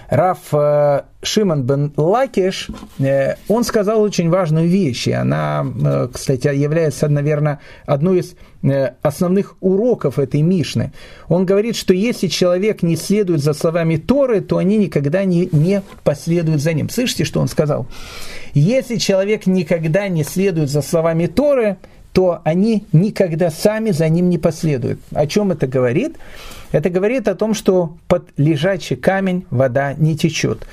Раф 0.09 0.39
э, 0.53 1.03
Шиман 1.23 1.63
бен 1.63 1.93
Лакиш, 1.97 2.69
э, 2.99 3.37
он 3.49 3.65
сказал 3.65 4.03
очень 4.03 4.29
важную 4.29 4.69
вещь, 4.69 5.09
и 5.09 5.13
она, 5.13 5.65
э, 5.65 6.09
кстати, 6.13 6.49
является, 6.49 7.09
наверное, 7.09 7.61
одной 7.87 8.21
из 8.21 8.35
основных 9.03 9.57
уроков 9.61 10.21
этой 10.21 10.41
Мишны. 10.43 10.93
Он 11.29 11.45
говорит, 11.45 11.75
что 11.75 11.93
если 11.93 12.29
человек 12.29 12.83
не 12.83 12.95
следует 12.95 13.43
за 13.43 13.55
словами 13.55 13.97
Торы, 13.97 14.41
то 14.41 14.59
они 14.59 14.77
никогда 14.77 15.25
не, 15.25 15.49
не 15.51 15.83
последуют 16.05 16.61
за 16.63 16.73
ним. 16.73 16.89
Слышите, 16.89 17.25
что 17.25 17.41
он 17.41 17.49
сказал? 17.49 17.87
Если 18.55 18.97
человек 18.97 19.47
никогда 19.47 20.07
не 20.07 20.23
следует 20.23 20.71
за 20.71 20.83
словами 20.83 21.27
Торы, 21.27 21.79
то 22.13 22.41
они 22.45 22.85
никогда 22.93 23.51
сами 23.51 23.91
за 23.91 24.09
ним 24.09 24.29
не 24.29 24.39
последуют. 24.39 25.01
О 25.13 25.27
чем 25.27 25.51
это 25.51 25.67
говорит? 25.67 26.17
Это 26.73 26.89
говорит 26.89 27.29
о 27.29 27.35
том, 27.35 27.55
что 27.55 27.97
под 28.09 28.31
лежачий 28.39 28.97
камень 28.97 29.47
вода 29.51 29.95
не 29.95 30.17
течет. 30.17 30.67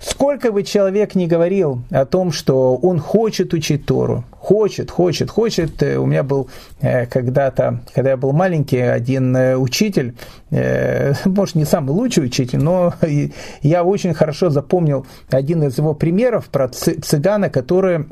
Сколько 0.00 0.52
бы 0.52 0.64
человек 0.64 1.14
ни 1.14 1.26
говорил 1.26 1.82
о 1.90 2.04
том, 2.04 2.32
что 2.32 2.76
он 2.76 2.98
хочет 2.98 3.54
учить 3.54 3.86
Тору, 3.86 4.24
хочет, 4.44 4.90
хочет, 4.90 5.30
хочет. 5.30 5.82
Э, 5.82 5.96
у 5.96 6.06
меня 6.06 6.22
был 6.22 6.48
э, 6.80 7.06
когда-то, 7.06 7.80
когда 7.94 8.10
я 8.10 8.16
был 8.16 8.32
маленький, 8.32 8.78
один 8.78 9.34
э, 9.34 9.56
учитель, 9.56 10.14
может, 11.24 11.56
не 11.56 11.64
самый 11.64 11.90
лучший 11.90 12.26
учитель, 12.26 12.62
но 12.62 12.94
я 13.62 13.82
очень 13.82 14.14
хорошо 14.14 14.50
запомнил 14.50 15.06
один 15.30 15.64
из 15.64 15.78
его 15.78 15.94
примеров 15.94 16.44
про 16.46 16.68
цыгана, 16.68 17.50
который 17.50 18.04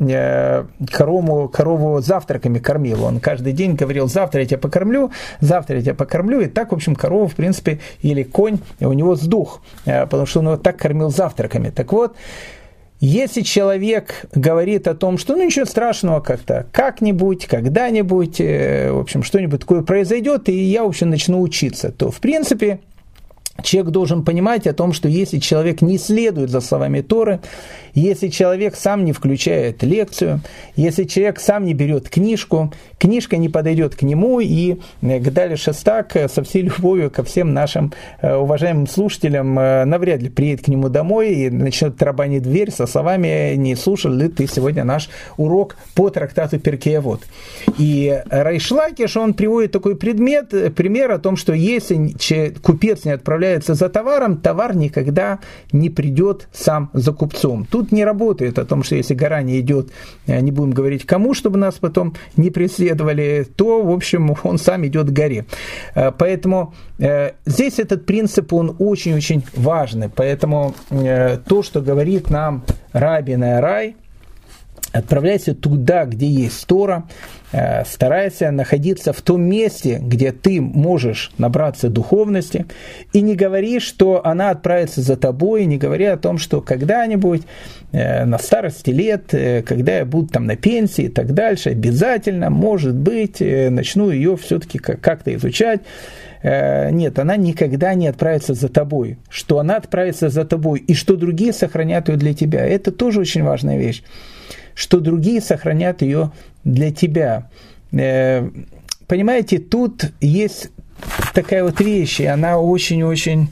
корову, 0.91 1.49
корову 1.49 2.01
завтраками 2.01 2.59
кормил. 2.59 3.05
Он 3.05 3.21
каждый 3.21 3.53
день 3.53 3.77
говорил, 3.77 4.09
завтра 4.09 4.41
я 4.41 4.47
тебя 4.47 4.59
покормлю, 4.59 5.13
завтра 5.41 5.77
я 5.77 5.83
тебя 5.83 5.95
покормлю. 5.95 6.41
И 6.41 6.47
так, 6.47 6.73
в 6.73 6.75
общем, 6.75 6.97
корова, 6.97 7.29
в 7.29 7.35
принципе, 7.35 7.79
или 8.01 8.25
конь, 8.25 8.59
у 8.81 8.93
него 8.93 9.15
сдух, 9.15 9.63
потому 9.85 10.27
что 10.27 10.41
он 10.41 10.47
его 10.47 10.57
так 10.57 10.79
кормил 10.79 11.11
завтраками. 11.11 11.71
Так 11.71 11.93
вот, 11.93 12.17
Если 13.05 13.41
человек 13.41 14.27
говорит 14.33 14.87
о 14.87 14.95
том, 14.95 15.19
что 15.19 15.35
ну 15.35 15.45
ничего 15.45 15.65
страшного 15.65 16.21
как-то, 16.21 16.69
как-нибудь, 16.71 17.47
когда-нибудь, 17.47 18.39
в 18.39 19.01
общем, 19.01 19.25
что-нибудь 19.25 19.63
такое 19.63 19.83
произойдет, 19.83 20.49
и 20.49 20.53
я, 20.53 20.85
в 20.85 20.87
общем, 20.87 21.11
начну 21.11 21.41
учиться, 21.41 21.91
то, 21.91 22.13
в 22.13 22.21
принципе, 22.21 22.79
Человек 23.63 23.93
должен 23.93 24.25
понимать 24.25 24.67
о 24.67 24.73
том, 24.73 24.93
что 24.93 25.09
если 25.09 25.39
человек 25.39 25.83
не 25.83 25.99
следует 25.99 26.51
за 26.51 26.61
словами 26.61 27.01
Торы, 27.01 27.41
если 27.95 28.29
человек 28.29 28.77
сам 28.77 29.05
не 29.05 29.13
включает 29.13 29.83
лекцию, 29.83 30.41
если 30.77 31.05
человек 31.05 31.41
сам 31.41 31.65
не 31.65 31.75
берет 31.75 32.09
книжку, 32.09 32.73
книжка 32.99 33.37
не 33.37 33.49
подойдет 33.49 33.95
к 33.95 34.03
нему, 34.03 34.41
и 34.41 34.79
э, 35.03 35.19
Гдали 35.19 35.57
Шестак 35.57 36.17
э, 36.17 36.29
со 36.29 36.43
всей 36.43 36.63
любовью 36.63 37.11
ко 37.11 37.23
всем 37.23 37.53
нашим 37.53 37.93
э, 38.21 38.35
уважаемым 38.35 38.87
слушателям 38.87 39.55
навряд 39.55 40.23
ли 40.23 40.31
приедет 40.31 40.65
к 40.65 40.69
нему 40.69 40.89
домой 40.89 41.35
и 41.35 41.51
начнет 41.51 41.97
тарабанить 41.97 42.43
дверь 42.43 42.71
со 42.71 42.87
словами 42.87 43.55
«Не 43.57 43.77
слушал 43.77 44.13
ли 44.13 44.29
ты 44.29 44.47
сегодня 44.47 44.85
наш 44.85 45.11
урок 45.37 45.77
по 45.95 46.09
трактату 46.11 46.59
Перкеевод?». 46.59 47.23
И 47.79 48.23
Райшлакиш, 48.31 49.17
он 49.17 49.35
приводит 49.35 49.73
такой 49.73 49.97
предмет, 49.97 50.51
пример 50.75 51.11
о 51.11 51.19
том, 51.19 51.37
что 51.37 51.53
если 51.53 52.15
купец 52.63 53.05
не 53.05 53.13
отправляется 53.53 53.75
за 53.75 53.89
товаром, 53.89 54.37
товар 54.37 54.77
никогда 54.77 55.39
не 55.73 55.91
придет 55.91 56.49
сам 56.53 56.91
за 56.93 57.13
купцом. 57.13 57.67
Тут 57.71 57.93
не 57.93 58.05
работает 58.05 58.59
о 58.59 58.65
том, 58.65 58.83
что 58.83 58.97
если 58.97 59.15
гора 59.15 59.43
не 59.43 59.61
идет, 59.61 59.91
не 60.27 60.53
будем 60.53 60.73
говорить 60.73 61.07
кому, 61.07 61.35
чтобы 61.35 61.59
нас 61.59 61.75
потом 61.75 62.15
не 62.37 62.51
преследовали, 62.51 63.47
то, 63.57 63.83
в 63.83 63.91
общем, 63.91 64.35
он 64.43 64.59
сам 64.59 64.87
идет 64.87 65.11
к 65.11 65.13
горе. 65.13 65.45
Э, 65.95 66.11
поэтому 66.17 66.75
э, 66.99 67.33
здесь 67.47 67.79
этот 67.79 68.07
принцип, 68.07 68.53
он 68.53 68.77
очень-очень 68.79 69.43
важный. 69.55 70.09
Поэтому 70.09 70.75
э, 70.91 71.39
то, 71.39 71.63
что 71.63 71.81
говорит 71.81 72.31
нам 72.31 72.63
Рабин 72.93 73.43
Рай, 73.43 73.97
Отправляйся 74.93 75.55
туда, 75.55 76.05
где 76.05 76.27
есть 76.27 76.67
Тора, 76.67 77.05
э, 77.53 77.83
старайся 77.87 78.51
находиться 78.51 79.15
в 79.15 79.23
том 79.23 79.41
месте, 79.43 79.99
где 80.03 80.33
ты 80.33 80.61
можешь 80.61 81.33
набраться 81.39 81.89
духовности, 81.89 82.67
и 83.15 83.23
не 83.23 83.35
говори, 83.35 83.81
что 83.81 84.25
она 84.25 84.51
отправится 84.51 85.01
за 85.01 85.17
тобой, 85.17 85.65
не 85.65 85.79
говори 85.79 86.05
о 86.05 86.19
том, 86.19 86.37
что 86.37 86.61
когда-нибудь 86.61 87.43
э, 87.93 88.27
на 88.27 88.39
старости 88.39 88.91
лет, 88.91 89.33
э, 89.33 89.63
когда 89.63 89.97
я 89.97 90.05
буду 90.05 90.29
там 90.29 90.45
на 90.45 90.57
пенсии 90.57 91.05
и 91.05 91.09
так 91.09 91.33
дальше, 91.33 91.71
обязательно, 91.71 92.51
может 92.51 92.95
быть, 92.95 93.41
начну 93.41 94.11
ее 94.11 94.37
все-таки 94.37 94.79
как-то 94.79 95.35
изучать. 95.35 95.81
Нет, 96.45 97.21
она 97.21 97.37
никогда 97.37 97.95
не 97.95 98.09
отправится 98.09 98.55
за 98.55 98.69
тобой. 98.69 99.17
Что 99.31 99.61
она 99.61 99.77
отправится 99.77 100.29
за 100.29 100.45
тобой, 100.45 100.81
и 100.81 100.93
что 100.93 101.15
другие 101.15 101.53
сохранят 101.53 102.09
ее 102.09 102.17
для 102.17 102.35
тебя, 102.35 102.67
это 102.67 102.91
тоже 102.91 103.21
очень 103.21 103.45
важная 103.45 103.79
вещь 103.79 104.03
что 104.75 105.01
другие 105.01 105.41
сохранят 105.41 106.03
ее 106.03 106.33
для 106.65 106.93
тебя. 106.93 107.49
Э, 107.93 108.49
понимаете, 109.07 109.59
тут 109.59 110.13
есть 110.21 110.71
такая 111.35 111.65
вот 111.65 111.81
вещь, 111.81 112.21
и 112.21 112.27
она 112.27 112.59
очень-очень 112.59 113.49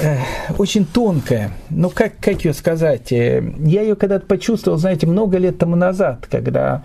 э, 0.00 0.16
очень 0.58 0.84
тонкая. 0.84 1.52
Ну, 1.70 1.90
как, 1.90 2.18
как 2.20 2.44
ее 2.44 2.54
сказать? 2.54 3.12
Э, 3.12 3.42
я 3.60 3.82
ее 3.82 3.96
когда-то 3.96 4.26
почувствовал, 4.26 4.78
знаете, 4.78 5.06
много 5.06 5.38
лет 5.38 5.58
тому 5.58 5.76
назад, 5.76 6.26
когда 6.30 6.82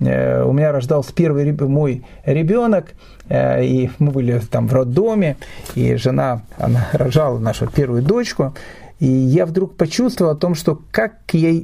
у 0.00 0.04
меня 0.52 0.72
рождался 0.72 1.14
первый 1.14 1.52
мой 1.52 2.02
ребенок, 2.24 2.94
и 3.30 3.88
мы 4.00 4.10
были 4.10 4.40
там 4.40 4.66
в 4.66 4.74
роддоме, 4.74 5.36
и 5.76 5.94
жена, 5.94 6.42
она 6.58 6.88
рожала 6.92 7.38
нашу 7.38 7.68
первую 7.68 8.02
дочку, 8.02 8.52
и 9.02 9.06
я 9.08 9.46
вдруг 9.46 9.76
почувствовал 9.76 10.30
о 10.30 10.36
том, 10.36 10.54
что 10.54 10.80
как 10.92 11.14
я, 11.32 11.60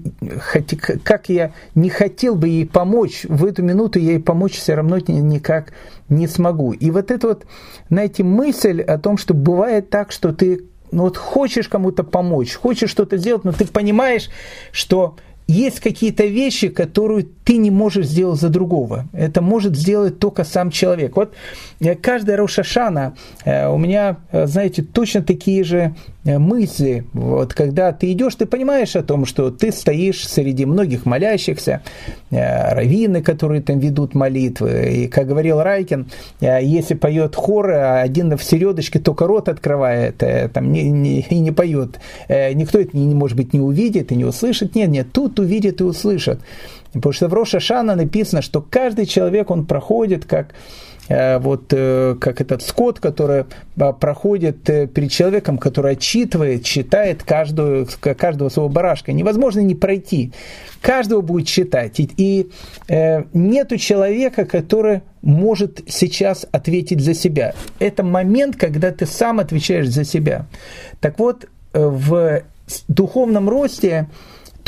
как 1.05 1.28
я 1.28 1.53
не 1.76 1.89
хотел 1.89 2.34
бы 2.34 2.49
ей 2.49 2.66
помочь, 2.66 3.26
в 3.28 3.45
эту 3.45 3.62
минуту 3.62 4.01
я 4.01 4.14
ей 4.14 4.18
помочь 4.18 4.59
все 4.59 4.74
равно 4.74 4.99
никак 4.99 5.72
не 6.09 6.26
смогу. 6.26 6.72
И 6.72 6.91
вот 6.91 7.12
эта 7.12 7.28
вот, 7.28 7.47
знаете, 7.91 8.24
мысль 8.24 8.82
о 8.82 8.99
том, 8.99 9.18
что 9.18 9.34
бывает 9.34 9.89
так, 9.89 10.11
что 10.11 10.32
ты 10.32 10.64
ну 10.91 11.05
вот 11.05 11.16
хочешь 11.16 11.68
кому-то 11.68 12.03
помочь, 12.03 12.57
хочешь 12.57 12.91
что-то 12.91 13.18
сделать, 13.18 13.45
но 13.45 13.53
ты 13.53 13.68
понимаешь, 13.68 14.30
что 14.72 15.14
есть 15.49 15.80
какие-то 15.80 16.26
вещи, 16.26 16.68
которые 16.68 17.26
ты 17.44 17.57
не 17.57 17.70
можешь 17.70 18.07
сделать 18.07 18.38
за 18.38 18.51
другого. 18.51 19.07
Это 19.14 19.40
может 19.40 19.74
сделать 19.74 20.18
только 20.18 20.44
сам 20.44 20.70
человек. 20.70 21.16
Вот 21.16 21.32
э, 21.80 21.94
каждая 21.94 22.36
Рошашана, 22.36 23.14
э, 23.46 23.66
у 23.66 23.78
меня, 23.78 24.18
э, 24.30 24.46
знаете, 24.46 24.82
точно 24.82 25.22
такие 25.22 25.64
же 25.64 25.94
мысли. 26.24 27.07
Вот 27.14 27.55
когда 27.55 27.90
ты 27.92 28.12
идешь, 28.12 28.34
ты 28.34 28.44
понимаешь 28.44 28.94
о 28.96 29.03
том, 29.03 29.24
что 29.24 29.51
ты 29.51 29.72
стоишь 29.72 30.28
среди 30.28 30.66
многих 30.66 31.07
молящихся, 31.07 31.80
раввины, 32.30 33.22
которые 33.22 33.62
там 33.62 33.78
ведут 33.78 34.14
молитвы. 34.14 34.92
И, 34.92 35.09
как 35.09 35.26
говорил 35.26 35.62
Райкин, 35.62 36.11
если 36.42 36.92
поет 36.92 37.34
хор, 37.34 37.70
один 37.70 38.36
в 38.36 38.44
середочке 38.44 38.99
только 38.99 39.26
рот 39.26 39.49
открывает, 39.49 40.22
там, 40.53 40.70
не, 40.70 40.90
не, 40.90 41.20
и 41.20 41.38
не 41.38 41.51
поет. 41.51 41.99
Никто 42.28 42.78
это, 42.78 42.94
не, 42.94 43.14
может 43.14 43.38
быть, 43.38 43.55
не 43.55 43.61
увидит 43.61 44.12
и 44.12 44.14
не 44.14 44.26
услышит. 44.26 44.74
Нет, 44.74 44.90
нет, 44.90 45.07
тут 45.11 45.38
увидит 45.39 45.80
и 45.80 45.84
услышит. 45.84 46.41
Потому 46.93 47.12
что 47.12 47.28
в 47.28 47.34
Роша 47.34 47.61
Шана 47.61 47.95
написано, 47.95 48.43
что 48.43 48.61
каждый 48.62 49.07
человек, 49.07 49.51
он 49.51 49.66
проходит 49.66 50.24
как 50.24 50.55
э, 51.09 51.39
вот 51.39 51.72
э, 51.72 52.16
как 52.20 52.41
этот 52.41 52.62
скот, 52.62 53.01
который 53.01 53.45
э, 53.76 53.93
проходит 53.93 54.62
перед 54.62 55.11
человеком, 55.11 55.59
который 55.59 55.93
отчитывает, 55.93 56.64
читает 56.64 57.22
каждую, 57.22 57.86
каждого 58.01 58.49
своего 58.49 58.68
барашка. 58.68 59.12
Невозможно 59.12 59.61
не 59.61 59.74
пройти. 59.74 60.32
Каждого 60.80 61.20
будет 61.20 61.47
читать. 61.47 61.97
И, 61.99 62.51
э, 62.89 63.24
нету 63.32 63.76
человека, 63.76 64.45
который 64.45 65.03
может 65.20 65.82
сейчас 65.89 66.47
ответить 66.53 67.01
за 67.01 67.12
себя. 67.12 67.55
Это 67.80 68.03
момент, 68.03 68.57
когда 68.57 68.93
ты 68.93 69.05
сам 69.05 69.41
отвечаешь 69.41 69.89
за 69.89 70.05
себя. 70.05 70.47
Так 71.01 71.18
вот, 71.18 71.47
в 71.72 72.43
духовном 72.89 73.49
росте 73.49 74.09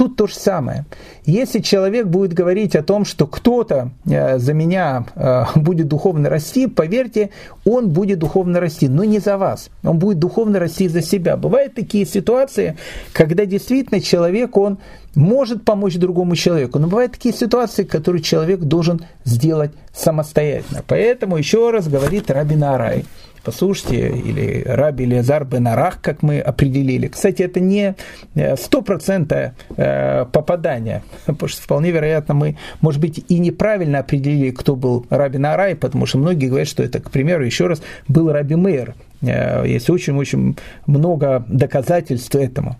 Тут 0.00 0.16
то 0.16 0.26
же 0.26 0.34
самое. 0.34 0.86
Если 1.26 1.58
человек 1.58 2.06
будет 2.06 2.32
говорить 2.32 2.74
о 2.74 2.82
том, 2.82 3.04
что 3.04 3.26
кто-то 3.26 3.90
э, 4.06 4.38
за 4.38 4.54
меня 4.54 5.04
э, 5.14 5.44
будет 5.56 5.88
духовно 5.88 6.30
расти, 6.30 6.68
поверьте, 6.68 7.28
он 7.66 7.90
будет 7.90 8.18
духовно 8.18 8.60
расти, 8.60 8.88
но 8.88 9.04
не 9.04 9.18
за 9.18 9.36
вас. 9.36 9.68
Он 9.84 9.98
будет 9.98 10.18
духовно 10.18 10.58
расти 10.58 10.88
за 10.88 11.02
себя. 11.02 11.36
Бывают 11.36 11.74
такие 11.74 12.06
ситуации, 12.06 12.78
когда 13.12 13.44
действительно 13.44 14.00
человек, 14.00 14.56
он 14.56 14.78
может 15.14 15.66
помочь 15.66 15.96
другому 15.96 16.34
человеку, 16.34 16.78
но 16.78 16.86
бывают 16.86 17.12
такие 17.12 17.34
ситуации, 17.34 17.84
которые 17.84 18.22
человек 18.22 18.60
должен 18.60 19.02
сделать 19.26 19.72
самостоятельно. 19.92 20.82
Поэтому 20.88 21.36
еще 21.36 21.72
раз 21.72 21.88
говорит 21.88 22.30
Рабин 22.30 22.64
Арай– 22.64 23.04
послушайте, 23.42 24.08
или 24.08 24.62
Раби 24.66 25.04
Лезар 25.04 25.44
Бенарах, 25.44 26.00
как 26.00 26.22
мы 26.22 26.40
определили. 26.40 27.08
Кстати, 27.08 27.42
это 27.42 27.60
не 27.60 27.94
э, 28.34 28.56
стопроцентное 28.56 29.54
э, 29.76 30.26
попадание, 30.32 31.02
потому 31.26 31.48
что 31.48 31.62
вполне 31.62 31.90
вероятно 31.90 32.34
мы, 32.34 32.56
может 32.80 33.00
быть, 33.00 33.24
и 33.28 33.38
неправильно 33.38 34.00
определили, 34.00 34.50
кто 34.50 34.76
был 34.76 35.06
Раби 35.10 35.38
Нарай, 35.38 35.74
потому 35.76 36.06
что 36.06 36.18
многие 36.18 36.46
говорят, 36.46 36.68
что 36.68 36.82
это, 36.82 37.00
к 37.00 37.10
примеру, 37.10 37.44
еще 37.44 37.66
раз, 37.66 37.82
был 38.08 38.32
Раби 38.32 38.54
Мейер. 38.54 38.94
Э, 39.22 39.64
есть 39.66 39.90
очень-очень 39.90 40.56
много 40.86 41.44
доказательств 41.48 42.34
этому. 42.34 42.76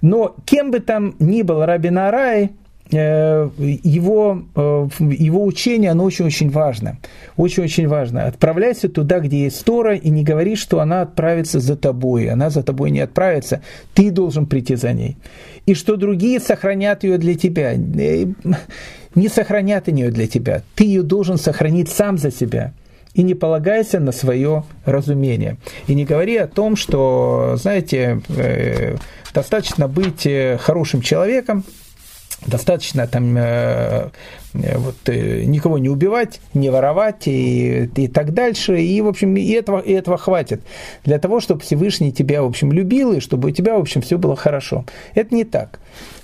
Но 0.00 0.34
кем 0.44 0.72
бы 0.72 0.80
там 0.80 1.14
ни 1.20 1.42
был 1.42 1.64
Раби 1.64 1.90
Нарай, 1.90 2.46
Э, 2.46 2.61
его, 2.92 4.42
э, 4.54 4.88
его 5.00 5.44
учение, 5.44 5.90
оно 5.90 6.04
очень-очень 6.04 6.50
важно. 6.50 6.98
Очень-очень 7.36 7.88
важно. 7.88 8.26
Отправляйся 8.26 8.88
туда, 8.88 9.20
где 9.20 9.44
есть 9.44 9.64
Тора, 9.64 9.96
и 9.96 10.10
не 10.10 10.22
говори, 10.22 10.56
что 10.56 10.80
она 10.80 11.02
отправится 11.02 11.60
за 11.60 11.76
тобой. 11.76 12.28
Она 12.28 12.50
за 12.50 12.62
тобой 12.62 12.90
не 12.90 13.00
отправится. 13.00 13.62
Ты 13.94 14.10
должен 14.10 14.46
прийти 14.46 14.76
за 14.76 14.92
ней. 14.92 15.16
И 15.66 15.74
что 15.74 15.96
другие 15.96 16.40
сохранят 16.40 17.04
ее 17.04 17.18
для 17.18 17.34
тебя. 17.34 17.74
Э, 17.74 18.26
не 19.14 19.28
сохранят 19.28 19.88
ее 19.88 20.10
для 20.10 20.26
тебя. 20.26 20.62
Ты 20.74 20.84
ее 20.84 21.02
должен 21.02 21.38
сохранить 21.38 21.90
сам 21.90 22.18
за 22.18 22.30
себя 22.30 22.72
и 23.14 23.22
не 23.22 23.34
полагайся 23.34 24.00
на 24.00 24.10
свое 24.12 24.64
разумение. 24.86 25.58
И 25.86 25.94
не 25.94 26.06
говори 26.06 26.38
о 26.38 26.46
том, 26.46 26.76
что, 26.76 27.56
знаете, 27.60 28.22
достаточно 29.34 29.86
быть 29.86 30.26
хорошим 30.58 31.02
человеком, 31.02 31.62
достаточно 32.46 33.06
там 33.06 33.36
э, 33.36 34.10
э, 34.54 34.78
вот, 34.78 34.96
э, 35.06 35.44
никого 35.44 35.78
не 35.78 35.88
убивать, 35.88 36.40
не 36.54 36.70
воровать 36.70 37.26
и, 37.26 37.90
и 37.96 38.08
так 38.08 38.34
дальше. 38.34 38.80
И, 38.80 39.00
в 39.00 39.08
общем, 39.08 39.36
и 39.36 39.50
этого, 39.52 39.80
и 39.80 39.92
этого 39.92 40.18
хватит 40.18 40.62
для 41.04 41.18
того, 41.18 41.40
чтобы 41.40 41.60
Всевышний 41.60 42.12
тебя, 42.12 42.42
в 42.42 42.46
общем, 42.46 42.72
любил, 42.72 43.12
и 43.12 43.20
чтобы 43.20 43.48
у 43.48 43.52
тебя, 43.52 43.76
в 43.76 43.80
общем, 43.80 44.02
все 44.02 44.18
было 44.18 44.36
хорошо. 44.36 44.84
Это 45.14 45.34
не 45.34 45.44
так 45.44 45.78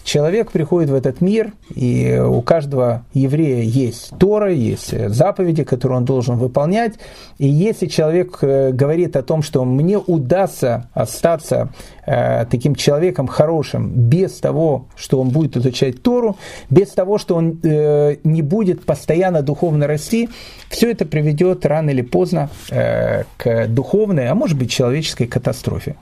человек 0.05 0.51
приходит 0.53 0.91
в 0.91 0.95
этот 0.95 1.21
мир, 1.21 1.53
и 1.75 2.19
у 2.19 2.41
каждого 2.43 3.05
еврея 3.13 3.63
есть 3.63 4.11
Тора, 4.19 4.53
есть 4.53 5.09
заповеди, 5.09 5.65
которые 5.65 5.99
он 5.99 6.05
должен 6.05 6.37
выполнять. 6.37 6.95
И 7.39 7.47
если 7.47 7.87
человек 7.87 8.39
э, 8.43 8.73
говорит 8.73 9.17
о 9.17 9.23
том, 9.23 9.43
что 9.43 9.65
мне 9.65 9.99
удастся 9.99 10.89
остаться 10.95 11.69
э, 12.07 12.47
таким 12.51 12.75
человеком 12.75 13.27
хорошим 13.27 13.91
без 13.91 14.33
того, 14.39 14.87
что 14.97 15.21
он 15.21 15.29
будет 15.29 15.57
изучать 15.57 16.03
Тору, 16.03 16.37
без 16.71 16.89
того, 16.89 17.19
что 17.19 17.37
он 17.37 17.61
э, 17.63 18.17
не 18.25 18.43
будет 18.43 18.85
постоянно 18.85 19.43
духовно 19.43 19.87
расти, 19.87 20.29
все 20.69 20.91
это 20.91 21.05
приведет 21.05 21.65
рано 21.65 21.91
или 21.91 22.03
поздно 22.03 22.51
к 22.69 23.67
духовной, 23.69 24.29
а 24.29 24.35
может 24.35 24.59
быть 24.59 24.71
человеческой 24.71 25.27
катастрофе. 25.27 25.97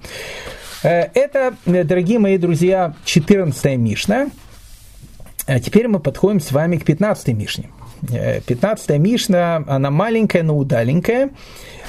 Э, 0.83 1.09
это, 1.15 1.55
э, 1.67 1.85
дорогие 1.85 2.19
мои 2.19 2.39
друзья, 2.39 2.95
14 3.05 3.77
Мишна. 3.77 4.29
А 5.47 5.61
теперь 5.61 5.89
мы 5.89 6.01
подходим 6.01 6.41
с 6.41 6.53
вами 6.53 6.77
к 6.77 6.85
15 6.85 7.29
Мишне. 7.29 7.71
15 8.47 8.91
э, 8.91 8.99
Мишна, 8.99 9.65
она 9.67 9.91
маленькая, 9.91 10.43
но 10.43 10.57
удаленькая. 10.57 11.31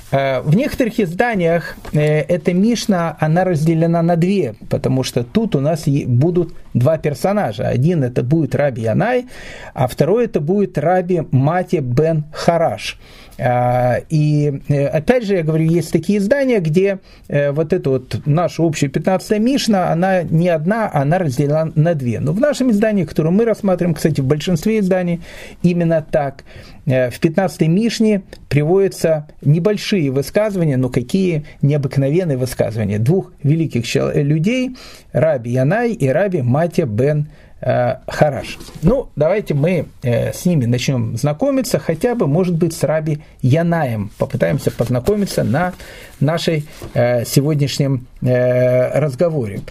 В 0.10 0.56
некоторых 0.56 1.02
изданиях 1.02 1.76
эта 1.92 2.54
Мишна, 2.54 3.18
она 3.20 3.44
разделена 3.44 4.02
на 4.02 4.16
две, 4.16 4.56
потому 4.70 5.04
что 5.04 5.26
тут 5.26 5.54
у 5.54 5.60
нас 5.60 5.84
будут 5.86 6.54
два 6.80 6.98
персонажа. 6.98 7.68
Один 7.68 8.04
это 8.04 8.24
будет 8.24 8.56
Раби 8.56 8.84
Янай, 8.84 9.28
а 9.74 9.88
второй 9.88 10.26
это 10.26 10.40
будет 10.40 10.78
Раби 10.78 11.22
Мати 11.32 11.78
бен 11.78 12.26
Хараш. 12.32 12.98
А, 13.40 13.98
и 14.10 14.62
э, 14.68 14.88
опять 14.88 15.26
же, 15.26 15.36
я 15.36 15.44
говорю, 15.44 15.66
есть 15.66 15.92
такие 15.92 16.18
издания, 16.18 16.60
где 16.60 17.00
э, 17.28 17.52
вот 17.52 17.72
эта 17.72 17.90
вот 17.92 18.22
наша 18.26 18.64
общая 18.64 18.88
15 18.88 19.40
Мишна, 19.40 19.92
она 19.92 20.24
не 20.24 20.50
одна, 20.50 20.90
она 20.92 21.20
разделена 21.20 21.72
на 21.76 21.94
две. 21.94 22.20
Но 22.20 22.32
в 22.32 22.40
нашем 22.40 22.72
издании, 22.72 23.04
которое 23.04 23.30
мы 23.30 23.46
рассматриваем, 23.46 23.94
кстати, 23.94 24.22
в 24.22 24.26
большинстве 24.26 24.80
изданий 24.80 25.22
именно 25.62 26.04
так, 26.10 26.46
э, 26.88 27.12
в 27.12 27.20
15 27.20 27.62
Мишне 27.68 28.24
приводятся 28.50 29.28
небольшие 29.44 30.10
высказывания, 30.10 30.78
но 30.78 30.90
какие 30.90 31.46
необыкновенные 31.62 32.38
высказывания 32.38 32.98
двух 32.98 33.34
великих 33.44 33.86
людей, 34.16 34.76
Раби 35.12 35.52
Янай 35.52 35.94
и 35.94 36.08
Раби 36.08 36.42
Матя 36.68 36.86
бен 36.86 37.28
Э, 37.60 37.96
Хараш. 38.08 38.60
Ну, 38.84 39.10
давайте 39.16 39.56
мы 39.56 39.88
э, 40.04 40.32
с 40.32 40.46
ними 40.46 40.66
начнем 40.66 41.18
знакомиться, 41.18 41.80
хотя 41.80 42.14
бы, 42.14 42.28
может 42.28 42.56
быть, 42.56 42.74
с 42.74 42.84
Раби 42.84 43.20
Янаем. 43.42 44.12
Попытаемся 44.20 44.70
познакомиться 44.70 45.44
на 45.44 45.74
нашей 46.20 46.68
э, 46.94 47.26
сегодняшнем 47.26 48.06
разговоре. 48.22 49.62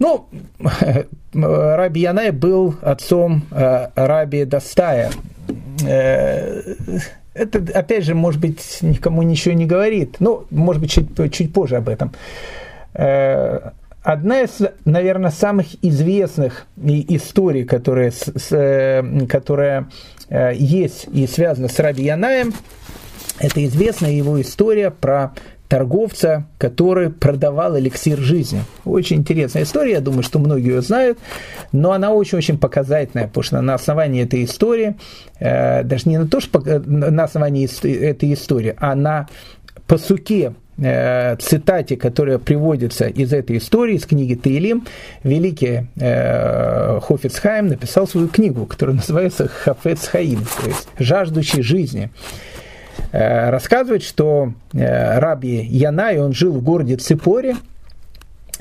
Ну, 0.00 0.26
Раби 1.32 2.00
Янай 2.00 2.32
был 2.32 2.74
отцом 2.82 3.42
Раби 3.50 4.44
Дастая. 4.44 5.12
Это, 5.84 7.58
опять 7.72 8.04
же, 8.04 8.16
может 8.16 8.40
быть, 8.40 8.78
никому 8.82 9.22
ничего 9.22 9.54
не 9.54 9.66
говорит. 9.66 10.16
Ну, 10.18 10.44
может 10.50 10.82
быть, 10.82 10.90
чуть, 10.90 11.32
чуть 11.32 11.52
позже 11.52 11.76
об 11.76 11.88
этом 11.88 12.12
одна 14.02 14.42
из, 14.42 14.60
наверное, 14.84 15.30
самых 15.30 15.66
известных 15.82 16.66
историй, 16.76 17.64
которая, 17.64 18.10
с, 18.10 18.50
э, 18.50 19.26
которая 19.26 19.88
э, 20.28 20.52
есть 20.54 21.06
и 21.12 21.26
связана 21.26 21.68
с 21.68 21.78
Раби 21.78 22.04
Янаем, 22.04 22.52
это 23.38 23.64
известная 23.64 24.12
его 24.12 24.40
история 24.40 24.90
про 24.90 25.32
торговца, 25.68 26.46
который 26.58 27.08
продавал 27.08 27.78
эликсир 27.78 28.18
жизни. 28.18 28.62
Очень 28.84 29.18
интересная 29.18 29.62
история, 29.62 29.92
я 29.92 30.00
думаю, 30.00 30.22
что 30.22 30.38
многие 30.38 30.74
ее 30.74 30.82
знают, 30.82 31.18
но 31.72 31.92
она 31.92 32.12
очень-очень 32.12 32.58
показательная, 32.58 33.26
потому 33.26 33.42
что 33.42 33.60
на 33.62 33.74
основании 33.74 34.22
этой 34.22 34.44
истории, 34.44 34.96
э, 35.38 35.82
даже 35.84 36.08
не 36.08 36.18
на 36.18 36.28
то, 36.28 36.40
что 36.40 36.60
на 36.60 37.24
основании 37.24 37.66
этой 37.88 38.34
истории, 38.34 38.74
а 38.78 38.94
на 38.94 39.28
посуке 39.86 40.54
Э, 40.78 41.36
цитате, 41.36 41.96
которая 41.96 42.38
приводится 42.38 43.06
из 43.06 43.32
этой 43.32 43.58
истории, 43.58 43.96
из 43.96 44.06
книги 44.06 44.34
Таилим, 44.34 44.86
великий 45.22 45.86
э, 45.96 46.98
Хофицхайм 47.00 47.66
написал 47.68 48.06
свою 48.08 48.28
книгу, 48.28 48.64
которая 48.64 48.96
называется 48.96 49.48
Хафец 49.48 50.08
Хаим, 50.08 50.40
то 50.60 50.68
есть 50.68 50.88
«Жаждущий 50.98 51.62
жизни». 51.62 52.10
Э, 53.12 53.50
рассказывает, 53.50 54.02
что 54.02 54.54
э, 54.72 55.18
раби 55.18 55.62
Янай, 55.62 56.18
он 56.18 56.32
жил 56.32 56.52
в 56.52 56.62
городе 56.62 56.96
Ципоре, 56.96 57.56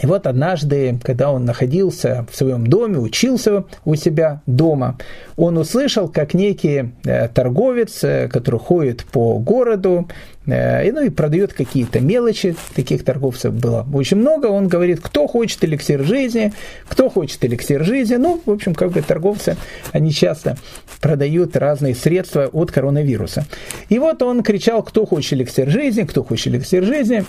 и 0.02 0.08
вот 0.08 0.26
однажды, 0.26 0.98
когда 1.04 1.32
он 1.32 1.46
находился 1.46 2.26
в 2.30 2.36
своем 2.36 2.66
доме, 2.66 2.98
учился 2.98 3.66
у 3.86 3.96
себя 3.96 4.42
дома, 4.48 4.98
он 5.38 5.58
услышал, 5.58 6.10
как 6.10 6.34
некий 6.34 6.92
э, 7.06 7.28
торговец, 7.28 8.04
э, 8.04 8.28
который 8.28 8.60
ходит 8.60 9.06
по 9.06 9.38
городу, 9.38 10.10
э, 10.48 10.88
и, 10.88 10.92
ну, 10.92 11.02
и 11.02 11.10
продает 11.10 11.54
какие-то 11.54 12.00
мелочи, 12.00 12.56
таких 12.74 13.06
торговцев 13.06 13.54
было 13.54 13.86
очень 13.94 14.18
много, 14.18 14.48
он 14.48 14.68
говорит, 14.68 15.02
кто 15.02 15.28
хочет 15.28 15.64
эликсир 15.64 16.04
жизни, 16.04 16.52
кто 16.88 17.08
хочет 17.08 17.46
эликсир 17.46 17.84
жизни, 17.84 18.16
ну, 18.16 18.42
в 18.44 18.50
общем, 18.50 18.74
как 18.74 18.92
бы 18.92 19.04
торговцы, 19.04 19.56
они 19.92 20.12
часто 20.12 20.58
продают 21.00 21.56
разные 21.56 21.94
средства 21.94 22.48
от 22.48 22.72
коронавируса. 22.72 23.46
И 23.90 24.00
вот 24.00 24.24
он 24.24 24.42
кричал, 24.42 24.82
кто 24.82 25.06
хочет 25.06 25.34
эликсир 25.34 25.70
жизни, 25.70 26.04
кто 26.04 26.24
хочет 26.24 26.48
эликсир 26.48 26.84
жизни, 26.84 27.24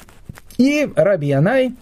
и 0.59 0.89
Раби 0.97 1.29
Янай, 1.29 1.73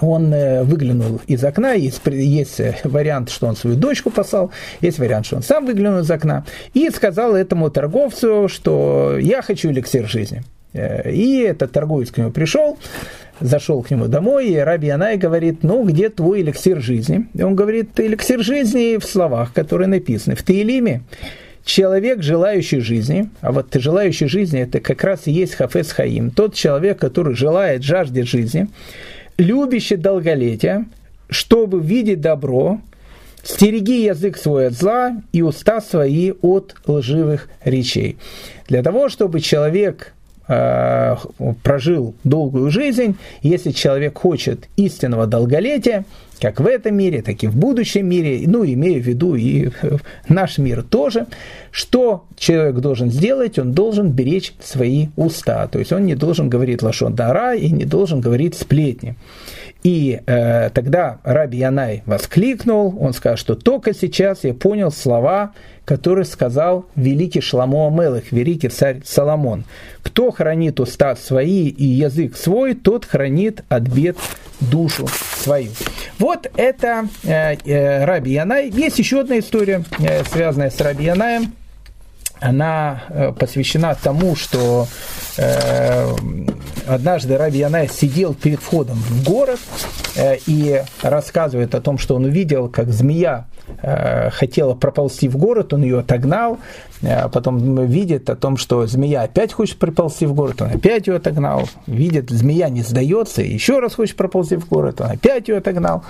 он 0.00 0.32
э, 0.32 0.62
выглянул 0.62 1.20
из 1.26 1.42
окна, 1.44 1.72
есть, 1.72 2.00
есть 2.06 2.60
э, 2.60 2.76
вариант, 2.84 3.30
что 3.30 3.46
он 3.46 3.56
свою 3.56 3.76
дочку 3.76 4.10
послал, 4.10 4.50
есть 4.80 4.98
вариант, 4.98 5.26
что 5.26 5.36
он 5.36 5.42
сам 5.42 5.66
выглянул 5.66 6.00
из 6.00 6.10
окна, 6.10 6.44
и 6.74 6.88
сказал 6.90 7.34
этому 7.34 7.70
торговцу, 7.70 8.48
что 8.48 9.16
я 9.18 9.42
хочу 9.42 9.70
эликсир 9.70 10.06
жизни. 10.06 10.42
Э, 10.72 11.10
и 11.10 11.40
этот 11.40 11.72
торговец 11.72 12.10
к 12.10 12.18
нему 12.18 12.30
пришел, 12.30 12.78
зашел 13.40 13.82
к 13.82 13.90
нему 13.90 14.06
домой, 14.06 14.48
и 14.48 14.56
Раби 14.56 14.88
Анай 14.88 15.16
говорит, 15.16 15.62
ну, 15.62 15.84
где 15.84 16.08
твой 16.08 16.42
эликсир 16.42 16.80
жизни? 16.80 17.26
И 17.34 17.42
он 17.42 17.54
говорит, 17.54 17.98
эликсир 17.98 18.42
жизни 18.42 18.98
в 18.98 19.04
словах, 19.04 19.52
которые 19.52 19.88
написаны 19.88 20.36
в 20.36 20.42
Таилиме. 20.42 21.02
Человек, 21.64 22.22
желающий 22.22 22.80
жизни, 22.80 23.28
а 23.42 23.52
вот 23.52 23.74
желающий 23.74 24.26
жизни, 24.26 24.60
это 24.60 24.80
как 24.80 25.04
раз 25.04 25.26
и 25.26 25.32
есть 25.32 25.54
Хафес 25.54 25.92
Хаим, 25.92 26.30
тот 26.30 26.54
человек, 26.54 26.98
который 26.98 27.34
желает, 27.34 27.82
жаждет 27.82 28.26
жизни, 28.26 28.68
любящий 29.38 29.96
долголетие, 29.96 30.86
чтобы 31.30 31.80
видеть 31.80 32.20
добро, 32.20 32.80
стереги 33.42 34.04
язык 34.04 34.36
свой 34.36 34.66
от 34.66 34.74
зла 34.74 35.22
и 35.32 35.42
уста 35.42 35.80
свои 35.80 36.32
от 36.42 36.74
лживых 36.86 37.48
речей. 37.64 38.18
Для 38.66 38.82
того, 38.82 39.08
чтобы 39.08 39.40
человек 39.40 40.12
э, 40.48 41.16
прожил 41.62 42.14
долгую 42.24 42.70
жизнь, 42.70 43.16
если 43.42 43.70
человек 43.70 44.18
хочет 44.18 44.68
истинного 44.76 45.26
долголетия, 45.26 46.04
как 46.40 46.60
в 46.60 46.66
этом 46.66 46.96
мире, 46.96 47.22
так 47.22 47.42
и 47.42 47.46
в 47.46 47.56
будущем 47.56 48.06
мире, 48.08 48.44
ну, 48.46 48.64
имею 48.64 49.02
в 49.02 49.06
виду 49.06 49.34
и 49.34 49.70
наш 50.28 50.58
мир 50.58 50.82
тоже, 50.82 51.26
что 51.70 52.24
человек 52.36 52.76
должен 52.76 53.10
сделать? 53.10 53.58
Он 53.58 53.72
должен 53.72 54.10
беречь 54.10 54.52
свои 54.60 55.08
уста, 55.16 55.66
то 55.66 55.78
есть 55.78 55.92
он 55.92 56.06
не 56.06 56.14
должен 56.14 56.48
говорить 56.48 56.82
лошон 56.82 57.14
дара 57.14 57.54
и 57.54 57.70
не 57.70 57.84
должен 57.84 58.20
говорить 58.20 58.54
сплетни. 58.54 59.16
И 59.88 60.20
э, 60.26 60.68
тогда 60.74 61.18
Раби 61.24 61.56
Янай 61.60 62.02
воскликнул, 62.04 62.94
он 63.00 63.14
сказал, 63.14 63.38
что 63.38 63.54
только 63.54 63.94
сейчас 63.94 64.44
я 64.44 64.52
понял 64.52 64.92
слова, 64.92 65.52
которые 65.86 66.26
сказал 66.26 66.84
великий 66.94 67.40
Шламо 67.40 67.86
Амелых, 67.86 68.30
великий 68.30 68.68
царь 68.68 69.00
Соломон. 69.06 69.64
Кто 70.02 70.30
хранит 70.30 70.78
уста 70.78 71.16
свои 71.16 71.68
и 71.68 71.86
язык 71.86 72.36
свой, 72.36 72.74
тот 72.74 73.06
хранит 73.06 73.64
от 73.70 73.84
бед 73.84 74.18
душу 74.60 75.06
свою. 75.38 75.70
Вот 76.18 76.50
это 76.58 77.08
э, 77.24 77.54
э, 77.54 78.04
Раби 78.04 78.32
Янай. 78.32 78.68
Есть 78.68 78.98
еще 78.98 79.20
одна 79.20 79.38
история, 79.38 79.84
э, 80.00 80.22
связанная 80.24 80.68
с 80.68 80.78
Раби 80.82 81.04
Янаем. 81.06 81.54
Она 82.40 83.04
э, 83.08 83.32
посвящена 83.32 83.94
тому, 83.94 84.36
что 84.36 84.86
э, 85.38 86.14
однажды 86.88 87.36
Раби 87.36 87.58
Янай 87.58 87.88
сидел 87.88 88.34
перед 88.34 88.60
входом 88.60 88.96
в 88.96 89.24
город 89.24 89.60
э, 90.16 90.36
и 90.46 90.82
рассказывает 91.02 91.74
о 91.74 91.80
том, 91.80 91.98
что 91.98 92.14
он 92.16 92.24
увидел, 92.24 92.68
как 92.68 92.90
змея 92.90 93.46
э, 93.82 94.30
хотела 94.30 94.74
проползти 94.74 95.28
в 95.28 95.36
город, 95.36 95.72
он 95.72 95.82
ее 95.82 96.00
отогнал, 96.00 96.58
э, 97.02 97.28
потом 97.28 97.84
видит 97.86 98.30
о 98.30 98.36
том, 98.36 98.56
что 98.56 98.86
змея 98.86 99.22
опять 99.22 99.52
хочет 99.52 99.78
проползти 99.78 100.26
в 100.26 100.34
город, 100.34 100.62
он 100.62 100.70
опять 100.70 101.06
ее 101.06 101.16
отогнал, 101.16 101.68
видит, 101.86 102.30
змея 102.30 102.68
не 102.68 102.82
сдается, 102.82 103.42
еще 103.42 103.80
раз 103.80 103.94
хочет 103.94 104.16
проползти 104.16 104.56
в 104.56 104.68
город, 104.68 105.00
он 105.00 105.10
опять 105.10 105.48
ее 105.48 105.58
отогнал. 105.58 106.04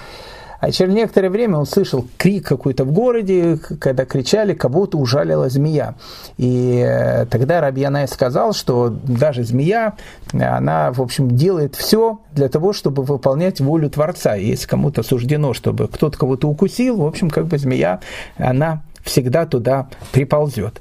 А 0.60 0.72
через 0.72 0.92
некоторое 0.92 1.30
время 1.30 1.58
он 1.58 1.66
слышал 1.66 2.04
крик 2.16 2.46
какой-то 2.46 2.84
в 2.84 2.92
городе, 2.92 3.58
когда 3.80 4.04
кричали, 4.04 4.54
кого-то 4.54 4.98
ужалила 4.98 5.48
змея. 5.48 5.94
И 6.36 6.84
э, 6.84 7.26
тогда 7.26 7.60
Рабьянай 7.60 8.08
сказал, 8.08 8.52
что 8.52 8.88
даже 8.88 9.44
змея, 9.44 9.94
она, 10.32 10.92
в 10.92 11.00
общем, 11.00 11.36
делает 11.36 11.76
все 11.76 12.20
для 12.32 12.48
того, 12.48 12.72
чтобы 12.72 13.04
выполнять 13.04 13.60
волю 13.60 13.88
Творца. 13.88 14.34
Если 14.34 14.66
кому-то 14.66 15.02
суждено, 15.04 15.54
чтобы 15.54 15.86
кто-то 15.86 16.18
кого-то 16.18 16.48
укусил, 16.48 16.96
в 16.96 17.06
общем, 17.06 17.30
как 17.30 17.46
бы 17.46 17.56
змея, 17.58 18.00
она 18.36 18.82
всегда 19.04 19.46
туда 19.46 19.88
приползет. 20.10 20.80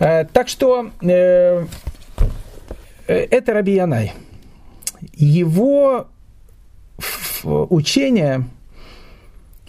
Э, 0.00 0.24
так 0.24 0.48
что 0.48 0.90
э, 1.02 1.66
это 3.06 3.52
Раби 3.52 3.74
Янай. 3.74 4.14
Его 5.12 6.06
учение 7.44 8.46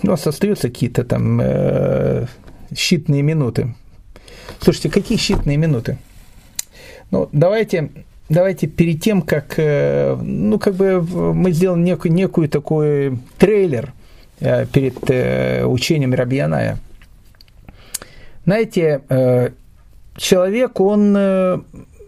у 0.04 0.08
нас 0.08 0.26
остаются 0.28 0.70
какие-то 0.70 1.04
там 1.04 1.40
э, 1.42 2.28
щитные 2.76 3.22
минуты. 3.22 3.76
Слушайте, 4.60 4.90
какие 4.90 5.18
щитные 5.18 5.58
минуты? 5.58 5.98
Ну, 7.12 7.30
давайте, 7.32 7.90
давайте 8.30 8.68
перед 8.68 9.02
тем, 9.02 9.22
как, 9.22 9.56
э, 9.58 10.16
ну, 10.16 10.60
как 10.60 10.76
бы 10.76 11.02
мы 11.02 11.52
сделаем 11.52 11.84
некую, 11.84 12.14
некую 12.14 12.50
такой 12.50 13.20
трейлер 13.38 13.94
э, 14.40 14.66
перед 14.68 14.98
э, 15.10 15.66
учением 15.66 16.14
Рабьяная. 16.14 16.78
Знаете, 18.46 19.02
э, 19.10 19.50
человек, 20.16 20.80
он, 20.80 21.16
э, 21.18 21.60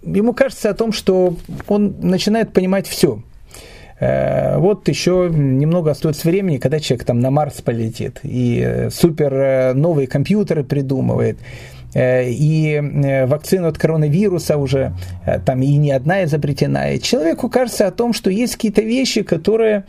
ему 0.03 0.33
кажется 0.33 0.69
о 0.69 0.73
том, 0.73 0.91
что 0.91 1.35
он 1.67 1.95
начинает 2.01 2.53
понимать 2.53 2.87
все– 2.87 3.23
вот 3.99 4.87
еще 4.87 5.29
немного 5.33 5.91
остается 5.91 6.27
времени, 6.27 6.57
когда 6.57 6.79
человек 6.79 7.05
там 7.05 7.19
на 7.19 7.31
Марс 7.31 7.61
полетит 7.61 8.19
и 8.23 8.63
э, 8.65 8.89
супер 8.91 9.33
э, 9.33 9.73
новые 9.73 10.07
компьютеры 10.07 10.63
придумывает 10.63 11.37
и 11.95 12.79
вакцину 13.25 13.67
от 13.67 13.79
коронавируса 13.79 14.57
уже 14.57 14.93
там 15.43 15.63
и 15.63 15.75
не 15.75 15.91
одна 15.91 16.23
изобретена. 16.23 16.91
И 16.91 16.99
человеку 16.99 17.49
кажется 17.49 17.87
о 17.87 17.91
том, 17.91 18.13
что 18.13 18.29
есть 18.29 18.57
какие-то 18.57 18.83
вещи, 18.83 19.23
которые 19.23 19.85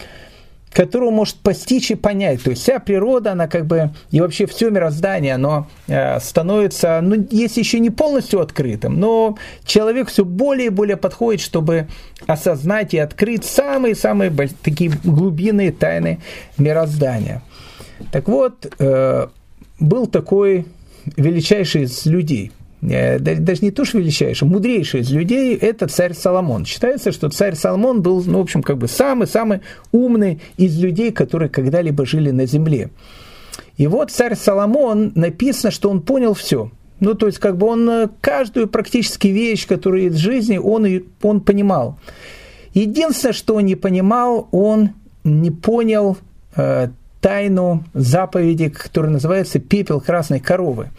которую 0.73 1.11
может 1.11 1.37
постичь 1.37 1.91
и 1.91 1.95
понять. 1.95 2.43
То 2.43 2.51
есть 2.51 2.63
вся 2.63 2.79
природа, 2.79 3.33
она 3.33 3.49
как 3.49 3.67
бы, 3.67 3.91
и 4.11 4.21
вообще 4.21 4.47
все 4.47 4.71
мироздание, 4.71 5.35
оно 5.35 5.69
э, 5.89 6.21
становится, 6.21 7.01
ну, 7.03 7.27
если 7.31 7.61
еще 7.61 7.81
не 7.81 7.91
полностью 7.91 8.41
открытым, 8.41 8.99
но 8.99 9.37
человек 9.65 10.09
все 10.09 10.25
более 10.25 10.67
и 10.67 10.71
более 10.71 10.97
подходит, 10.97 11.41
чтобы 11.41 11.89
осознать 12.27 12.95
и 12.95 12.99
открыть 12.99 13.45
самые-самые 13.45 14.33
такие 14.63 14.93
глубинные 15.03 15.73
тайны 15.73 16.21
мироздания. 16.57 17.43
Так 18.13 18.29
вот, 18.29 18.73
э, 18.79 19.27
был 19.81 20.07
такой 20.07 20.67
величайший 21.17 21.83
из 21.83 22.07
людей– 22.07 22.53
даже 22.81 23.63
не 23.63 23.71
то, 23.71 23.85
что 23.85 23.99
величайший, 23.99 24.49
мудрейший 24.49 25.01
из 25.01 25.11
людей, 25.11 25.55
это 25.55 25.87
царь 25.87 26.15
Соломон. 26.15 26.65
Считается, 26.65 27.13
что 27.13 27.29
царь 27.29 27.55
Соломон 27.55 28.01
был, 28.01 28.23
ну, 28.25 28.39
в 28.39 28.43
общем, 28.43 28.63
как 28.63 28.79
бы 28.79 28.89
самый-самый 28.89 29.61
умный 29.93 30.41
из 30.57 30.79
людей, 30.81 31.13
которые 31.13 31.51
когда-либо 31.51 32.07
жили 32.07 32.31
на 32.31 32.47
земле. 32.47 32.91
И 33.77 33.87
вот 33.87 34.11
царь 34.11 34.35
Соломон, 34.35 35.13
написано, 35.15 35.71
что 35.71 35.91
он 35.91 36.01
понял 36.01 36.35
все. 36.35 36.71
Ну, 37.01 37.15
то 37.15 37.27
есть, 37.27 37.39
как 37.39 37.57
бы 37.57 37.67
он 37.67 37.89
э, 37.89 38.09
каждую 38.21 38.69
практически 38.69 39.29
вещь, 39.29 39.67
которая 39.67 40.03
из 40.03 40.17
жизни, 40.17 40.59
он, 40.59 40.87
он 41.23 41.41
понимал. 41.41 41.99
Единственное, 42.75 43.33
что 43.33 43.57
он 43.57 43.65
не 43.65 43.75
понимал, 43.75 44.49
он 44.53 44.91
не 45.25 45.51
понял 45.51 46.19
э, 46.57 46.89
тайну 47.21 47.85
заповеди, 47.95 48.69
которая 48.69 49.13
называется 49.13 49.59
«пепел 49.59 50.01
красной 50.01 50.41
коровы». 50.41 50.91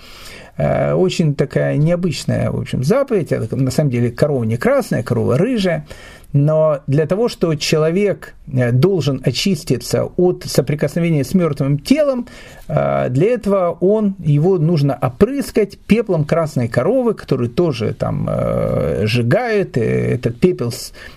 Э, 0.61 0.93
очень 0.93 1.33
такая 1.33 1.75
необычная, 1.77 2.51
в 2.51 2.59
общем, 2.59 2.83
заповедь. 2.83 3.31
Это, 3.31 3.55
на 3.55 3.71
самом 3.71 3.89
деле 3.89 4.11
корова 4.11 4.43
не 4.43 4.57
красная, 4.57 5.01
корова 5.01 5.35
рыжая 5.35 5.87
но 6.33 6.79
для 6.87 7.07
того, 7.07 7.27
что 7.27 7.55
человек 7.55 8.35
э, 8.51 8.71
должен 8.71 9.21
очиститься 9.23 10.05
от 10.05 10.43
соприкосновения 10.45 11.23
с 11.23 11.33
мертвым 11.33 11.77
телом, 11.77 12.27
э, 12.67 13.09
для 13.09 13.33
этого 13.33 13.77
он, 13.81 14.15
его 14.19 14.57
нужно 14.57 14.97
опрыскать 15.01 15.77
пеплом 15.77 16.23
красной 16.23 16.69
коровы, 16.69 17.13
который 17.15 17.49
тоже 17.49 17.93
там 17.93 18.27
э, 18.29 19.05
сжигают, 19.05 19.77
этот 19.77 20.39
пепел 20.39 20.73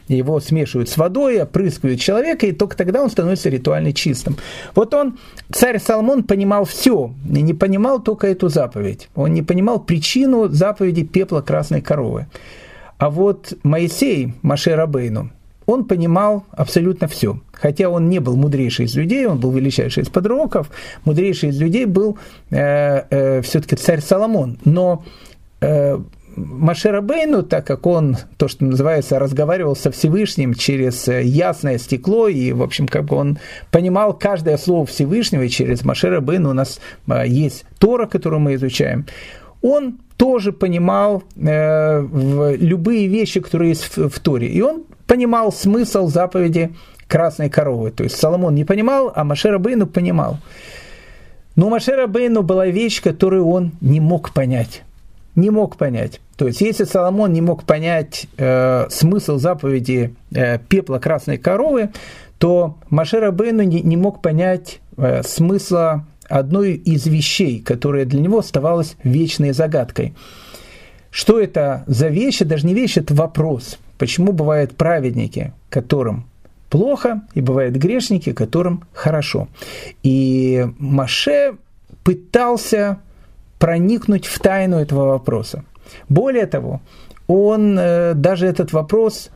его 0.08 0.40
смешивают 0.40 0.88
с 0.88 0.96
водой, 0.96 1.42
опрыскивают 1.42 2.00
человека, 2.00 2.46
и 2.46 2.52
только 2.52 2.76
тогда 2.76 3.02
он 3.02 3.10
становится 3.10 3.48
ритуально 3.48 3.92
чистым. 3.92 4.36
Вот 4.74 4.94
он, 4.94 5.18
царь 5.52 5.78
Соломон, 5.78 6.24
понимал 6.24 6.64
все, 6.64 7.12
не 7.24 7.54
понимал 7.54 8.02
только 8.02 8.26
эту 8.26 8.48
заповедь. 8.48 9.08
Он 9.14 9.32
не 9.32 9.42
понимал 9.42 9.78
причину 9.78 10.48
заповеди 10.48 11.04
пепла 11.04 11.40
красной 11.40 11.80
коровы. 11.80 12.26
А 13.04 13.10
вот 13.10 13.52
Моисей, 13.64 14.32
Маше 14.40 14.74
Рабейну, 14.74 15.30
он 15.66 15.84
понимал 15.84 16.44
абсолютно 16.52 17.06
все. 17.06 17.38
Хотя 17.52 17.90
он 17.90 18.08
не 18.08 18.18
был 18.18 18.34
мудрейший 18.34 18.86
из 18.86 18.96
людей, 18.96 19.26
он 19.26 19.38
был 19.38 19.52
величайший 19.52 20.04
из 20.04 20.08
подроков, 20.08 20.70
мудрейший 21.04 21.50
из 21.50 21.60
людей 21.60 21.84
был 21.84 22.16
э, 22.50 23.02
э, 23.10 23.42
все-таки 23.42 23.76
царь 23.76 24.00
Соломон. 24.00 24.58
Но 24.64 25.04
э, 25.60 25.98
Маше 26.34 26.92
Рабейну, 26.92 27.42
так 27.42 27.66
как 27.66 27.86
он, 27.86 28.16
то, 28.38 28.48
что 28.48 28.64
называется, 28.64 29.18
разговаривал 29.18 29.76
со 29.76 29.90
Всевышним 29.90 30.54
через 30.54 31.06
э, 31.06 31.24
ясное 31.24 31.76
стекло, 31.76 32.28
и, 32.28 32.52
в 32.52 32.62
общем, 32.62 32.88
как 32.88 33.04
бы 33.04 33.16
он 33.16 33.38
понимал 33.70 34.14
каждое 34.14 34.56
слово 34.56 34.86
Всевышнего, 34.86 35.42
и 35.42 35.50
через 35.50 35.84
Маше 35.84 36.08
Рабейну 36.08 36.48
у 36.48 36.54
нас 36.54 36.80
э, 37.08 37.24
есть 37.26 37.66
Тора, 37.78 38.06
которую 38.06 38.40
мы 38.40 38.54
изучаем, 38.54 39.04
он 39.60 39.98
тоже 40.24 40.52
понимал 40.52 41.22
э, 41.36 42.56
любые 42.56 43.08
вещи, 43.08 43.40
которые 43.40 43.68
есть 43.68 43.94
в, 43.94 44.08
в 44.08 44.18
Торе. 44.20 44.48
И 44.48 44.62
он 44.62 44.84
понимал 45.06 45.52
смысл 45.52 46.06
заповеди 46.06 46.70
красной 47.06 47.50
коровы. 47.50 47.90
То 47.90 48.04
есть 48.04 48.16
Соломон 48.16 48.54
не 48.54 48.64
понимал, 48.64 49.12
а 49.14 49.22
Машера 49.22 49.58
Бейну 49.58 49.86
понимал. 49.86 50.38
Но 51.56 51.66
у 51.66 51.68
Машера 51.68 52.06
Бейну 52.06 52.42
была 52.42 52.68
вещь, 52.68 53.02
которую 53.02 53.46
он 53.46 53.72
не 53.82 54.00
мог 54.00 54.32
понять. 54.32 54.82
Не 55.34 55.50
мог 55.50 55.76
понять. 55.76 56.22
То 56.38 56.46
есть, 56.46 56.62
если 56.62 56.84
Соломон 56.84 57.34
не 57.34 57.42
мог 57.42 57.64
понять 57.64 58.26
э, 58.38 58.86
смысл 58.88 59.36
заповеди 59.36 60.14
э, 60.34 60.58
пепла 60.58 61.00
красной 61.00 61.36
коровы, 61.36 61.90
то 62.38 62.78
Машера 62.88 63.30
Бейну 63.30 63.62
не, 63.62 63.82
не 63.82 63.98
мог 63.98 64.22
понять 64.22 64.80
э, 64.96 65.22
смысла 65.22 66.06
одной 66.28 66.74
из 66.74 67.06
вещей, 67.06 67.60
которая 67.60 68.04
для 68.04 68.20
него 68.20 68.38
оставалась 68.38 68.96
вечной 69.02 69.52
загадкой. 69.52 70.14
Что 71.10 71.40
это 71.40 71.84
за 71.86 72.08
вещи? 72.08 72.44
Даже 72.44 72.66
не 72.66 72.74
вещь, 72.74 72.96
это 72.96 73.14
вопрос. 73.14 73.78
Почему 73.98 74.32
бывают 74.32 74.76
праведники, 74.76 75.52
которым 75.70 76.26
плохо, 76.70 77.22
и 77.34 77.40
бывают 77.40 77.76
грешники, 77.76 78.32
которым 78.32 78.82
хорошо. 78.92 79.46
И 80.02 80.66
Маше 80.78 81.54
пытался 82.02 82.98
проникнуть 83.60 84.26
в 84.26 84.40
тайну 84.40 84.78
этого 84.78 85.06
вопроса. 85.06 85.64
Более 86.08 86.46
того, 86.46 86.80
он 87.28 87.78
э, 87.78 88.14
даже 88.14 88.46
этот 88.46 88.72
вопрос 88.72 89.30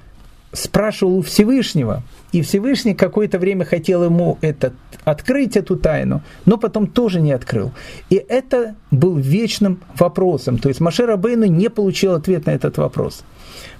спрашивал 0.52 1.18
у 1.18 1.22
Всевышнего, 1.22 2.02
и 2.32 2.42
Всевышний 2.42 2.94
какое-то 2.94 3.38
время 3.38 3.64
хотел 3.64 4.04
ему 4.04 4.38
этот, 4.40 4.74
открыть 5.04 5.56
эту 5.56 5.76
тайну, 5.76 6.22
но 6.44 6.58
потом 6.58 6.86
тоже 6.86 7.20
не 7.20 7.32
открыл. 7.32 7.72
И 8.10 8.16
это 8.16 8.74
был 8.90 9.16
вечным 9.16 9.80
вопросом. 9.96 10.58
То 10.58 10.68
есть 10.68 10.80
Машер 10.80 11.10
Абейну 11.10 11.46
не 11.46 11.70
получил 11.70 12.14
ответ 12.14 12.46
на 12.46 12.50
этот 12.50 12.78
вопрос. 12.78 13.22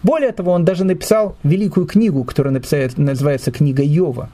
Более 0.03 0.33
того, 0.33 0.53
он 0.53 0.65
даже 0.65 0.85
написал 0.85 1.37
великую 1.43 1.87
книгу, 1.87 2.25
которая 2.25 2.55
называется 2.97 3.51
«Книга 3.51 3.83
Йова». 3.83 4.31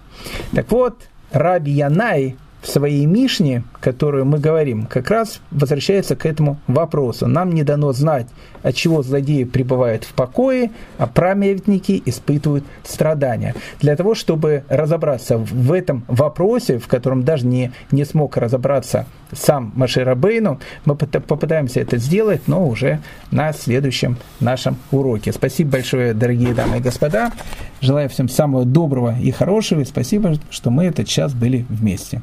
Так 0.53 0.71
вот, 0.71 0.97
Раби 1.33 1.73
Янай 1.73 2.37
в 2.65 2.69
своей 2.71 3.05
Мишне, 3.05 3.63
которую 3.81 4.25
мы 4.25 4.39
говорим, 4.39 4.87
как 4.87 5.11
раз 5.11 5.41
возвращается 5.51 6.17
к 6.17 6.25
этому 6.25 6.59
вопросу. 6.67 7.27
Нам 7.27 7.53
не 7.53 7.63
дано 7.63 7.93
знать, 7.93 8.27
от 8.63 8.75
чего 8.75 9.03
злодеи 9.03 9.45
пребывают 9.45 10.05
в 10.05 10.15
покое, 10.15 10.71
а 10.97 11.07
праведники 11.07 12.03
испытывают 12.07 12.65
страдания. 12.83 13.55
Для 13.81 13.95
того, 13.97 14.15
чтобы 14.15 14.65
разобраться 14.71 15.37
в 15.37 15.73
этом 15.73 16.05
вопросе, 16.09 16.79
в 16.79 16.89
котором 16.89 17.23
даже 17.23 17.47
не, 17.47 17.71
не 17.91 18.07
смог 18.07 18.39
разобраться 18.39 19.05
сам 19.31 19.73
Машира 19.75 20.15
Бейну, 20.15 20.59
мы 20.87 20.97
попытаемся 20.97 21.81
это 21.81 21.99
сделать, 21.99 22.49
но 22.49 22.67
уже 22.67 23.01
на 23.31 23.53
следующем 23.53 24.17
нашем 24.41 24.79
уроке. 24.91 25.33
Спасибо 25.33 25.73
большое, 25.73 26.15
дорогие 26.15 26.55
дамы 26.55 26.79
и 26.79 26.81
господа. 26.81 27.31
Желаю 27.83 28.09
всем 28.09 28.31
самого 28.31 28.65
доброго 28.65 29.19
и 29.21 29.31
хорошего. 29.33 29.81
И 29.81 29.85
спасибо, 29.85 30.37
что 30.49 30.71
мы 30.71 30.85
этот 30.85 31.07
час 31.07 31.35
были 31.35 31.67
вместе. 31.69 32.23